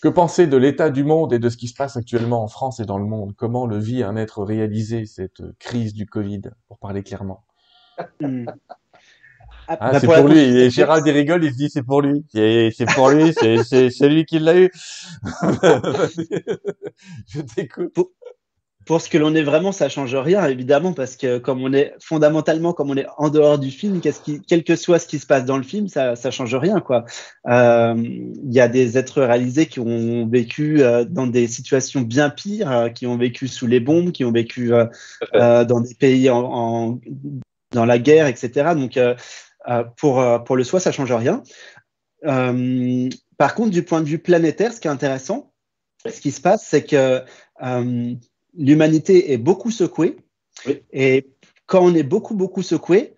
[0.00, 2.80] que penser de l'état du monde et de ce qui se passe actuellement en France
[2.80, 3.34] et dans le monde?
[3.36, 7.44] Comment le vit un être réalisé cette crise du Covid, pour parler clairement?
[8.20, 8.44] Hmm.
[9.66, 10.38] ah, ah, C'est pour lui.
[10.38, 12.24] Et Gérald il rigole, il se dit c'est pour lui.
[12.32, 14.70] C'est pour lui, c'est lui qui l'a eu.
[17.26, 18.10] Je t'écoute pour
[18.96, 22.72] ce que l'on est vraiment, ça change rien, évidemment, parce que comme on est fondamentalement,
[22.72, 25.26] comme on est en dehors du film, qu'est-ce qui, quel que soit ce qui se
[25.26, 27.04] passe dans le film, ça, ça change rien, quoi.
[27.48, 32.30] Euh, il y a des êtres réalisés qui ont vécu euh, dans des situations bien
[32.30, 34.72] pires, euh, qui ont vécu sous les bombes, qui ont vécu
[35.34, 36.98] dans des pays en,
[37.72, 38.70] dans la guerre, etc.
[38.74, 38.98] Donc,
[39.96, 41.42] pour pour le soi, ça change rien.
[42.22, 45.52] par contre, du point de vue planétaire, ce qui est intéressant,
[46.10, 47.22] ce qui se passe, c'est que
[48.56, 50.16] l'humanité est beaucoup secouée.
[50.92, 51.26] Et
[51.66, 53.14] quand on est beaucoup, beaucoup secoué,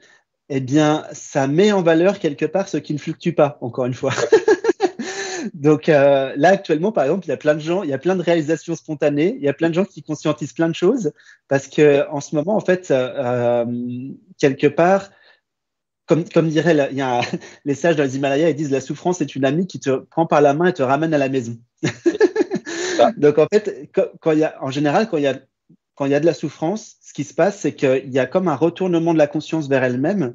[0.49, 3.95] eh bien, ça met en valeur quelque part ce qui ne fluctue pas, encore une
[3.95, 4.13] fois.
[5.55, 7.99] Donc euh, là, actuellement, par exemple, il y a plein de gens, il y a
[7.99, 11.13] plein de réalisations spontanées, il y a plein de gens qui conscientisent plein de choses,
[11.49, 13.65] parce que en ce moment, en fait, euh,
[14.39, 15.11] quelque part,
[16.07, 17.21] comme, comme dirait il y a,
[17.65, 20.27] les sages dans les Himalayas, ils disent la souffrance est une amie qui te prend
[20.27, 21.57] par la main et te ramène à la maison.
[23.17, 23.91] Donc en fait,
[24.21, 25.39] quand, il y a, en général, quand il y a
[25.95, 28.25] quand il y a de la souffrance, ce qui se passe, c'est qu'il y a
[28.25, 30.35] comme un retournement de la conscience vers elle-même,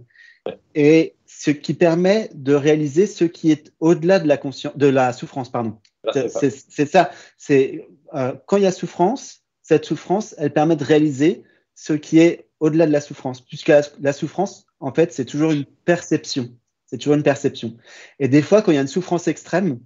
[0.76, 5.12] et ce qui permet de réaliser ce qui est au-delà de la conscience, de la
[5.12, 5.80] souffrance, pardon.
[6.14, 7.10] C'est ça.
[7.38, 11.44] C'est euh, quand il y a souffrance, cette souffrance, elle permet de réaliser
[11.74, 15.66] ce qui est au-delà de la souffrance, puisque la, souffrance, en fait, c'est toujours une
[15.66, 16.50] perception.
[16.86, 17.76] C'est toujours une perception.
[18.20, 19.80] Et des fois, quand il y a une souffrance extrême,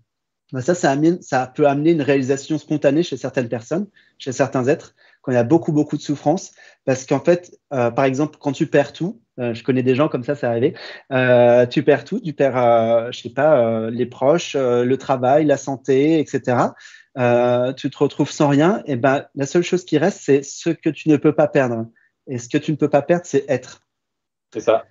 [0.52, 4.96] bah, ça, ça, ça, peut amener une réalisation spontanée chez certaines personnes, chez certains êtres,
[5.22, 6.52] quand il y a beaucoup, beaucoup de souffrance.
[6.86, 10.10] Parce qu'en fait, euh, par exemple, quand tu perds tout, euh, je connais des gens
[10.10, 10.76] comme ça, c'est arrivé,
[11.12, 15.46] euh, tu perds tout, tu perds, euh, je sais pas, euh, les proches, le travail,
[15.46, 16.58] la santé, etc.
[17.78, 18.82] tu te retrouves sans rien.
[18.86, 21.88] Et ben, la seule chose qui reste, c'est ce que tu ne peux pas perdre.
[22.28, 23.82] Et ce que tu ne peux pas perdre, c'est être.
[24.54, 24.86] C'est ça.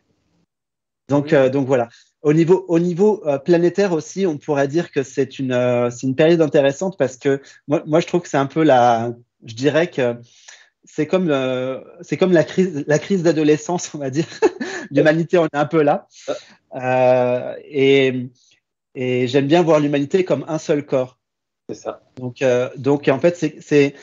[1.08, 1.88] Donc, donc voilà.
[2.22, 6.16] Au niveau, au niveau euh, planétaire aussi, on pourrait dire que c'est une, euh, une
[6.16, 9.12] période intéressante parce que moi, moi je trouve que c'est un peu la,
[9.44, 10.16] je dirais que
[10.84, 14.26] c'est comme, euh, c'est comme la crise, la crise d'adolescence, on va dire.
[14.90, 16.08] l'humanité, on est un peu là.
[16.74, 18.26] Euh, et,
[18.94, 21.18] et j'aime bien voir l'humanité comme un seul corps.
[21.68, 22.02] C'est ça.
[22.16, 22.42] Donc,
[22.76, 23.94] donc en fait, c'est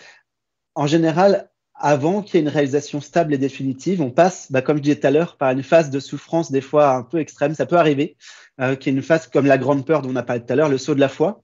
[0.76, 4.78] en général avant qu'il y ait une réalisation stable et définitive, on passe, bah, comme
[4.78, 7.54] je disais tout à l'heure, par une phase de souffrance des fois un peu extrême.
[7.54, 8.16] Ça peut arriver,
[8.62, 10.54] euh, qu'il y ait une phase comme la grande peur dont on a parlé tout
[10.54, 11.44] à l'heure, le saut de la foi.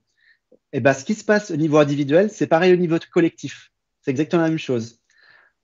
[0.72, 3.72] Et bah, ce qui se passe au niveau individuel, c'est pareil au niveau collectif.
[4.00, 5.00] C'est exactement la même chose.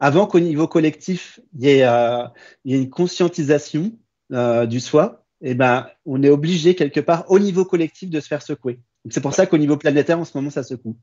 [0.01, 2.25] Avant qu'au niveau collectif, il y, ait, euh,
[2.65, 3.93] une conscientisation
[4.33, 8.27] euh, du soi, et ben, on est obligé quelque part au niveau collectif de se
[8.27, 8.81] faire secouer.
[9.11, 10.97] C'est pour ça qu'au niveau planétaire, en ce moment, ça secoue.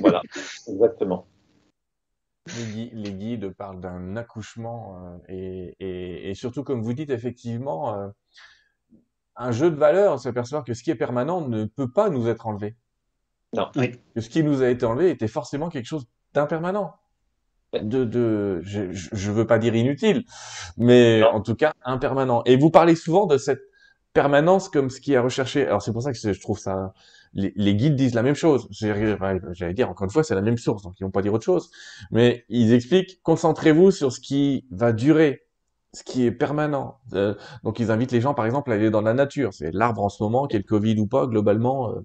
[0.00, 0.22] voilà,
[0.66, 1.28] exactement
[2.92, 8.08] les, guides parlent d'un accouchement euh, et, surtout, comme vous dites, effectivement, euh,
[9.36, 12.46] un jeu de valeur, s'apercevoir que ce qui est permanent ne peut pas nous être
[12.46, 12.76] enlevé.
[13.52, 13.70] Non.
[13.74, 16.94] Que ce qui nous a été enlevé était forcément quelque chose d'impermanent.
[17.72, 20.24] De, de, je, je veux pas dire inutile,
[20.76, 22.42] mais en tout cas impermanent.
[22.46, 23.62] Et vous parlez souvent de cette
[24.12, 25.66] permanence comme ce qui est recherché.
[25.66, 26.94] Alors c'est pour ça que je trouve ça
[27.34, 28.68] les, guides disent la même chose.
[28.70, 31.44] J'allais dire, encore une fois, c'est la même source, donc ils vont pas dire autre
[31.44, 31.70] chose.
[32.10, 35.44] Mais ils expliquent, concentrez-vous sur ce qui va durer,
[35.92, 36.98] ce qui est permanent.
[37.14, 37.34] Euh,
[37.64, 39.52] donc ils invitent les gens, par exemple, à aller dans la nature.
[39.52, 42.00] C'est l'arbre en ce moment, qu'il y ait le Covid ou pas, globalement, euh,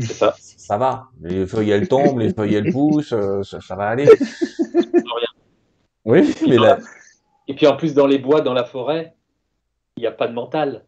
[0.00, 0.34] ça.
[0.38, 1.08] ça va.
[1.20, 4.08] Les feuilles, elles tombent, les feuilles, elles poussent, euh, ça, va aller.
[6.04, 6.78] Oui, mais là...
[7.46, 9.14] Et puis en plus, dans les bois, dans la forêt,
[9.96, 10.86] il n'y a pas de mental.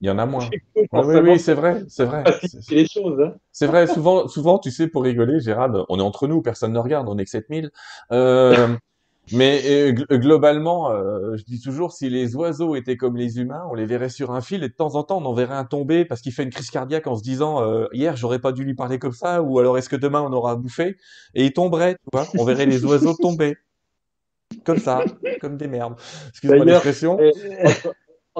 [0.00, 0.48] Il y en a moins.
[0.76, 2.24] oui, oui, c'est vrai, c'est vrai.
[2.42, 3.20] C'est choses.
[3.20, 3.34] Hein.
[3.52, 3.86] C'est vrai.
[3.86, 7.18] Souvent, souvent, tu sais, pour rigoler, Gérald, on est entre nous, personne ne regarde, on
[7.18, 7.70] est que 7000.
[8.12, 8.76] Euh,
[9.32, 13.74] mais euh, globalement, euh, je dis toujours, si les oiseaux étaient comme les humains, on
[13.74, 16.06] les verrait sur un fil et de temps en temps, on en verrait un tomber
[16.06, 18.74] parce qu'il fait une crise cardiaque en se disant euh, hier, j'aurais pas dû lui
[18.74, 20.96] parler comme ça, ou alors est-ce que demain on aura bouffé
[21.34, 23.56] et il tomberait, tu vois On verrait les oiseaux tomber
[24.64, 25.04] comme ça,
[25.42, 25.94] comme des merdes.
[26.30, 27.18] Excuse-moi l'expression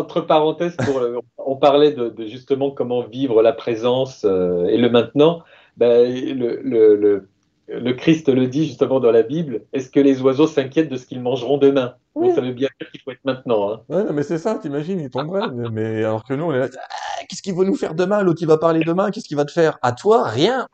[0.01, 1.01] entre parenthèses, pour,
[1.39, 5.43] on parlait de, justement comment vivre la présence euh, et le maintenant.
[5.77, 7.29] Ben, le, le,
[7.69, 9.63] le, Christ le dit justement dans la Bible.
[9.73, 11.95] Est-ce que les oiseaux s'inquiètent de ce qu'ils mangeront demain?
[12.35, 13.73] Ça veut bien dire qu'il faut être maintenant.
[13.73, 13.81] Hein.
[13.89, 15.49] Ouais, mais c'est ça, t'imagines, il tomberait.
[15.73, 18.23] mais alors que nous, on est là, ah, qu'est-ce qu'il va nous faire demain?
[18.23, 19.79] L'autre, il va parler demain, qu'est-ce qu'il va te faire?
[19.81, 20.67] À toi, rien.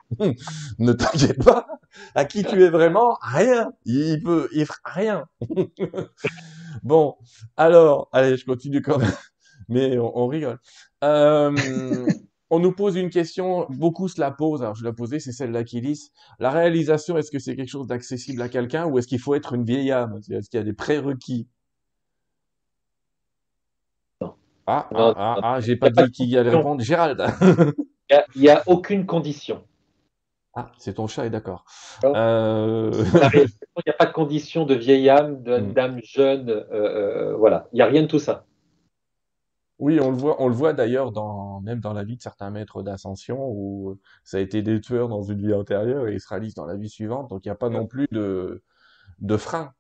[0.78, 1.66] ne t'inquiète pas.
[2.15, 3.19] À qui tu es vraiment?
[3.20, 3.70] Rien.
[3.85, 5.24] Il peut, il fera rien.
[6.82, 7.16] Bon,
[7.57, 9.12] alors, allez, je continue quand même,
[9.69, 10.59] mais on, rigole.
[11.05, 11.55] Euh,
[12.51, 15.53] on nous pose une question, beaucoup se la posent, alors je la poser, c'est celle
[15.53, 16.11] d'Aquilis.
[16.39, 19.55] La réalisation, est-ce que c'est quelque chose d'accessible à quelqu'un ou est-ce qu'il faut être
[19.55, 20.20] une vieille âme?
[20.31, 21.48] Est-ce qu'il y a des prérequis?
[24.69, 26.82] Ah, ah, ah, ah, j'ai pas dit qui allait répondre.
[26.82, 27.24] Gérald.
[28.35, 29.62] Il n'y a, aucune condition.
[30.59, 31.66] Ah, c'est ton chat, est d'accord.
[32.03, 32.91] Euh,
[33.35, 35.73] il n'y a pas de condition de vieille âme, hmm.
[35.74, 37.69] d'âme jeune, euh, euh, voilà.
[37.73, 38.47] Il n'y a rien de tout ça.
[39.78, 42.51] Oui, on le voit, on le voit d'ailleurs dans, même dans la vie de certains
[42.51, 46.28] maîtres d'ascension où ça a été des tueurs dans une vie antérieure et ils se
[46.28, 47.28] réalisent dans la vie suivante.
[47.28, 48.62] Donc il n'y a pas non plus de,
[49.19, 49.74] de frein.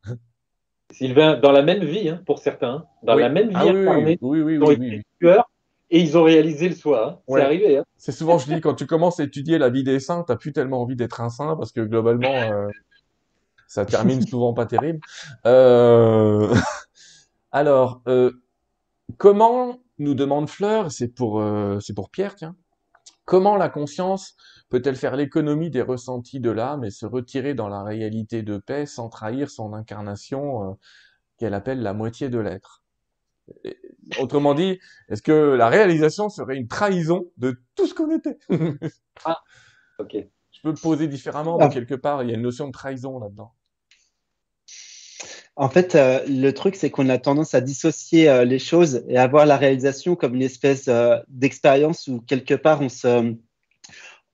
[0.92, 2.86] Sylvain, dans la même vie, hein, pour certains, hein.
[3.02, 5.50] dans la même vie ah, oui, oui, oui, oui, oui, tueurs
[5.90, 7.08] et ils ont réalisé le soi.
[7.08, 7.18] Hein.
[7.28, 7.78] C'est arrivé.
[7.78, 7.84] Hein.
[7.96, 10.52] C'est souvent, je dis, quand tu commences à étudier la vie des saints, t'as plus
[10.52, 12.68] tellement envie d'être un saint parce que globalement, euh,
[13.68, 15.00] ça termine souvent pas terrible.
[15.46, 16.54] Euh...
[17.52, 18.32] Alors, euh,
[19.16, 22.56] comment nous demande Fleur, c'est pour, euh, c'est pour Pierre, tiens.
[23.24, 24.36] Comment la conscience
[24.68, 28.86] peut-elle faire l'économie des ressentis de l'âme et se retirer dans la réalité de paix
[28.86, 30.74] sans trahir son incarnation euh,
[31.38, 32.82] qu'elle appelle la moitié de l'être?
[34.18, 34.78] Autrement dit,
[35.08, 38.38] est-ce que la réalisation serait une trahison de tout ce qu'on était?
[39.24, 39.40] Ah,
[39.98, 40.14] ok.
[40.52, 41.68] Je peux poser différemment, mais ah.
[41.68, 43.52] quelque part, il y a une notion de trahison là-dedans.
[45.58, 49.16] En fait, euh, le truc, c'est qu'on a tendance à dissocier euh, les choses et
[49.16, 53.34] à voir la réalisation comme une espèce euh, d'expérience où quelque part on se,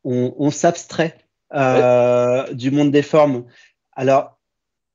[0.02, 1.16] on, s'abstrait
[1.52, 3.44] du monde des formes.
[3.93, 4.40] Alors,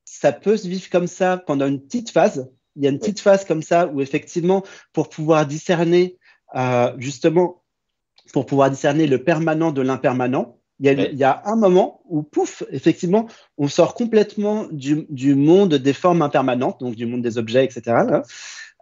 [0.04, 3.20] ça peut se vivre comme ça pendant une petite phase, il y a une petite
[3.20, 6.16] phase comme ça où effectivement, pour pouvoir discerner,
[6.54, 7.62] euh, justement,
[8.32, 13.26] pour pouvoir discerner le permanent de l'impermanent, il, y a un moment où, pouf, effectivement,
[13.56, 17.96] on sort complètement du, monde des formes impermanentes, donc du monde des objets, etc.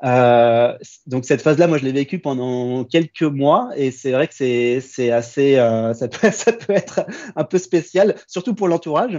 [0.04, 4.34] Euh, donc cette phase-là, moi, je l'ai vécue pendant quelques mois et c'est vrai que
[4.34, 9.18] c'est assez, euh, ça, peut, ça peut être un peu spécial, surtout pour l'entourage.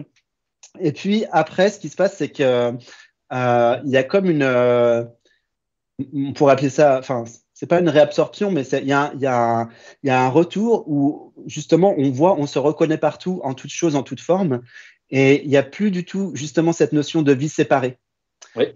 [0.80, 2.74] Et puis après, ce qui se passe, c'est que
[3.32, 5.04] il y a comme une, euh,
[6.14, 7.24] on pourrait appeler ça, enfin,
[7.54, 9.68] c'est pas une réabsorption, mais il y, a, y, a
[10.04, 13.95] y a un retour où justement on voit, on se reconnaît partout, en toute chose,
[13.95, 14.62] en toute forme,
[15.10, 17.98] et il n'y a plus du tout justement cette notion de vie séparée.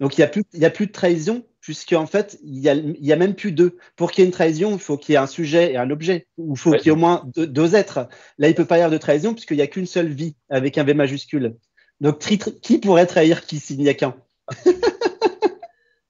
[0.00, 2.68] Donc il n'y a, plus, y a plus de trahison, puisque en fait, il y
[3.12, 3.76] a, même plus deux.
[3.96, 5.90] Pour qu'il y ait une trahison, il faut qu'il y ait un sujet et un
[5.90, 8.08] objet, ou il faut qu'il y ait au moins deux, êtres.
[8.38, 10.78] Là, il peut pas y avoir de trahison, puisqu'il n'y a qu'une seule vie, avec
[10.78, 11.56] un V majuscule.
[12.00, 14.16] Donc qui pourrait trahir qui s'il n'y a qu'un?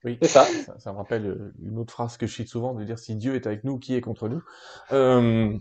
[0.04, 0.46] Oui, c'est ça.
[0.78, 0.92] ça.
[0.92, 3.46] me rappelle euh, une autre phrase que je cite souvent de dire si Dieu est
[3.46, 4.42] avec nous, qui est contre nous?
[4.90, 5.56] Euh,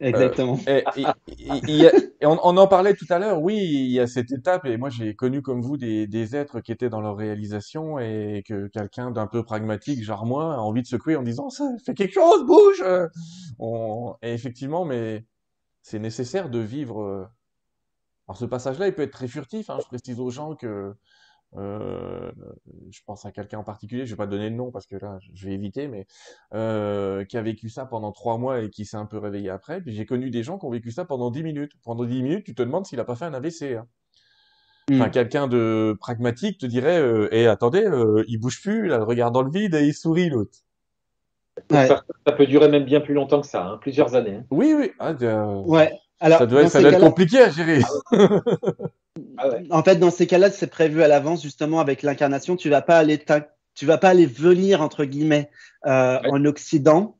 [0.00, 0.58] Exactement.
[0.66, 3.42] Euh, et, on, en parlait tout à l'heure.
[3.42, 6.60] Oui, il y a cette étape et moi j'ai connu comme vous des, des, êtres
[6.60, 10.80] qui étaient dans leur réalisation et que quelqu'un d'un peu pragmatique, genre moi, a envie
[10.80, 12.82] de secouer en disant ça fait quelque chose, bouge.
[13.58, 15.26] On, et effectivement, mais
[15.82, 17.28] c'est nécessaire de vivre.
[18.26, 19.68] Alors ce passage-là, il peut être très furtif.
[19.68, 19.76] Hein.
[19.82, 20.94] Je précise aux gens que
[21.56, 22.30] euh,
[22.90, 25.18] je pense à quelqu'un en particulier, je vais pas donner le nom parce que là,
[25.34, 26.06] je vais éviter, mais
[26.54, 29.80] euh, qui a vécu ça pendant trois mois et qui s'est un peu réveillé après.
[29.80, 31.72] Puis j'ai connu des gens qui ont vécu ça pendant dix minutes.
[31.82, 33.76] Pendant dix minutes, tu te demandes s'il a pas fait un AVC.
[33.76, 33.86] Hein.
[34.92, 35.10] Enfin, hmm.
[35.10, 39.42] quelqu'un de pragmatique te dirait, euh, eh, attendez, euh, il bouge plus, là, regarde dans
[39.42, 40.58] le vide et il sourit l'autre.
[41.70, 42.02] Ça,
[42.36, 44.36] peut durer même bien plus longtemps que ça, hein, plusieurs années.
[44.36, 44.44] Hein.
[44.50, 44.90] Oui, oui.
[44.98, 45.92] Ah, ouais.
[46.18, 47.80] Alors, ça doit, ça doit être compliqué à gérer.
[49.38, 52.56] Ah en fait, dans ces cas-là, c'est prévu à l'avance justement avec l'incarnation.
[52.56, 53.22] Tu vas pas aller,
[53.74, 55.50] tu vas pas aller venir entre guillemets
[55.86, 57.18] euh, en Occident.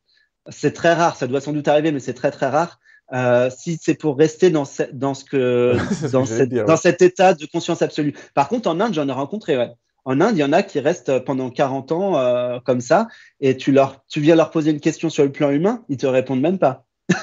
[0.49, 1.17] C'est très rare.
[1.17, 2.81] Ça doit sans doute arriver, mais c'est très très rare.
[3.13, 5.77] Euh, si c'est pour rester dans, dans ce que,
[6.13, 6.25] dans,
[6.65, 8.15] dans cet état de conscience absolue.
[8.35, 9.57] Par contre, en Inde, j'en ai rencontré.
[9.57, 9.71] Ouais.
[10.05, 13.09] En Inde, il y en a qui restent pendant 40 ans euh, comme ça,
[13.41, 16.07] et tu leur, tu viens leur poser une question sur le plan humain, ils te
[16.07, 16.85] répondent même pas.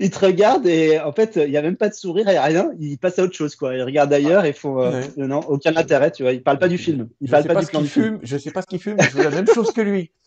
[0.00, 2.70] ils te regardent et en fait, il n'y a même pas de sourire, et rien.
[2.78, 3.74] Ils passent à autre chose, quoi.
[3.74, 6.32] Ils regardent ailleurs et font euh, non, aucun intérêt, tu vois.
[6.32, 7.08] Ils parlent pas du film.
[7.20, 8.18] Ils je parlent sais pas, du ce fume.
[8.22, 10.10] Je sais pas ce qu'il fume, mais je veux la même chose que lui.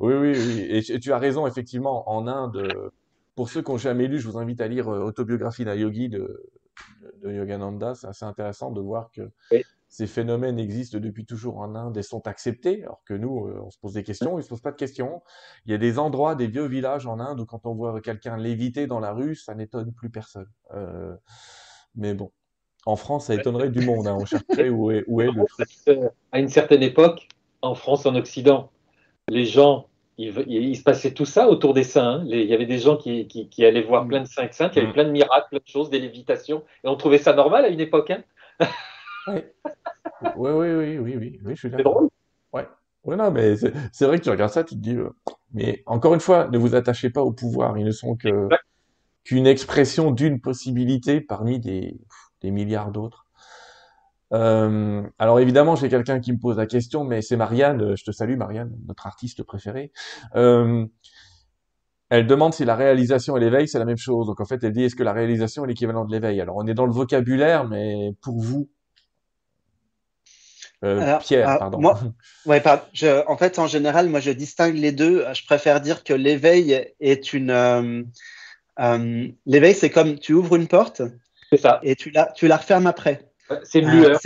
[0.00, 0.66] Oui, oui, oui.
[0.70, 2.90] Et tu as raison, effectivement, en Inde,
[3.34, 6.08] pour ceux qui n'ont jamais lu, je vous invite à lire euh, Autobiographie d'un yogi
[6.08, 6.44] de,
[7.22, 7.94] de Yogananda.
[7.94, 9.30] C'est assez intéressant de voir que
[9.88, 13.70] ces phénomènes existent depuis toujours en Inde et sont acceptés, alors que nous, euh, on
[13.70, 15.22] se pose des questions, ils se posent pas de questions.
[15.64, 18.36] Il y a des endroits, des vieux villages en Inde où quand on voit quelqu'un
[18.36, 20.48] léviter dans la rue, ça n'étonne plus personne.
[20.74, 21.14] Euh,
[21.94, 22.30] mais bon,
[22.84, 24.06] en France, ça étonnerait du monde.
[24.06, 24.18] Hein.
[24.20, 25.44] On chercherait où est, où est le
[25.88, 27.26] euh, À une certaine époque,
[27.62, 28.70] en France, en Occident,
[29.28, 29.88] les gens,
[30.18, 32.20] il, se passait tout ça autour des saints.
[32.20, 32.24] Hein.
[32.26, 34.08] il y avait des gens qui, qui, allaient voir mm.
[34.08, 34.92] plein de saints saints, qui avaient mm.
[34.92, 37.80] plein de miracles, plein de choses, des lévitations, et on trouvait ça normal à une
[37.80, 38.10] époque.
[38.10, 38.22] Hein
[39.28, 39.42] oui.
[40.36, 41.92] oui, oui, oui, oui, oui, oui, je suis d'accord.
[41.92, 42.08] C'est drôle.
[42.52, 42.68] Ouais.
[43.04, 43.56] Ouais, non, mais
[43.92, 45.10] c'est vrai que tu regardes ça, tu te dis, euh,
[45.52, 47.78] mais encore une fois, ne vous attachez pas au pouvoir.
[47.78, 48.48] Ils ne sont que
[49.24, 52.00] qu'une expression d'une possibilité parmi des,
[52.40, 53.26] des milliards d'autres.
[54.32, 57.96] Euh, alors évidemment, j'ai quelqu'un qui me pose la question, mais c'est Marianne.
[57.96, 59.92] Je te salue, Marianne, notre artiste préférée.
[60.34, 60.86] Euh,
[62.10, 64.26] elle demande si la réalisation et l'éveil, c'est la même chose.
[64.26, 66.40] Donc en fait, elle dit, est-ce que la réalisation est l'équivalent de l'éveil?
[66.40, 68.68] Alors on est dans le vocabulaire, mais pour vous,
[70.84, 71.78] euh, Pierre, ah, pardon.
[71.78, 71.98] Moi,
[72.46, 75.24] ouais, je, en fait, en général, moi, je distingue les deux.
[75.32, 77.50] Je préfère dire que l'éveil est une.
[77.50, 78.02] Euh,
[78.80, 81.02] euh, l'éveil, c'est comme tu ouvres une porte.
[81.56, 81.80] Ça.
[81.82, 83.24] Et tu la, tu la refermes après.
[83.64, 84.20] C'est une lueur.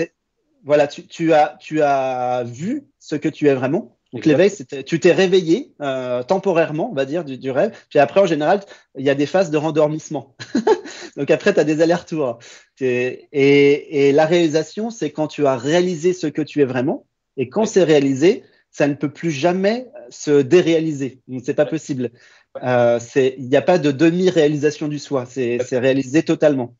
[0.64, 3.96] voilà, tu, tu, as, tu as vu ce que tu es vraiment.
[4.12, 4.51] Donc l'éveil,
[4.86, 7.74] tu t'es réveillé euh, temporairement, on va dire, du, du, rêve.
[7.89, 8.60] Puis après, en général,
[8.98, 10.36] il y a des phases de rendormissement.
[11.16, 12.39] Donc après, tu as des allers-retours.
[12.80, 17.06] Et, et, la réalisation, c'est quand tu as réalisé ce que tu es vraiment.
[17.39, 21.20] Et quand c'est réalisé, ça ne peut plus jamais se déréaliser.
[21.43, 22.10] C'est pas possible.
[22.62, 25.24] Euh, il n'y a pas de demi-réalisation du soi.
[25.26, 26.74] C'est réalisé totalement.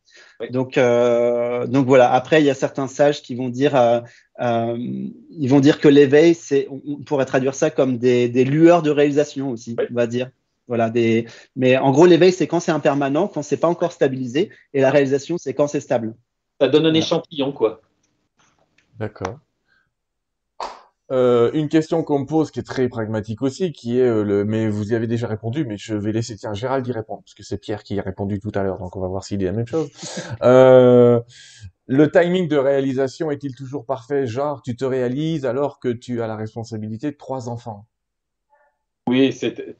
[0.51, 2.11] Donc, euh, donc voilà.
[2.11, 4.01] Après, il y a certains sages qui vont dire, euh,
[4.41, 8.81] euh, ils vont dire que l'éveil, c'est, on pourrait traduire ça comme des, des lueurs
[8.81, 10.29] de réalisation aussi, on va dire.
[10.67, 11.27] Voilà, des...
[11.55, 14.91] Mais en gros, l'éveil, c'est quand c'est impermanent, quand c'est pas encore stabilisé, et la
[14.91, 16.15] réalisation, c'est quand c'est stable.
[16.61, 17.81] Ça donne un échantillon, quoi.
[18.97, 19.39] D'accord.
[21.13, 24.45] Euh, une question qu'on me pose qui est très pragmatique aussi, qui est euh, le,
[24.45, 27.35] mais vous y avez déjà répondu, mais je vais laisser tiens Gérald y répondre parce
[27.35, 29.37] que c'est Pierre qui y a répondu tout à l'heure, donc on va voir s'il
[29.37, 29.91] dit la même chose.
[30.41, 31.21] Euh,
[31.87, 34.25] le timing de réalisation est-il toujours parfait?
[34.25, 37.85] Genre, tu te réalises alors que tu as la responsabilité de trois enfants?
[39.07, 39.77] Oui, c'est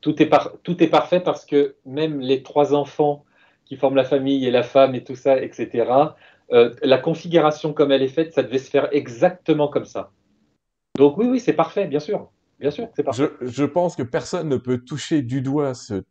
[0.00, 0.30] tout est
[0.62, 3.24] tout est parfait parce que même les trois enfants
[3.64, 5.90] qui forment la famille et la femme et tout ça, etc.
[6.50, 10.12] la configuration comme elle est faite, ça devait se faire exactement comme ça.
[10.96, 12.30] Donc oui, oui, c'est parfait, bien sûr.
[12.58, 13.28] Bien sûr, c'est parfait.
[13.40, 16.04] Je, pense que personne ne peut toucher du doigt ce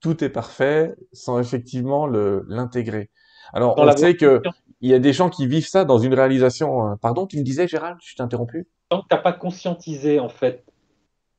[0.00, 3.10] tout est parfait sans effectivement l'intégrer.
[3.52, 4.40] Alors on sait que
[4.80, 6.96] il y a des gens qui vivent ça dans une réalisation.
[7.02, 8.68] Pardon, tu me disais, Gérald, je t'ai interrompu.
[8.90, 10.64] Tant que tu n'as pas conscientisé en fait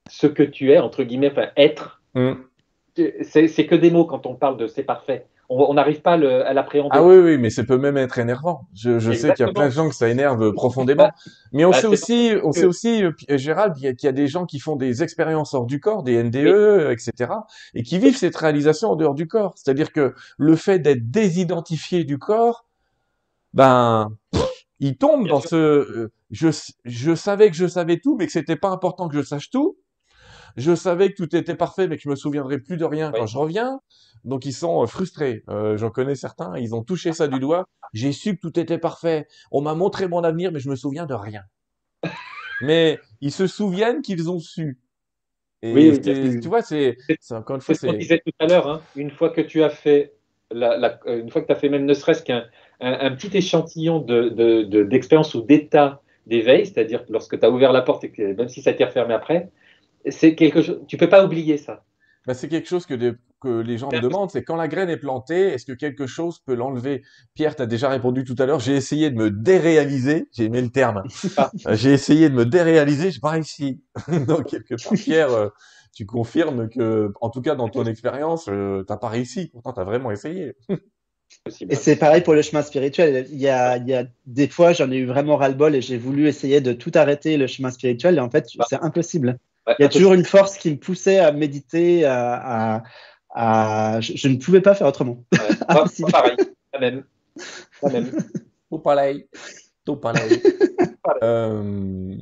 [0.10, 2.02] ce que tu es entre guillemets, être.
[2.16, 2.34] Mm.
[3.22, 6.92] C'est que des mots quand on parle de c'est parfait on n'arrive pas à l'appréhender.
[6.94, 8.68] Ah oui, oui, mais ça peut même être énervant.
[8.76, 11.10] Je, je sais qu'il y a plein de gens que ça énerve profondément.
[11.54, 14.60] Mais on bah, sait aussi, on sait aussi, Gérald, qu'il y, a des gens qui
[14.60, 17.32] font des expériences hors du corps, des NDE, etc.,
[17.74, 19.54] et qui vivent cette réalisation en dehors du corps.
[19.56, 22.66] C'est-à-dire que le fait d'être désidentifié du corps,
[23.54, 24.10] ben,
[24.80, 26.50] il tombe dans ce, euh, je,
[26.86, 29.78] je savais que je savais tout, mais que c'était pas important que je sache tout.
[30.60, 33.26] Je savais que tout était parfait, mais que je me souviendrais plus de rien quand
[33.26, 33.80] je reviens.
[34.26, 35.44] Donc ils sont euh, frustrés.
[35.50, 37.66] Euh, J'en connais certains, ils ont touché ça du doigt.
[37.94, 39.28] J'ai su que tout était parfait.
[39.52, 41.44] On m'a montré mon avenir, mais je me souviens de rien.
[42.62, 44.78] mais ils se souviennent qu'ils ont su.
[45.62, 46.98] Et oui, tu vois, c'est
[47.32, 47.76] encore une fois.
[47.76, 48.68] C'est ce qu'on disait tout à l'heure.
[48.68, 48.82] Hein.
[48.96, 50.14] Une fois que tu as fait,
[50.52, 52.46] la, la, euh, une fois que tu as fait même ne serait-ce qu'un
[52.80, 57.82] un, petit échantillon d'expérience de, de, ou d'état d'éveil, c'est-à-dire lorsque tu as ouvert la
[57.82, 59.50] porte et que même si ça t'est refermé après,
[60.08, 60.82] c'est quelque chose.
[60.88, 61.84] Tu peux pas oublier ça.
[62.28, 64.98] Bah, c'est quelque chose que, que les gens me demandent, c'est quand la graine est
[64.98, 67.02] plantée, est-ce que quelque chose peut l'enlever?
[67.34, 70.62] Pierre, tu as déjà répondu tout à l'heure, j'ai essayé de me déréaliser, j'ai aimé
[70.62, 71.04] le terme,
[71.38, 71.50] ah.
[71.68, 73.82] euh, j'ai essayé de me déréaliser, j'ai pas réussi.
[74.28, 75.50] Donc quelque part, Pierre, euh,
[75.94, 79.80] tu confirmes que, en tout cas dans ton expérience, euh, t'as pas réussi, pourtant tu
[79.80, 80.54] as vraiment essayé.
[81.70, 83.28] Et c'est pareil pour le chemin spirituel.
[83.32, 85.98] Il y a, il y a des fois, j'en ai eu vraiment ras-le-bol et j'ai
[85.98, 88.66] voulu essayer de tout arrêter le chemin spirituel et en fait, bah.
[88.68, 89.38] c'est impossible.
[89.78, 92.84] Il y a toujours une force qui me poussait à méditer, à,
[93.30, 95.24] à, Je, ne pouvais pas faire autrement.
[95.68, 96.36] pas, pareil,
[96.72, 97.04] pas même.
[97.82, 98.12] Pas même.
[98.70, 99.28] Tout pareil.
[99.86, 100.42] Tout pareil.
[101.24, 102.16] euh...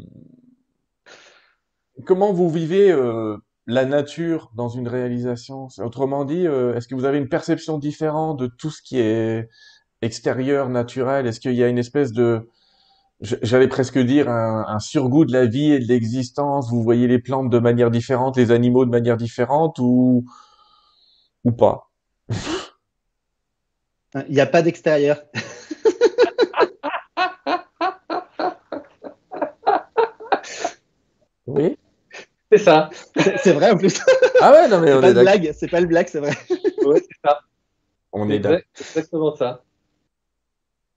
[2.06, 5.68] Comment vous vivez euh, la nature dans une réalisation?
[5.80, 9.50] Autrement dit, euh, est-ce que vous avez une perception différente de tout ce qui est
[10.02, 11.26] extérieur, naturel?
[11.26, 12.48] Est-ce qu'il y a une espèce de
[13.22, 16.70] j'allais presque dire un, surgoût de la vie et de l'existence.
[16.70, 20.26] Vous voyez les plantes de manière différente, les animaux de manière différente ou
[21.44, 21.90] ou pas?
[24.28, 25.22] Il n'y a pas d'extérieur.
[31.48, 31.78] oui.
[32.52, 32.90] C'est ça.
[33.44, 34.00] C'est vrai en plus.
[34.42, 35.52] Ah ouais, non mais on est, pas blague.
[35.58, 36.34] C'est pas le blague, c'est vrai.
[36.86, 37.40] Oui, c'est ça.
[38.14, 38.62] On est, d'accord.
[38.74, 39.64] C'est exactement ça.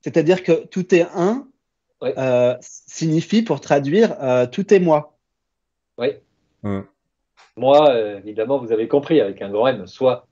[0.02, 1.48] C'est-à-dire que tout est un
[2.02, 5.16] euh, signifie, pour traduire, euh, tout est moi.
[5.98, 6.14] Oui.
[6.62, 6.80] Hmm.
[7.56, 10.26] Moi, euh, évidemment, vous avez compris, avec un grand M, soit.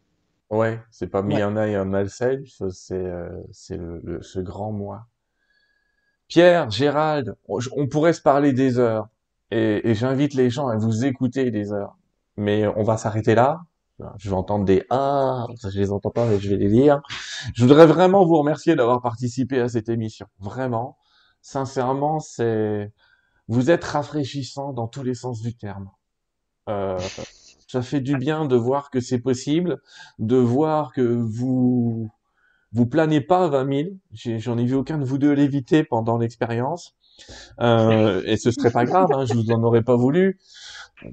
[0.50, 2.38] Ouais, c'est pas mis un œil un c'est
[3.52, 5.06] c'est le, ce grand moi.
[6.26, 9.08] Pierre, Gérald, on, pourrait se parler des heures,
[9.50, 11.96] et, et j'invite les gens à vous écouter des heures.
[12.38, 13.60] Mais on va s'arrêter là.
[14.18, 17.02] Je vais entendre des ah, je les entends pas, mais je vais les lire.
[17.54, 20.96] Je voudrais vraiment vous remercier d'avoir participé à cette émission, vraiment
[21.42, 22.92] sincèrement, c'est
[23.48, 25.90] vous êtes rafraîchissant dans tous les sens du terme.
[26.68, 26.98] Euh,
[27.66, 29.80] ça fait du bien de voir que c'est possible,
[30.18, 32.10] de voir que vous
[32.72, 34.38] vous planez pas à 20 000.
[34.38, 36.94] J'en ai, vu aucun de vous deux l'éviter pendant l'expérience.
[37.60, 40.38] Euh, et ce serait pas grave, hein, je vous en aurais pas voulu.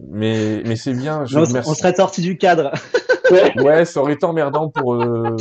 [0.09, 1.25] Mais, mais c'est bien.
[1.25, 2.71] Je on, on serait sorti du cadre.
[3.57, 5.35] ouais, ça aurait été emmerdant pour, euh,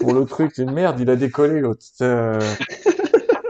[0.00, 0.52] pour le truc.
[0.54, 1.84] C'est une merde, il a décollé l'autre.
[2.02, 2.38] Euh,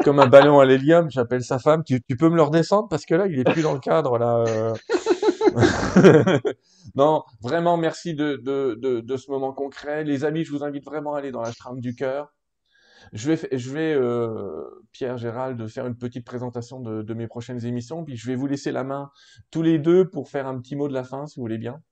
[0.07, 1.11] comme un ballon à l'hélium.
[1.11, 1.83] J'appelle sa femme.
[1.83, 4.45] Tu, peux me le redescendre parce que là, il est plus dans le cadre là.
[4.47, 4.73] Euh.
[6.95, 10.05] non, vraiment, merci de, de, ce moment concret.
[10.05, 12.33] Les amis, je vous invite vraiment à aller dans la trame du cœur.
[13.13, 14.63] Je vais, je vais euh,
[14.93, 18.71] Pierre, Gérald, faire une petite présentation de, mes prochaines émissions, puis je vais vous laisser
[18.71, 19.11] la main
[19.51, 21.83] tous les deux pour faire un petit mot de la fin, si vous voulez bien.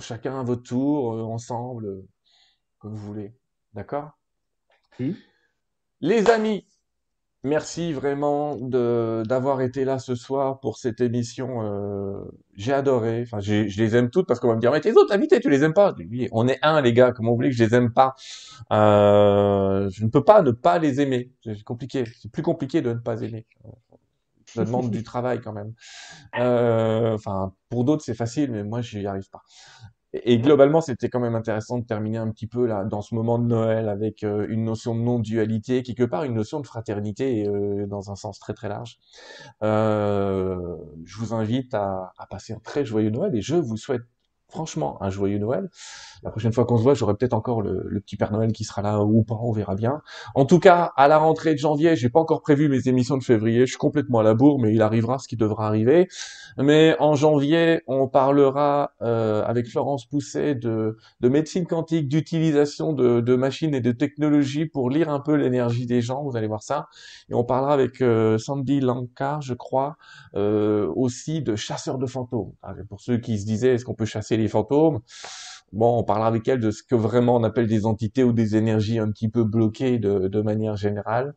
[0.00, 2.02] Chacun à votre tour, euh, ensemble,
[2.78, 3.32] comme vous voulez.
[3.72, 4.18] D'accord?
[6.02, 6.66] Les amis,
[7.42, 11.62] Merci vraiment de d'avoir été là ce soir pour cette émission.
[11.62, 12.22] Euh,
[12.54, 13.22] j'ai adoré.
[13.22, 15.48] Enfin, je les aime toutes parce qu'on va me dire mais tes autres invités, tu
[15.48, 15.94] les aimes pas?
[16.32, 17.12] On est un, les gars.
[17.12, 18.14] Comment vous voulez que je les aime pas?
[18.72, 21.32] Euh, Je ne peux pas ne pas les aimer.
[21.42, 22.04] C'est compliqué.
[22.20, 23.46] C'est plus compliqué de ne pas aimer.
[24.46, 25.72] Ça demande du travail quand même.
[26.38, 29.42] Euh, enfin, pour d'autres c'est facile, mais moi j'y arrive pas.
[30.12, 33.38] Et globalement, c'était quand même intéressant de terminer un petit peu là dans ce moment
[33.38, 37.86] de Noël avec euh, une notion de non-dualité, quelque part une notion de fraternité euh,
[37.86, 38.98] dans un sens très très large.
[39.62, 44.02] Euh, je vous invite à, à, passer un très joyeux Noël et je vous souhaite
[44.50, 45.70] franchement un joyeux Noël.
[46.22, 48.82] La prochaine fois qu'on se voit, j'aurai peut-être encore le, petit Père Noël qui sera
[48.82, 50.02] là ou pas, on verra bien.
[50.34, 53.24] En tout cas, à la rentrée de janvier, j'ai pas encore prévu mes émissions de
[53.24, 56.08] février, je suis complètement à la bourre, mais il arrivera ce qui devra arriver.
[56.58, 63.20] Mais en janvier, on parlera euh, avec Florence Pousset de, de médecine quantique, d'utilisation de,
[63.20, 66.62] de, machines et de technologies pour lire un peu l'énergie des gens, vous allez voir
[66.62, 66.88] ça.
[67.30, 69.96] Et on parlera avec euh, Sandy Lankar, je crois,
[70.34, 72.52] euh, aussi de chasseurs de fantômes.
[72.88, 75.00] Pour ceux qui se disaient, est-ce qu'on peut chasser les fantômes
[75.72, 78.56] Bon, on parlera avec elle de ce que vraiment on appelle des entités ou des
[78.56, 81.34] énergies un petit peu bloquées de, manière générale.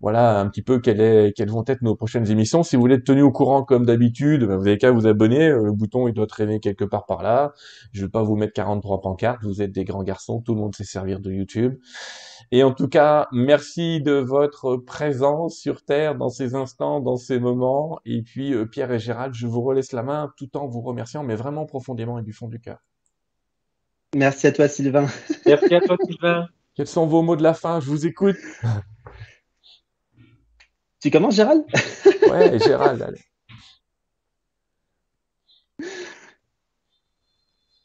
[0.00, 2.62] Voilà un petit peu quelles, est, quelles vont être nos prochaines émissions.
[2.62, 5.48] Si vous voulez être tenu au courant comme d'habitude, ben, vous avez qu'à vous abonner.
[5.50, 7.52] Le bouton il doit traîner quelque part par là.
[7.92, 9.42] Je vais pas vous mettre 43 pancartes.
[9.44, 10.40] Vous êtes des grands garçons.
[10.40, 11.76] Tout le monde sait servir de YouTube.
[12.52, 17.40] Et en tout cas, merci de votre présence sur Terre dans ces instants, dans ces
[17.40, 17.98] moments.
[18.04, 21.24] Et puis, euh, Pierre et Gérald, je vous relaisse la main tout en vous remerciant,
[21.24, 22.78] mais vraiment profondément et du fond du cœur.
[24.14, 25.06] Merci à toi, Sylvain.
[25.44, 26.48] Merci à toi, Sylvain.
[26.74, 27.80] Quels sont vos mots de la fin?
[27.80, 28.36] Je vous écoute.
[31.00, 31.64] Tu commences, Gérald?
[32.30, 33.20] Ouais, Gérald, allez.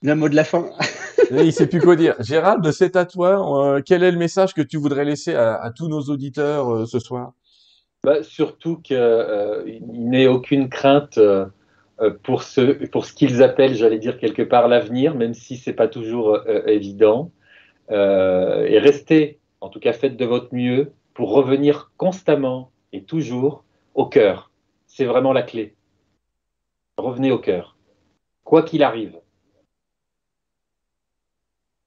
[0.01, 0.67] Le mot de la fin.
[1.31, 2.15] il ne sait plus quoi dire.
[2.19, 3.75] Gérald, c'est à toi.
[3.75, 6.99] Euh, quel est le message que tu voudrais laisser à, tous nos auditeurs euh, ce
[6.99, 7.33] soir?
[8.03, 11.19] Bah, Surtout qu'il euh, n'ait aucune crainte
[12.23, 15.75] pour ce, pour ce qu'ils appellent, j'allais dire quelque part, l'avenir, même si ce n'est
[15.75, 17.31] pas toujours évident.
[17.91, 24.07] et restez, en tout cas faites de votre mieux pour revenir constamment et toujours au
[24.07, 24.51] cœur.
[24.87, 25.75] C'est vraiment la clé.
[26.97, 27.77] Revenez au cœur,
[28.43, 29.19] quoi qu'il arrive.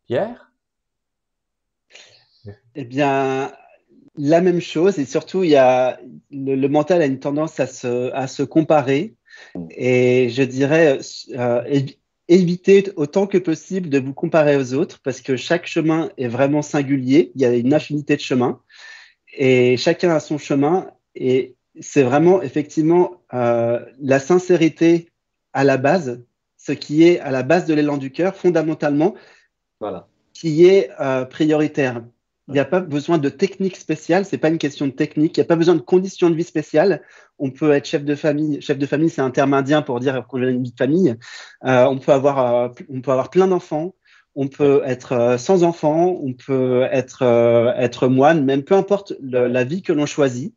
[0.07, 0.53] Pierre?
[2.75, 3.53] Eh bien,
[4.17, 4.99] la même chose.
[4.99, 6.01] Et surtout, il y a,
[6.31, 9.15] le, mental a une tendance à se, à se comparer.
[9.71, 10.99] Et je dirais,
[11.37, 11.83] euh,
[12.29, 16.63] évitez autant que possible de vous comparer aux autres parce que chaque chemin est vraiment
[16.63, 17.33] singulier.
[17.35, 18.61] Il y a une infinité de chemins
[19.37, 20.91] et chacun a son chemin.
[21.15, 25.11] Et c'est vraiment effectivement euh, la sincérité
[25.53, 26.25] à la base,
[26.57, 29.15] ce qui est à la base de l'élan du cœur, fondamentalement,
[29.81, 30.07] voilà.
[30.33, 32.03] qui est euh, prioritaire.
[32.49, 35.41] Il n'y a pas besoin de technique spéciale, c'est pas une question de technique, il
[35.41, 37.03] n'y a pas besoin de conditions de vie spéciales.
[37.39, 38.61] On peut être chef de famille.
[38.61, 41.17] Chef de famille, c'est un terme indien pour dire qu'on a une vie de famille.
[41.65, 43.95] Euh, on, peut avoir, euh, on peut avoir plein d'enfants,
[44.35, 47.23] on peut être sans enfants, on peut être,
[47.79, 50.55] être moine, même peu importe la vie que l'on choisit,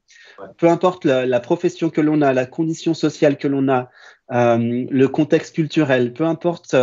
[0.57, 3.89] peu importe la, la profession que l'on a, la condition sociale que l'on a,
[4.29, 6.75] le contexte culturel, peu importe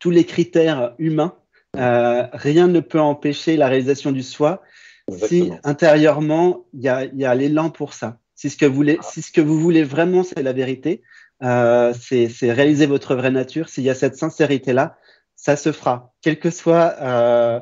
[0.00, 1.36] tous les critères humains,
[1.76, 4.62] euh, rien ne peut empêcher la réalisation du soi
[5.08, 8.18] si intérieurement il y a, l'élan pour ça.
[8.34, 11.02] Si ce, que vous voulez, si ce que vous voulez vraiment, c'est la vérité,
[11.42, 13.68] euh, c'est réaliser votre vraie nature.
[13.68, 14.96] S'il y a cette sincérité-là,
[15.36, 17.60] ça se fera, quel que soit euh,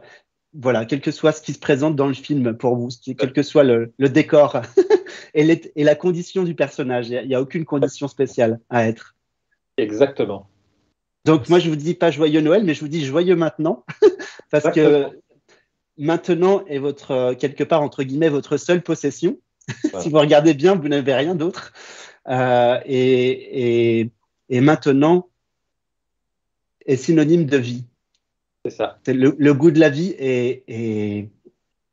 [0.54, 2.88] voilà, quel que soit ce qui se présente dans le film pour vous,
[3.18, 4.60] quel que soit le, décor
[5.34, 7.08] et, et, la condition du personnage.
[7.08, 9.16] Il n'y a, aucune condition spéciale à être.
[9.76, 10.48] Exactement.
[11.24, 13.84] Donc moi je vous dis pas joyeux Noël, mais je vous dis joyeux maintenant,
[14.50, 15.06] parce que
[15.98, 19.38] maintenant est votre euh, quelque part entre guillemets votre seule possession.
[20.00, 21.72] si vous regardez bien, vous n'avez rien d'autre.
[22.28, 24.10] Euh, et,
[24.50, 25.28] maintenant
[26.86, 27.84] est synonyme de vie.
[28.64, 28.98] C'est ça.
[29.06, 31.28] Le, goût de la vie est,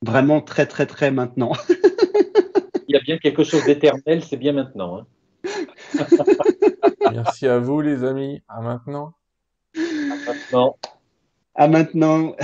[0.02, 1.52] vraiment très très très maintenant.
[2.88, 5.00] Il y a bien quelque chose d'éternel, c'est bien maintenant.
[5.00, 5.08] Hein.
[7.12, 8.42] Merci à vous, les amis.
[8.48, 9.14] À maintenant.
[9.76, 9.80] À
[10.28, 10.78] maintenant.
[11.56, 12.36] À maintenant.